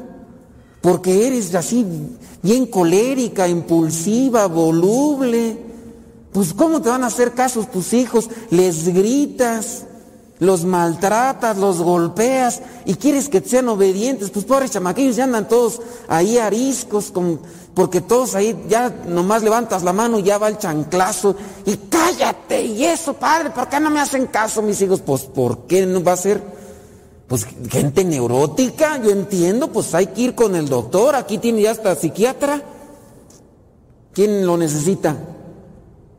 [0.81, 1.85] Porque eres así
[2.41, 5.57] bien colérica, impulsiva, voluble.
[6.31, 8.29] Pues ¿cómo te van a hacer caso tus hijos?
[8.49, 9.83] Les gritas,
[10.39, 14.29] los maltratas, los golpeas y quieres que sean obedientes.
[14.29, 17.41] Pues pobres chamaquillos ya andan todos ahí ariscos, con,
[17.73, 21.35] porque todos ahí ya nomás levantas la mano y ya va el chanclazo.
[21.65, 25.01] Y cállate, y eso, padre, ¿por qué no me hacen caso mis hijos?
[25.01, 26.41] Pues ¿por qué no va a ser?
[27.27, 31.71] Pues gente neurótica, yo entiendo, pues hay que ir con el doctor, aquí tiene ya
[31.71, 32.61] hasta psiquiatra.
[34.13, 35.15] ¿Quién lo necesita?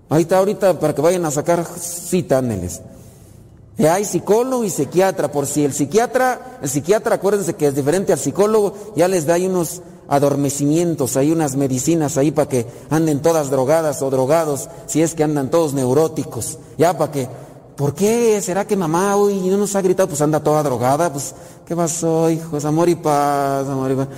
[0.08, 2.42] Ahí está ahorita para que vayan a sacar cita.
[3.76, 8.12] Y hay psicólogo y psiquiatra, por si el psiquiatra, el psiquiatra, acuérdense que es diferente
[8.12, 13.22] al psicólogo, ya les da ahí unos adormecimientos, hay unas medicinas ahí para que anden
[13.22, 17.28] todas drogadas o drogados, si es que andan todos neuróticos, ya para que,
[17.76, 18.40] ¿por qué?
[18.42, 20.08] ¿Será que mamá hoy no nos ha gritado?
[20.08, 21.32] Pues anda toda drogada, pues,
[21.64, 22.64] ¿qué pasó, hijos?
[22.64, 24.08] Amor y paz, amor y paz.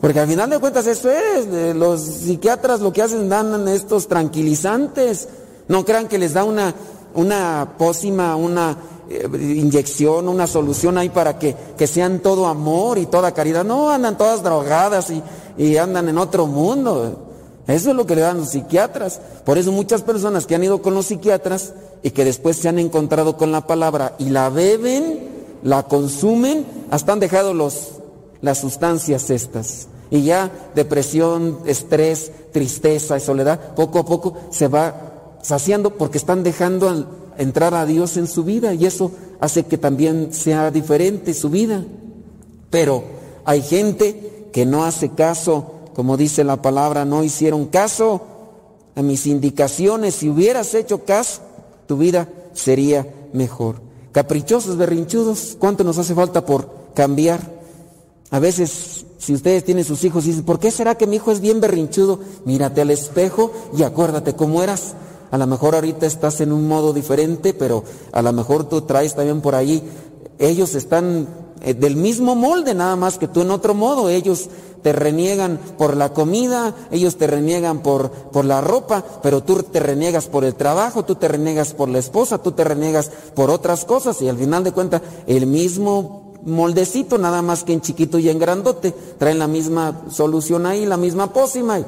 [0.00, 4.08] Porque al final de cuentas eso es, eh, los psiquiatras lo que hacen dan estos
[4.08, 5.28] tranquilizantes,
[5.68, 6.74] no crean que les da una,
[7.14, 8.78] una pócima, una
[9.10, 13.64] inyección, una solución ahí para que, que sean todo amor y toda caridad.
[13.64, 15.22] No, andan todas drogadas y,
[15.56, 17.30] y andan en otro mundo.
[17.66, 19.20] Eso es lo que le dan los psiquiatras.
[19.44, 21.72] Por eso muchas personas que han ido con los psiquiatras
[22.02, 25.28] y que después se han encontrado con la palabra y la beben,
[25.62, 27.92] la consumen, hasta han dejado los,
[28.42, 29.88] las sustancias estas.
[30.10, 34.94] Y ya depresión, estrés, tristeza y soledad, poco a poco se va
[35.40, 37.08] saciando porque están dejando al-
[37.38, 41.84] entrar a Dios en su vida y eso hace que también sea diferente su vida.
[42.70, 43.04] Pero
[43.44, 48.22] hay gente que no hace caso, como dice la palabra, no hicieron caso
[48.94, 50.14] a mis indicaciones.
[50.14, 51.40] Si hubieras hecho caso,
[51.86, 53.76] tu vida sería mejor.
[54.12, 57.40] Caprichosos, berrinchudos, ¿cuánto nos hace falta por cambiar?
[58.30, 61.32] A veces, si ustedes tienen sus hijos y dicen, ¿por qué será que mi hijo
[61.32, 62.20] es bien berrinchudo?
[62.44, 64.94] Mírate al espejo y acuérdate cómo eras.
[65.34, 67.82] A lo mejor ahorita estás en un modo diferente, pero
[68.12, 69.82] a lo mejor tú traes también por ahí.
[70.38, 71.26] Ellos están
[71.60, 74.08] eh, del mismo molde, nada más que tú en otro modo.
[74.08, 74.48] Ellos
[74.84, 79.80] te reniegan por la comida, ellos te reniegan por, por la ropa, pero tú te
[79.80, 83.84] reniegas por el trabajo, tú te reniegas por la esposa, tú te reniegas por otras
[83.84, 88.28] cosas y al final de cuentas el mismo moldecito, nada más que en chiquito y
[88.28, 91.80] en grandote, traen la misma solución ahí, la misma pócima.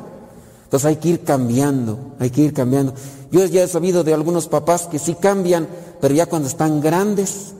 [0.66, 2.92] Entonces hay que ir cambiando, hay que ir cambiando.
[3.36, 5.68] Yo ya he sabido de algunos papás que sí cambian,
[6.00, 7.52] pero ya cuando están grandes,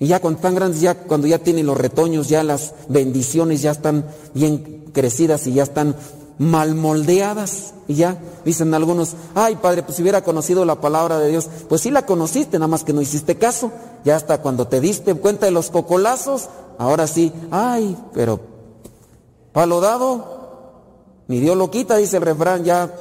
[0.00, 3.70] y ya cuando están grandes, ya cuando ya tienen los retoños, ya las bendiciones ya
[3.70, 4.04] están
[4.34, 5.94] bien crecidas y ya están
[6.38, 7.74] mal moldeadas.
[7.86, 11.82] Y ya dicen algunos, ay padre, pues si hubiera conocido la palabra de Dios, pues
[11.82, 13.70] sí la conociste, nada más que no hiciste caso.
[14.04, 18.40] Ya hasta cuando te diste cuenta de los cocolazos, ahora sí, ay, pero
[19.52, 20.24] palo dado,
[21.28, 22.92] ni Dios lo quita, dice el refrán, ya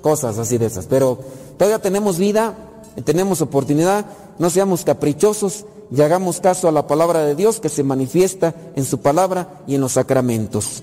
[0.00, 0.86] cosas así de esas.
[0.86, 1.18] Pero
[1.62, 2.56] todavía tenemos vida,
[3.04, 4.04] tenemos oportunidad,
[4.40, 8.84] no seamos caprichosos y hagamos caso a la palabra de Dios que se manifiesta en
[8.84, 10.82] su palabra y en los sacramentos.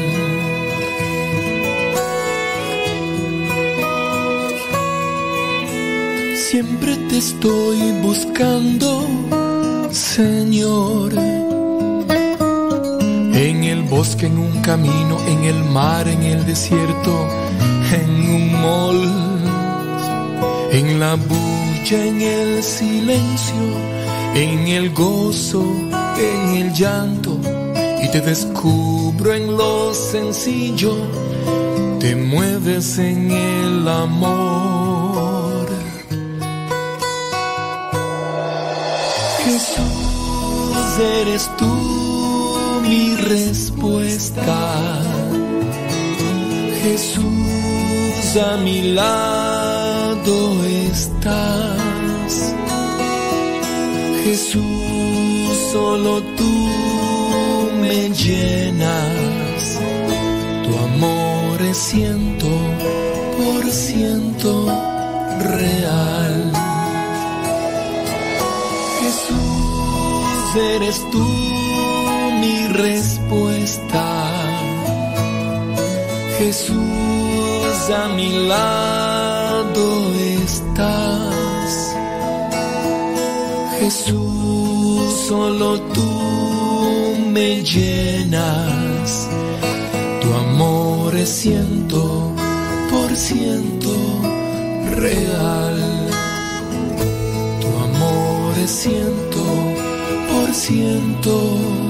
[6.63, 9.03] Siempre te estoy buscando,
[9.89, 11.11] Señor.
[13.33, 17.27] En el bosque, en un camino, en el mar, en el desierto,
[17.99, 19.01] en un mall,
[20.71, 23.63] en la bulla, en el silencio,
[24.35, 27.39] en el gozo, en el llanto,
[28.03, 30.93] y te descubro en lo sencillo,
[31.99, 34.70] te mueves en el amor.
[41.01, 45.01] Eres tú mi respuesta.
[46.81, 52.53] Jesús, a mi lado estás.
[54.23, 56.53] Jesús, solo tú
[57.81, 59.79] me llenas.
[60.63, 61.77] Tu amor es
[70.53, 71.25] Eres tú
[72.41, 74.05] mi respuesta.
[76.37, 80.13] Jesús, a mi lado
[80.43, 81.95] estás.
[83.79, 86.09] Jesús, solo tú
[87.31, 89.29] me llenas.
[90.21, 92.33] Tu amor es ciento
[92.91, 93.93] por ciento
[94.97, 96.09] real.
[97.61, 99.20] Tu amor es ciento
[100.53, 101.80] por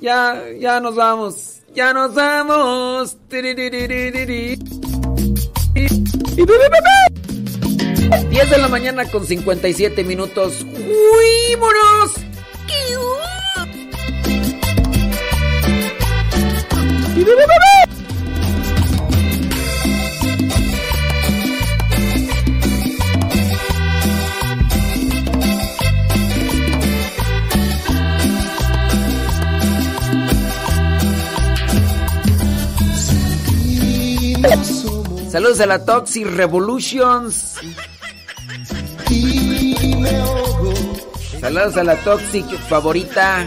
[0.00, 1.60] Ya, ya nos vamos.
[1.74, 3.16] Ya nos vamos.
[3.28, 4.58] Tiririririri.
[8.30, 10.54] 10 de la mañana con 57 minutos.
[10.58, 12.12] ¡Fuímonos!
[12.12, 12.29] Saludos
[35.60, 37.56] a la Toxic Revolutions.
[41.40, 43.46] Saludos a la Toxic favorita.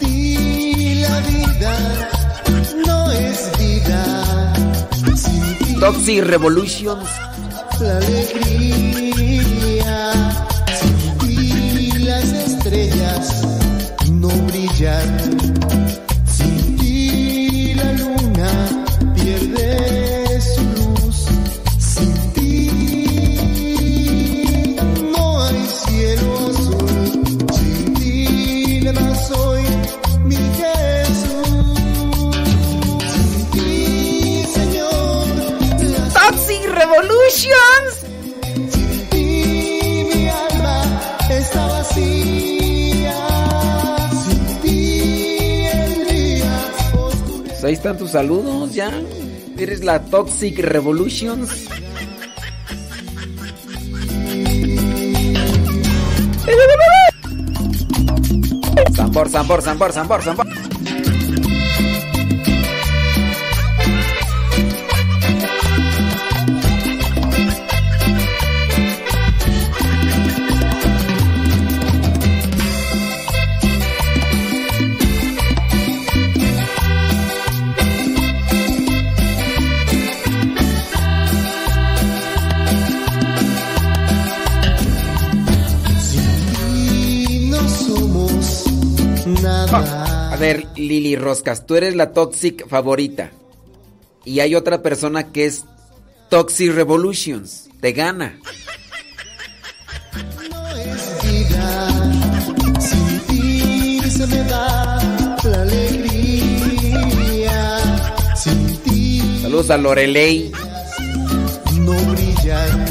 [0.00, 1.78] La vida
[2.86, 4.52] no es vida.
[5.80, 7.08] Toxic Revolutions.
[7.80, 9.14] la alegría.
[10.80, 13.42] Sin ti las estrellas
[14.10, 15.49] no brillan.
[47.70, 48.90] Ahí están tus saludos ya.
[49.56, 51.48] Eres la Toxic Revolutions.
[58.92, 60.69] Zambor, zambor, zambor, zambor, zambor.
[90.40, 93.30] Ver, Lili Roscas, tú eres la Toxic favorita.
[94.24, 95.64] Y hay otra persona que es
[96.28, 97.68] Toxic Revolutions.
[97.80, 98.38] Te gana.
[109.42, 110.52] Saludos a Lorelei.
[111.80, 112.89] no brillan.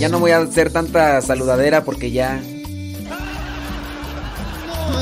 [0.00, 2.40] Ya no voy a hacer tanta saludadera porque ya.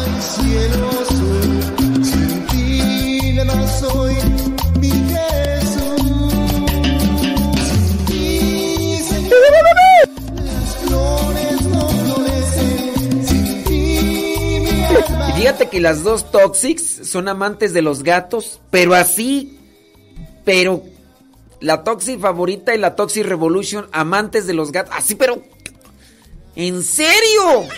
[0.07, 2.05] el cielo azul.
[2.05, 4.15] Sin ti nada soy,
[4.81, 6.33] mi Jesús.
[7.71, 9.41] Sin ti, Señor,
[10.35, 13.25] las flores no florecen.
[13.25, 15.29] Sin ti, mi.
[15.29, 19.57] Y fíjate que las dos Toxics son amantes de los gatos, pero así.
[20.45, 20.83] Pero
[21.61, 24.95] la Toxic favorita y la Toxic Revolution amantes de los gatos.
[24.97, 25.43] Así, pero.
[26.57, 27.69] ¿En serio?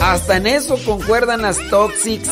[0.00, 2.30] Hasta en eso concuerdan las Toxics.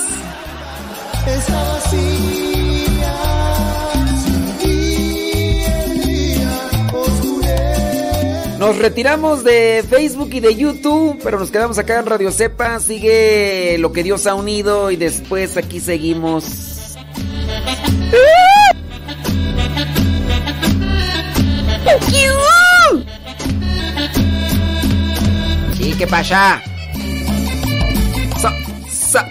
[8.65, 12.81] Nos retiramos de Facebook y de YouTube, pero nos quedamos acá en Radio Cepa.
[12.81, 16.45] Sigue lo que Dios ha unido y después aquí seguimos.
[25.77, 26.62] Sí, ¿qué pasa?
[28.41, 28.51] Sa,
[28.91, 29.31] sa,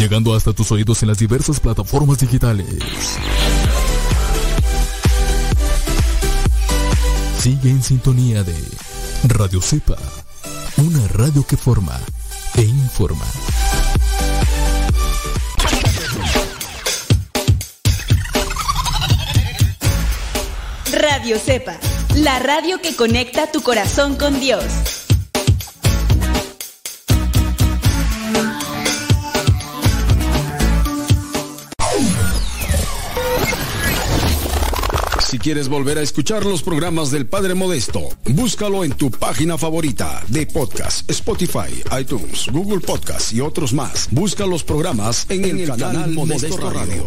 [0.00, 2.66] Llegando hasta tus oídos en las diversas plataformas digitales.
[7.38, 8.56] Sigue en sintonía de
[9.24, 9.98] Radio Cepa,
[10.78, 12.00] una radio que forma
[12.56, 13.26] e informa.
[20.92, 21.76] Radio Cepa,
[22.16, 24.64] la radio que conecta tu corazón con Dios.
[35.40, 40.46] Quieres volver a escuchar los programas del Padre Modesto, búscalo en tu página favorita de
[40.46, 44.08] podcast, Spotify, iTunes, Google Podcast y otros más.
[44.10, 47.06] Busca los programas en, el, canal, Modesto, Radio.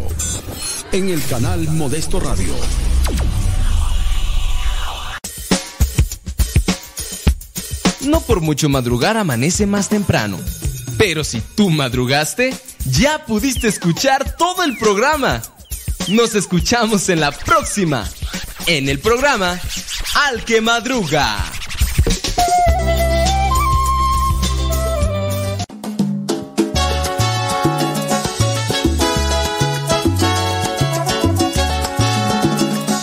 [0.91, 2.53] En el canal Modesto Radio.
[8.01, 10.39] No por mucho madrugar amanece más temprano.
[10.97, 12.53] Pero si tú madrugaste,
[12.89, 15.41] ya pudiste escuchar todo el programa.
[16.07, 18.09] Nos escuchamos en la próxima.
[18.67, 19.59] En el programa
[20.15, 21.62] Al que Madruga.